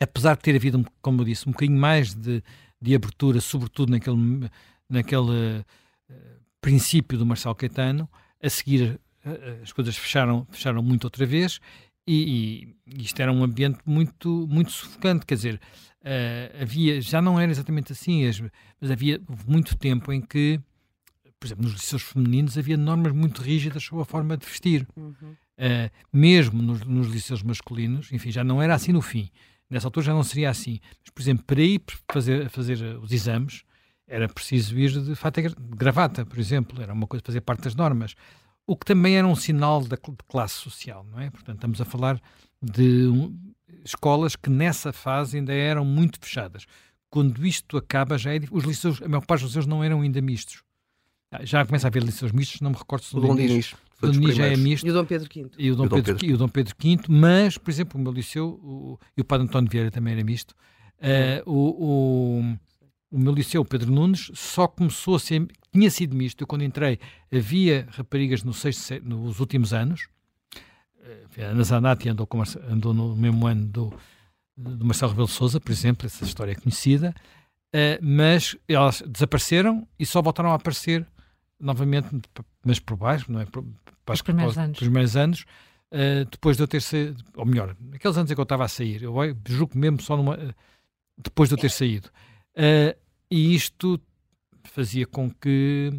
[0.00, 2.42] apesar de ter havido, como eu disse, um bocadinho mais de,
[2.80, 4.50] de abertura, sobretudo naquele,
[4.88, 5.64] naquele uh,
[6.60, 8.08] princípio do Marcelo Caetano,
[8.42, 11.60] a seguir uh, as coisas fecharam, fecharam muito outra vez
[12.06, 15.60] e, e, isto era um ambiente muito, muito sufocante, quer dizer,
[16.00, 18.22] uh, havia, já não era exatamente assim,
[18.80, 20.60] mas havia muito tempo em que,
[21.38, 24.86] por exemplo, nos liceus femininos havia normas muito rígidas sobre a forma de vestir.
[24.96, 25.14] Uhum.
[25.58, 29.30] Uh, mesmo nos, nos liceus masculinos, enfim, já não era assim no fim.
[29.70, 30.80] Nessa altura já não seria assim.
[31.00, 33.62] Mas, por exemplo, para ir fazer, fazer os exames,
[34.06, 37.74] era preciso ir de fato de gravata, por exemplo, era uma coisa fazer parte das
[37.74, 38.14] normas.
[38.66, 41.30] O que também era um sinal da, de classe social, não é?
[41.30, 42.20] Portanto, estamos a falar
[42.62, 43.36] de um,
[43.84, 46.66] escolas que nessa fase ainda eram muito fechadas.
[47.10, 50.20] Quando isto acaba, já é, os liceus, a maior parte dos liceus não eram ainda
[50.20, 50.62] mistos.
[51.42, 53.74] Já começa a haver liceus mistos, não me recordo se o Dom Dinis.
[54.02, 54.86] O Dom já é misto.
[54.86, 55.50] E o Dom Pedro V.
[55.58, 56.26] E o Dom, Pedro, Pedro.
[56.26, 59.46] E o Dom Pedro V, mas, por exemplo, o meu liceu, o, e o Padre
[59.46, 60.52] António Vieira também era misto,
[60.98, 62.58] uh, o, o,
[63.12, 66.98] o meu liceu, Pedro Nunes, só começou a ser, tinha sido misto, eu quando entrei
[67.32, 70.08] havia raparigas no sexto, nos últimos anos,
[70.56, 73.94] uh, a Ana Zanatti andou, com, andou no mesmo ano do,
[74.56, 77.14] do Marcelo Rebelo Souza, por exemplo, essa história é conhecida,
[78.02, 81.06] mas elas desapareceram e só voltaram a aparecer
[81.58, 82.08] novamente,
[82.62, 83.46] mas por baixo, não é?
[83.46, 83.64] Por,
[84.04, 84.78] para, os primeiros anos.
[84.78, 85.46] primeiros anos
[85.92, 88.68] uh, depois de eu ter saído, ou melhor, naqueles anos em que eu estava a
[88.68, 89.14] sair, eu
[89.46, 90.38] julgo mesmo só numa,
[91.16, 92.08] depois de eu ter saído.
[92.56, 92.96] Uh,
[93.32, 93.98] e isto
[94.64, 95.90] fazia com que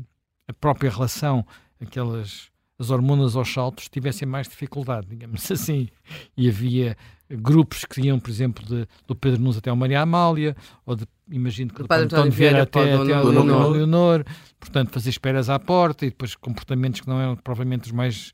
[0.47, 1.43] a própria relação,
[1.81, 5.89] aquelas as hormonas aos saltos, tivessem mais dificuldade, digamos assim.
[6.37, 6.95] E havia
[7.27, 10.55] grupos que iam, por exemplo, de, do Pedro Nunes até ao Maria Amália,
[10.85, 14.23] ou de, imagino que do, do Padre António Vieira até, até ao Leonor,
[14.59, 18.31] portanto, fazer esperas à porta e depois comportamentos que não eram provavelmente os mais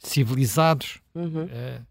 [0.00, 1.00] civilizados.
[1.14, 1.44] Uhum.
[1.44, 1.86] Uh,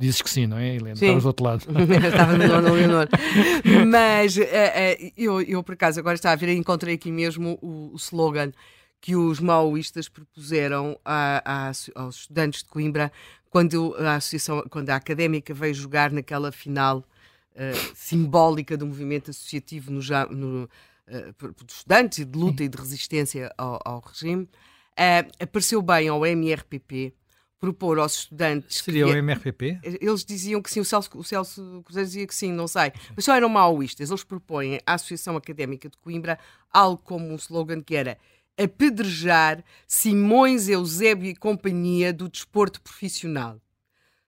[0.00, 0.96] Dizes que sim, não é, Helena?
[0.96, 1.04] Sim.
[1.04, 1.66] Estavas do outro lado.
[2.08, 2.32] Estava
[2.62, 3.06] no Leonor.
[3.86, 7.90] Mas uh, uh, eu, eu, por acaso, agora estava a ver, encontrei aqui mesmo o,
[7.92, 8.50] o slogan
[8.98, 13.12] que os maoístas propuseram a, a, aos estudantes de Coimbra
[13.50, 19.90] quando a associação, quando a académica veio jogar naquela final uh, simbólica do movimento associativo
[19.90, 20.00] no,
[20.30, 25.82] no, uh, de estudantes e de luta e de resistência ao, ao regime, uh, apareceu
[25.82, 27.12] bem ao MRPP
[27.60, 28.78] propor aos estudantes.
[28.78, 29.80] Seria que, o MRPP?
[29.82, 32.92] Eles diziam que sim, o Celso, o Celso Cruzeiro dizia que sim, não sei.
[33.14, 34.08] Mas só eram maoístas.
[34.08, 36.38] Eles propõem à Associação Académica de Coimbra
[36.72, 38.16] algo como um slogan que era
[38.58, 43.60] apedrejar Simões Eusébio e companhia do desporto profissional.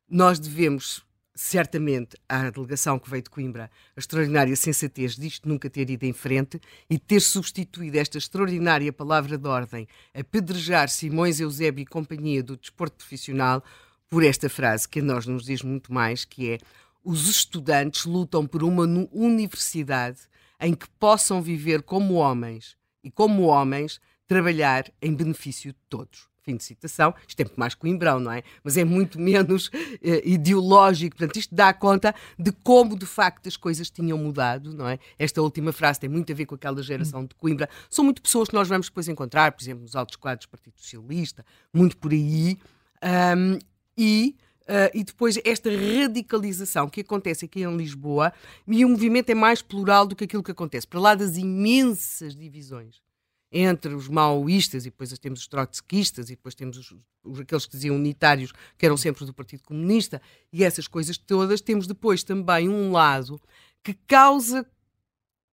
[0.09, 1.03] Nós devemos,
[1.35, 6.13] certamente, à delegação que veio de Coimbra, a extraordinária sensatez disto nunca ter ido em
[6.13, 12.57] frente e ter substituído esta extraordinária palavra de ordem, apedrejar Simões Eusébio e companhia do
[12.57, 13.63] desporto profissional,
[14.09, 16.59] por esta frase que a nós nos diz muito mais, que é
[17.03, 20.21] os estudantes lutam por uma universidade
[20.61, 26.32] em que possam viver como homens e como homens trabalhar em benefício de todos.
[26.43, 27.15] Fim de citação.
[27.27, 28.43] Isto é muito mais coimbrão, não é?
[28.65, 29.71] Mas é muito menos
[30.03, 31.17] eh, ideológico.
[31.17, 34.99] Portanto, isto dá conta de como, de facto, as coisas tinham mudado, não é?
[35.17, 37.69] Esta última frase tem muito a ver com aquela geração de Coimbra.
[37.89, 40.75] São muito pessoas que nós vamos depois encontrar, por exemplo, nos altos quadros do Partido
[40.77, 42.59] Socialista, muito por aí.
[43.37, 43.59] Um,
[43.97, 48.33] e Uh, e depois esta radicalização que acontece aqui em Lisboa,
[48.67, 52.37] e o movimento é mais plural do que aquilo que acontece, para lá das imensas
[52.37, 53.03] divisões
[53.53, 57.73] entre os maoístas, e depois temos os trotskistas, e depois temos os, os, aqueles que
[57.73, 60.21] diziam unitários, que eram sempre do Partido Comunista,
[60.53, 63.41] e essas coisas todas, temos depois também um lado
[63.83, 64.67] que causa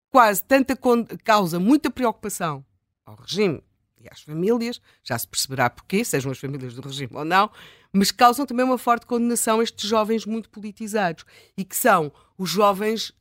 [0.10, 0.78] quase tanta
[1.24, 2.66] causa muita preocupação
[3.06, 3.62] ao regime
[4.00, 7.52] e às famílias, já se perceberá porquê, sejam as famílias do regime ou não,
[7.92, 11.26] mas causam também uma forte condenação a estes jovens muito politizados
[11.58, 13.14] e que são os jovens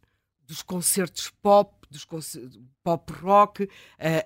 [0.47, 2.07] dos concertos pop, dos
[2.83, 3.69] pop rock,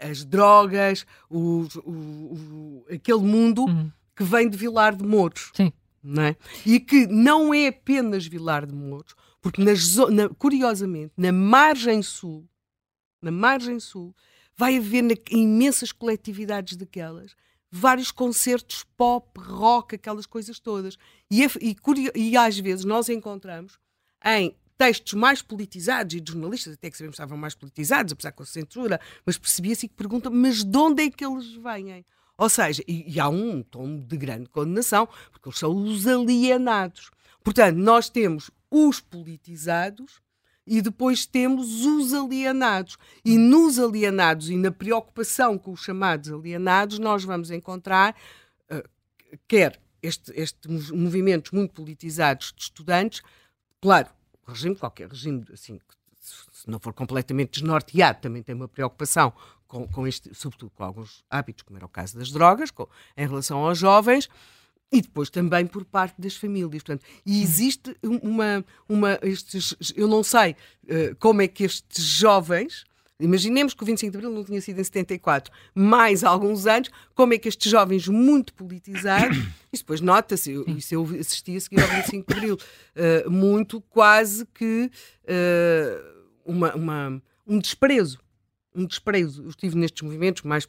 [0.01, 3.91] as drogas, o, o, aquele mundo uhum.
[4.17, 5.51] que vem de Vilar de Mouros.
[5.55, 5.73] Sim.
[6.03, 6.37] Não é?
[6.67, 12.49] E que não é apenas Vilar de Mouros, porque nas, na, curiosamente, na margem sul,
[13.21, 14.15] na margem sul,
[14.57, 17.37] vai haver na, imensas coletividades daquelas
[17.73, 20.99] vários concertos pop, rock, aquelas coisas todas.
[21.31, 21.77] E, e,
[22.15, 23.79] e às vezes nós encontramos
[24.23, 28.33] em textos mais politizados e de jornalistas até que sabemos que estavam mais politizados, apesar
[28.33, 32.05] com a censura, mas percebia-se que perguntam, mas de onde é que eles vêm?
[32.37, 37.13] Ou seja, e, e há um tom de grande condenação, porque eles são os alienados.
[37.45, 40.21] Portanto, nós temos os politizados
[40.67, 42.99] e depois temos os alienados.
[43.25, 48.17] E nos alienados e na preocupação com os chamados alienados, nós vamos encontrar,
[48.69, 48.83] uh,
[49.47, 53.23] quer estes este movimentos muito politizados de estudantes,
[53.81, 54.09] claro,
[54.47, 55.79] regime, qualquer regime, assim,
[56.21, 59.33] se não for completamente desnorteado, também tem uma preocupação
[59.67, 62.87] com, com este, sobretudo com alguns hábitos, como era o caso das drogas, com,
[63.17, 64.29] em relação aos jovens,
[64.93, 66.83] e depois também por parte das famílias.
[66.83, 70.53] Portanto, e existe uma, uma estes, eu não sei
[70.85, 72.85] uh, como é que estes jovens
[73.23, 77.35] Imaginemos que o 25 de Abril não tinha sido em 74, mais alguns anos, como
[77.35, 79.37] é que estes jovens muito politizados,
[79.73, 84.47] isso depois nota-se, isso eu assisti a seguir ao 25 de Abril, uh, muito quase
[84.47, 84.91] que
[85.25, 86.13] uh,
[86.45, 88.19] uma, uma, um desprezo.
[88.75, 89.43] Um desprezo.
[89.45, 90.67] Eu estive nestes movimentos mais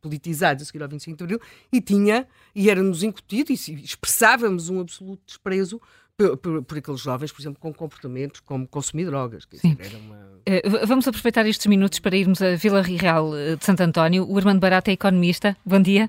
[0.00, 1.40] politizados a seguir ao 25 de Abril
[1.72, 5.80] e tinha, e era-nos incutido, e expressávamos um absoluto desprezo
[6.18, 9.46] por, por, por, aqueles jovens, por exemplo, com comportamentos como consumir drogas.
[9.52, 9.76] Sim.
[10.06, 10.16] Uma...
[10.48, 14.26] Uh, vamos aproveitar estes minutos para irmos à Vila Real eh, de Santo António.
[14.28, 15.56] O Armando Barata é economista.
[15.64, 16.08] Bom dia.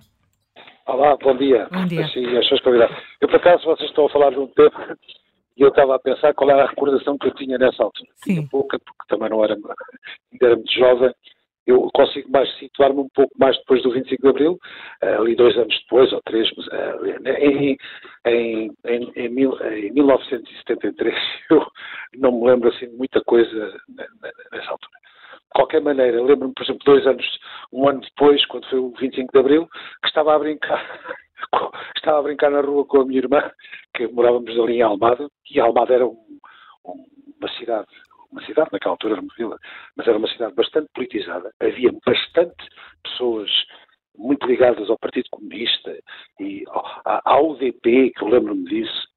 [0.85, 1.67] Olá, bom dia.
[1.71, 2.07] Bom dia.
[2.07, 2.95] Sim, as suas convidadas.
[3.19, 4.97] Eu, por acaso, vocês estão a falar de um tema
[5.57, 8.09] e eu estava a pensar qual era a recordação que eu tinha nessa altura.
[8.23, 8.35] Sim.
[8.35, 11.13] Tinha pouca, porque também não era, ainda era muito jovem
[11.68, 14.57] eu consigo mais situar-me um pouco mais depois do 25 de Abril,
[15.03, 17.77] eh, ali dois anos depois, ou três, eh, em,
[18.26, 21.14] em, em, em, mil, em 1973,
[21.52, 21.68] eu
[22.15, 23.77] não me lembro assim de muita coisa
[24.52, 24.98] nessa altura.
[25.53, 27.26] qualquer maneira, lembro-me, por exemplo, dois anos,
[27.73, 29.68] um ano depois, quando foi o 25 de Abril,
[30.02, 30.81] que estava a brincar,
[31.98, 33.52] estava a brincar na rua com a minha irmã,
[33.94, 36.39] que morávamos ali em Almada, e Almada era um,
[36.85, 37.88] uma cidade,
[38.32, 39.58] uma cidade naquela altura era uma vila,
[39.95, 42.68] mas era uma cidade bastante politizada, havia bastante
[43.04, 43.49] pessoas
[44.18, 45.95] muito ligadas ao Partido Comunista
[46.40, 46.64] e
[47.06, 49.08] à UDP, que eu lembro-me disso,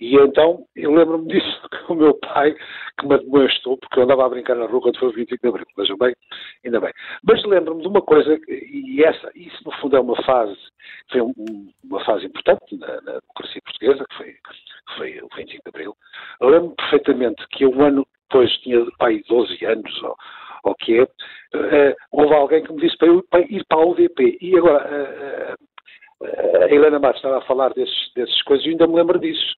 [0.00, 2.54] e então eu lembro-me disso que o meu pai,
[2.98, 5.48] que me admoestou, porque eu andava a brincar na rua quando foi o 25 de
[5.48, 6.14] Abril, vejam bem,
[6.64, 6.92] ainda bem.
[7.24, 10.56] Mas lembro-me de uma coisa, e essa, isso no fundo é uma fase,
[11.10, 11.34] foi um,
[11.84, 14.36] uma fase importante na, na, democracia portuguesa, que foi,
[14.96, 15.96] foi o 25 de Abril.
[16.40, 20.16] Lembro-me perfeitamente que um ano depois, tinha pai 12 anos, ou,
[20.64, 23.86] ou que é, uh, houve alguém que me disse para eu para ir para a
[23.86, 24.38] UDP.
[24.40, 25.56] E agora,
[26.20, 29.18] uh, uh, a Helena Matos estava a falar desses, dessas coisas e ainda me lembro
[29.18, 29.54] disso.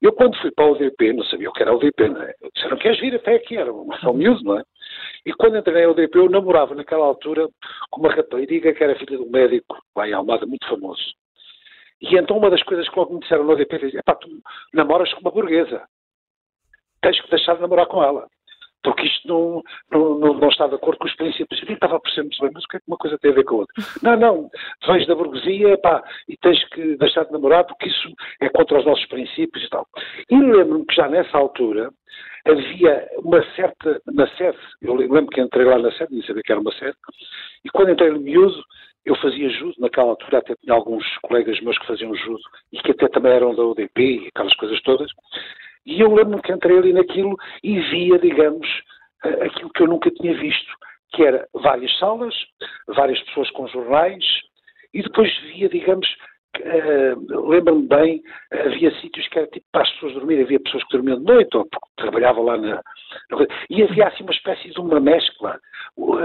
[0.00, 2.34] Eu, quando fui para o UDP, não sabia o que era o UDP, não é?
[2.54, 3.56] Disseram, queres vir até aqui?
[3.56, 4.62] Era uma ação miúdo, não é?
[5.24, 7.48] E quando entrei na UDP, eu namorava naquela altura
[7.88, 11.02] com uma rapariga que era filha de um médico lá em Almada, muito famoso.
[12.00, 14.28] E então uma das coisas que logo me disseram no UDP, é pá, tu
[14.74, 15.84] namoras com uma burguesa.
[17.02, 18.26] Tens que deixar de namorar com ela
[18.82, 21.62] porque isto não, não, não, não, está de acordo com os princípios.
[21.62, 23.34] Eu estava a perceber muito bem, mas o que é que uma coisa tem a
[23.34, 23.84] ver com a outra?
[24.02, 24.50] Não, não,
[24.86, 28.84] vens da burguesia pá, e tens que deixar de namorar porque isso é contra os
[28.84, 29.86] nossos princípios e tal.
[30.28, 31.90] E lembro-me que já nessa altura
[32.44, 36.50] havia uma certa, na sede, eu lembro que entrei lá na sede, nem sabia que
[36.50, 36.96] era uma sede,
[37.64, 38.62] e quando entrei no miúdo,
[39.04, 42.42] eu fazia judo, naquela altura até tinha alguns colegas meus que faziam judo
[42.72, 45.10] e que até também eram da UDP e aquelas coisas todas,
[45.86, 48.66] e eu lembro-me que entrei ali naquilo e via, digamos,
[49.22, 50.72] aquilo que eu nunca tinha visto,
[51.12, 52.34] que era várias salas,
[52.88, 54.24] várias pessoas com jornais,
[54.94, 56.06] e depois via, digamos,
[56.60, 60.96] uh, lembro-me bem, havia sítios que era tipo para as pessoas dormirem, havia pessoas que
[60.96, 62.82] dormiam de noite, ou porque trabalhavam lá na, na
[63.70, 65.58] e havia assim uma espécie de uma mescla.
[65.96, 66.18] Uh,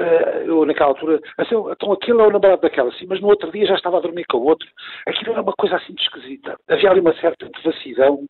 [0.45, 3.65] eu naquela altura, assim, então aquele é o namorado daquela, assim, mas no outro dia
[3.65, 4.67] já estava a dormir com o outro.
[5.05, 6.57] Aquilo era uma coisa assim de esquisita.
[6.69, 8.25] Havia ali uma certa devassidão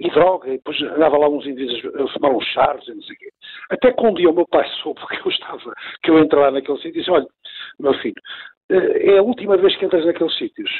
[0.00, 3.14] e droga, e depois andava lá uns indígenas a fumar uns charros e não sei
[3.14, 3.28] o quê.
[3.70, 6.50] Até que um dia o meu pai soube que eu estava, que eu entrei lá
[6.50, 7.26] naquele sítio e disse, olha,
[7.78, 8.14] meu filho,
[8.70, 10.70] eh, é a última vez que entras naqueles sítios.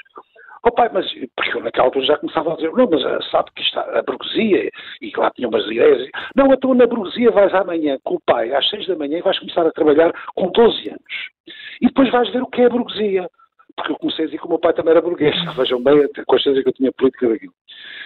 [0.64, 1.04] Oh pai, mas
[1.36, 4.02] porque eu naquela altura já começava a dizer, não, mas eh, sabe que está a
[4.02, 4.70] burguesia,
[5.00, 8.68] e lá tinha umas ideias, não, então na burguesia vais amanhã com o pai às
[8.70, 11.30] seis da manhã e vais começar a trabalhar com 12 anos.
[11.80, 13.28] E depois vais ver o que é a burguesia
[13.76, 16.24] porque eu comecei a dizer que o meu pai também era burguês, vejam bem a
[16.24, 17.54] consciência que eu tinha política daquilo.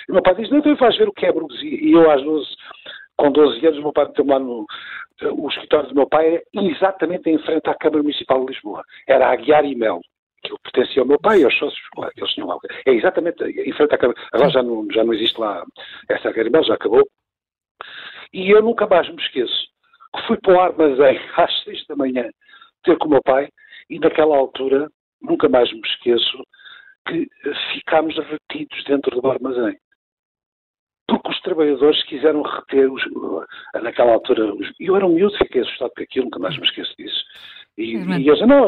[0.09, 1.79] E o meu pai disse, não, então vais ver o que é burguesia.
[1.81, 2.47] E eu às 12,
[3.17, 4.67] com 12 anos, o meu pai meteu-me lá no...
[5.33, 8.85] O escritório do meu pai era exatamente em frente à Câmara Municipal de Lisboa.
[9.07, 10.01] Era a Aguiar e Mel.
[10.43, 12.61] Que eu pertencia ao meu pai e aos sócios, claro, eles tinham.
[12.85, 14.21] É exatamente em frente à Câmara.
[14.33, 15.65] Agora já não, já não existe lá
[16.11, 17.03] essa Aguiar e Mel, já acabou.
[18.33, 19.67] E eu nunca mais me esqueço
[20.15, 22.31] que fui para o armazém às 6 da manhã
[22.85, 23.49] ter com o meu pai
[23.89, 24.91] e naquela altura
[25.21, 26.43] nunca mais me esqueço
[27.07, 27.29] que
[27.75, 29.77] ficámos retidos dentro do armazém.
[31.09, 33.03] Porque os trabalhadores quiseram reter, os,
[33.81, 36.93] naquela altura, os, eu era um miúdo, fiquei assustado com aquilo, nunca mais me esqueço
[36.99, 37.25] disso.
[37.79, 38.67] E, e eles, não,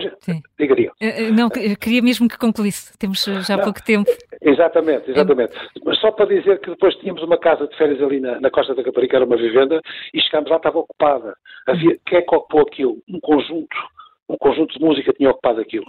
[0.58, 0.92] diga, diga.
[1.00, 4.10] Eh, não, queria mesmo que concluísse, temos já não, pouco tempo.
[4.42, 5.52] Exatamente, exatamente.
[5.82, 8.74] Mas só para dizer que depois tínhamos uma casa de férias ali na, na Costa
[8.74, 9.80] da Caparica, era uma vivenda,
[10.12, 11.34] e chegámos lá, estava ocupada.
[11.66, 12.98] Havia, quem é que ocupou aquilo?
[13.08, 13.76] Um conjunto,
[14.28, 15.86] um conjunto de música tinha ocupado aquilo.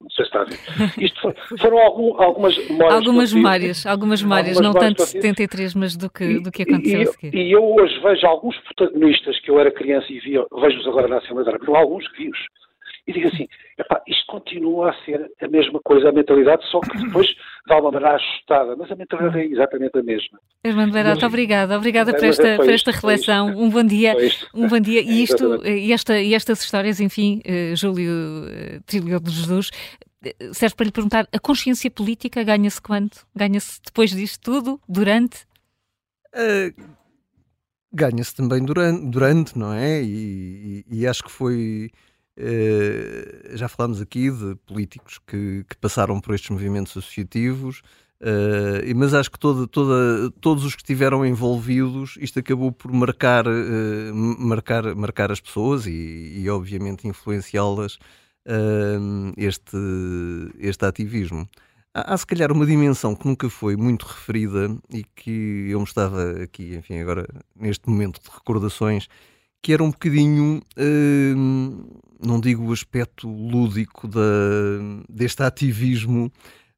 [0.00, 0.58] Não sei se está a ver.
[1.04, 2.94] Isto foram algum, algumas memórias.
[2.94, 7.00] Algumas memórias, algumas memórias, não tanto de 73, mas do que, e, do que aconteceu
[7.00, 7.34] e, a seguir.
[7.34, 11.18] E eu hoje vejo alguns protagonistas que eu era criança e via, vejo-os agora na
[11.18, 12.38] Assembleia da República, alguns que vi-os
[13.06, 13.48] e digo assim,
[13.78, 17.92] epá, isto continua a ser a mesma coisa, a mentalidade, só que depois de alguma
[17.92, 20.38] maneira ajustada, mas a mentalidade é exatamente a mesma.
[20.64, 24.14] Irmão Beirato, obrigada, obrigada por esta, por esta reflexão, um bom dia,
[24.54, 29.20] um bom dia, e isto, e, esta, e estas histórias, enfim, uh, Júlio uh, Trilho
[29.20, 29.70] de Jesus,
[30.24, 33.12] uh, serve para lhe perguntar, a consciência política ganha-se quando?
[33.34, 34.80] Ganha-se depois disto tudo?
[34.88, 35.46] Durante?
[36.34, 36.72] Uh,
[37.92, 40.02] ganha-se também durante, durante, não é?
[40.02, 41.90] E, e, e acho que foi
[42.40, 47.82] Uh, já falámos aqui de políticos que, que, passaram por estes movimentos associativos,
[48.22, 53.46] uh, mas acho que toda, toda, todos os que estiveram envolvidos, isto acabou por marcar,
[53.46, 57.98] uh, marcar, marcar as pessoas e, e obviamente, influenciá-las
[59.36, 59.76] este,
[60.58, 61.46] este ativismo.
[61.92, 65.84] Há, há, se calhar uma dimensão que nunca foi muito referida e que eu me
[65.84, 69.08] estava aqui, enfim, agora neste momento de recordações,
[69.62, 74.20] que era um bocadinho, uh, não digo o aspecto lúdico da,
[75.08, 76.32] deste ativismo,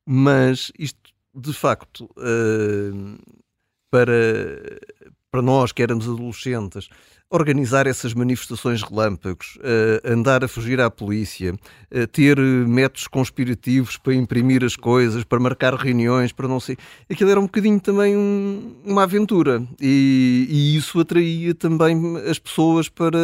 [0.04, 3.18] mas isto de facto uh,
[3.90, 4.80] para,
[5.30, 6.88] para nós que éramos adolescentes,
[7.32, 14.14] organizar essas manifestações relâmpagos, uh, andar a fugir à polícia, uh, ter métodos conspirativos para
[14.14, 16.76] imprimir as coisas, para marcar reuniões, para não sei.
[17.10, 22.90] Aquilo era um bocadinho também um, uma aventura e, e, isso atraía também as pessoas
[22.90, 23.18] para,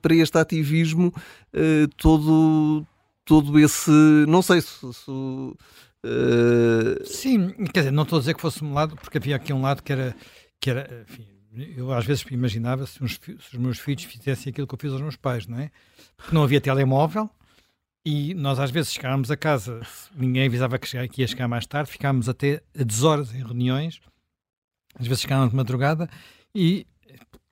[0.00, 1.12] para este ativismo
[1.52, 2.86] uh, todo,
[3.24, 3.90] todo esse.
[4.28, 4.92] Não sei se.
[4.92, 5.10] se
[7.04, 9.60] Sim, quer dizer, não estou a dizer que fosse um lado, porque havia aqui um
[9.60, 10.14] lado que era.
[10.60, 11.37] Que era enfim,
[11.76, 14.92] eu às vezes imaginava se, uns, se, os meus filhos fizessem aquilo que eu fiz
[14.92, 15.70] aos meus pais, não é?
[16.16, 17.30] Porque não havia telemóvel
[18.04, 19.80] e nós às vezes chegávamos a casa,
[20.14, 24.00] ninguém avisava que, que ia chegar mais tarde, ficávamos até a 10 horas em reuniões,
[24.98, 26.08] às vezes chegávamos de madrugada
[26.54, 26.86] e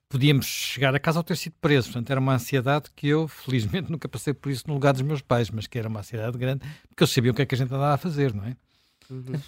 [0.09, 1.89] podíamos chegar a casa ao ter sido preso.
[1.89, 5.21] Portanto, era uma ansiedade que eu, felizmente, nunca passei por isso no lugar dos meus
[5.21, 7.59] pais, mas que era uma ansiedade grande, porque eles sabiam o que é que a
[7.59, 8.57] gente andava a fazer, não é?
[9.11, 9.41] Uhum.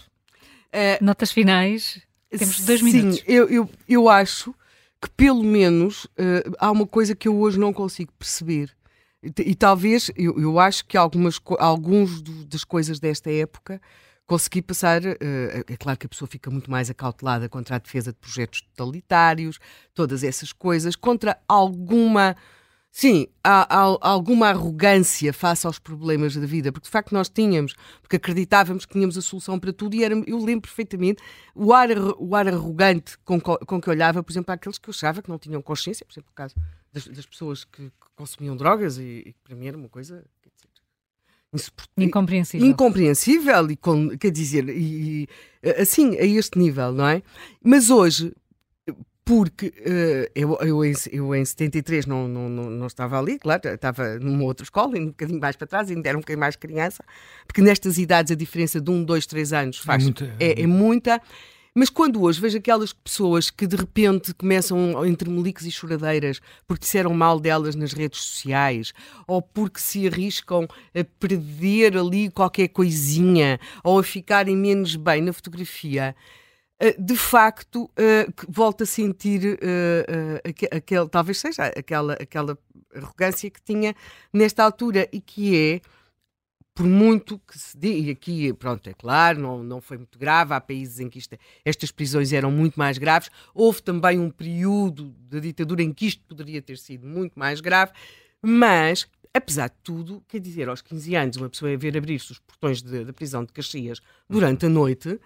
[0.71, 2.01] É, Notas finais?
[2.31, 3.19] Temos dois minutos.
[3.19, 4.55] Sim, eu, eu, eu acho
[5.01, 8.71] que pelo menos uh, há uma coisa que eu hoje não consigo perceber.
[9.23, 13.81] E, e talvez, eu, eu acho que algumas, alguns do, das coisas desta época
[14.27, 15.03] consegui passar.
[15.03, 18.61] Uh, é claro que a pessoa fica muito mais acautelada contra a defesa de projetos
[18.61, 19.59] totalitários,
[19.95, 22.37] todas essas coisas, contra alguma
[22.91, 27.75] Sim, há, há, alguma arrogância face aos problemas da vida, porque de facto nós tínhamos,
[28.01, 31.23] porque acreditávamos que tínhamos a solução para tudo e era, eu lembro perfeitamente
[31.55, 31.89] o ar,
[32.19, 35.39] o ar arrogante com, com que olhava, por exemplo, àqueles que eu achava que não
[35.39, 36.55] tinham consciência, por exemplo, o caso
[36.93, 40.25] das, das pessoas que, que, consumiam drogas e, e para mim era uma coisa
[41.53, 42.67] dizer, incompreensível.
[42.67, 45.29] Incompreensível e com, quer dizer, e,
[45.79, 47.23] assim, a este nível, não é?
[47.63, 48.35] Mas hoje,
[49.29, 53.61] porque uh, eu, eu, em, eu em 73 não, não, não, não estava ali, claro,
[53.69, 57.05] estava numa outra escola, um bocadinho mais para trás, ainda era um bocadinho mais criança,
[57.47, 60.63] porque nestas idades a diferença de um, dois, três anos é faz, é, muita, é,
[60.63, 61.23] é muita.
[61.75, 66.81] Mas quando hoje vejo aquelas pessoas que de repente começam entre meliques e choradeiras porque
[66.81, 68.95] disseram mal delas nas redes sociais,
[69.27, 75.35] ou porque se arriscam a perder ali qualquer coisinha, ou a ficarem menos bem na
[75.35, 76.17] fotografia,
[76.99, 82.57] de facto uh, volta a sentir uh, aquele, talvez seja aquela, aquela
[82.95, 83.95] arrogância que tinha
[84.33, 85.81] nesta altura e que é
[86.79, 90.55] por muito que se diga, e aqui, pronto, é claro, não, não foi muito grave,
[90.55, 95.13] há países em que isto, estas prisões eram muito mais graves, houve também um período
[95.29, 97.91] da ditadura em que isto poderia ter sido muito mais grave,
[98.41, 102.39] mas, apesar de tudo, quer dizer, aos 15 anos, uma pessoa a ver abrir-se os
[102.39, 104.01] portões da prisão de Caxias
[104.31, 105.19] durante a noite,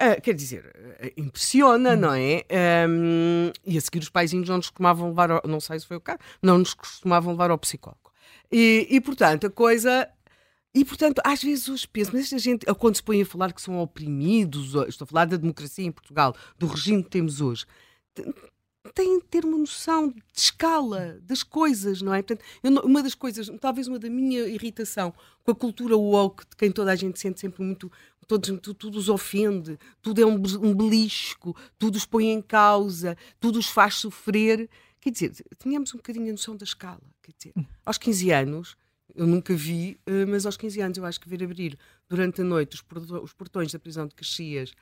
[0.00, 1.96] Uh, quer dizer, uh, impressiona, hum.
[1.96, 2.44] não é?
[2.88, 5.96] Um, e a seguir os paizinhos não nos costumavam levar, ao, não sei se foi
[5.96, 8.12] o caso, não nos costumavam levar ao psicólogo.
[8.52, 10.08] E, e portanto, a coisa.
[10.74, 13.62] E portanto, às vezes os penso, mas esta gente, quando se põe a falar que
[13.62, 17.64] são oprimidos, estou a falar da democracia em Portugal, do regime que temos hoje,
[18.94, 22.22] têm de ter uma noção de escala das coisas, não é?
[22.22, 25.12] Portanto, eu, uma das coisas, talvez uma da minha irritação
[25.44, 27.90] com a cultura woke, de quem toda a gente sente sempre muito
[28.26, 33.16] todos, tudo, tudo os ofende, tudo é um, um belisco, tudo os põe em causa,
[33.38, 34.68] tudo os faz sofrer.
[35.00, 37.02] Quer dizer, tínhamos um bocadinho a noção da escala.
[37.22, 37.64] Quer dizer, hum.
[37.84, 38.76] aos 15 anos,
[39.14, 42.44] eu nunca vi, eh, mas aos 15 anos eu acho que ver abrir durante a
[42.44, 42.76] noite
[43.22, 44.72] os portões da prisão de Caxias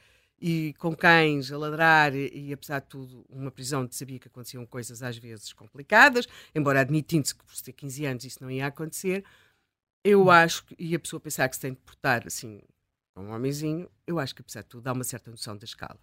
[0.40, 4.66] e com cães a ladrar e, apesar de tudo, uma prisão onde sabia que aconteciam
[4.66, 9.24] coisas às vezes complicadas, embora admitindo-se que por ter 15 anos isso não ia acontecer,
[10.02, 10.30] eu hum.
[10.30, 12.60] acho que, e a pessoa pensar que se tem de portar assim
[13.16, 15.98] um homenzinho, eu acho que apesar de tudo dá uma certa noção da escala.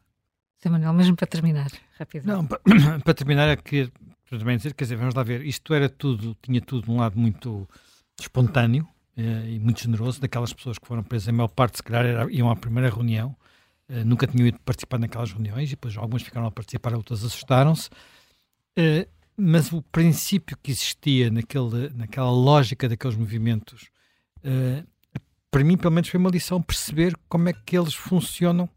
[0.59, 0.69] Sr.
[0.69, 2.25] Manuel, mesmo para terminar, rápido.
[2.25, 2.61] Não, para,
[3.03, 3.91] para terminar é que
[4.29, 7.67] também dizer, quer dizer, vamos lá ver, isto era tudo, tinha tudo um lado muito
[8.19, 8.87] espontâneo
[9.17, 12.31] eh, e muito generoso, daquelas pessoas que foram presas, a maior parte se calhar era,
[12.31, 13.35] iam à primeira reunião,
[13.91, 17.89] eh, nunca tinham ido participar naquelas reuniões, e depois algumas ficaram a participar, outras assustaram-se,
[18.75, 19.07] eh,
[19.37, 23.89] mas o princípio que existia naquele, naquela lógica daqueles movimentos
[24.43, 24.83] eh,
[25.51, 28.69] para mim, pelo menos, foi uma lição perceber como é que eles funcionam.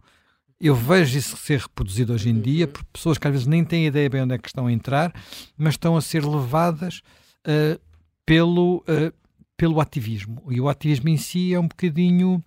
[0.61, 3.87] Eu vejo isso ser reproduzido hoje em dia por pessoas que às vezes nem têm
[3.87, 5.13] ideia bem onde é que estão a entrar,
[5.57, 7.01] mas estão a ser levadas
[7.47, 7.81] uh,
[8.27, 9.13] pelo, uh,
[9.57, 10.43] pelo ativismo.
[10.51, 12.43] E o ativismo em si é um bocadinho.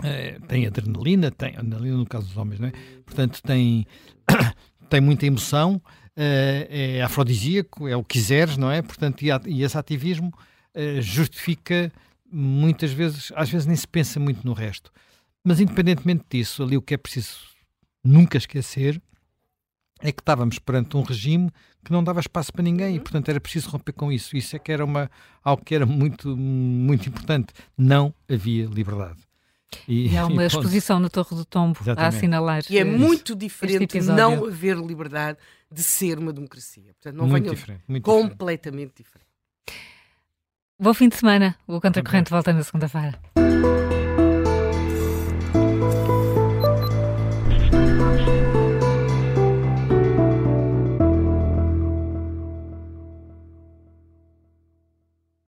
[0.00, 2.72] Uh, tem adrenalina, tem adrenalina no caso dos homens, não é?
[3.04, 3.86] Portanto, tem,
[4.88, 5.80] tem muita emoção,
[6.14, 8.82] é afrodisíaco, é o que quiseres, não é?
[8.82, 10.32] Portanto, e, e esse ativismo
[11.00, 11.90] justifica
[12.30, 14.90] muitas vezes, às vezes nem se pensa muito no resto.
[15.44, 17.38] Mas independentemente disso, ali o que é preciso
[18.04, 19.00] nunca esquecer
[20.00, 21.50] é que estávamos perante um regime
[21.84, 23.04] que não dava espaço para ninguém e, uhum.
[23.04, 24.36] portanto, era preciso romper com isso.
[24.36, 25.10] Isso é que era uma,
[25.42, 27.52] algo que era muito, muito importante.
[27.76, 29.20] Não havia liberdade.
[29.86, 32.14] E, e há uma e exposição na Torre do Tombo Exatamente.
[32.14, 32.62] a assinalar.
[32.68, 35.38] E é muito diferente não haver liberdade
[35.70, 36.94] de ser uma democracia.
[36.94, 39.26] Portanto, não muito diferente, muito completamente diferente.
[39.66, 39.86] diferente.
[40.78, 41.56] Bom fim de semana.
[41.66, 43.18] O Contracorrente volta na segunda-feira.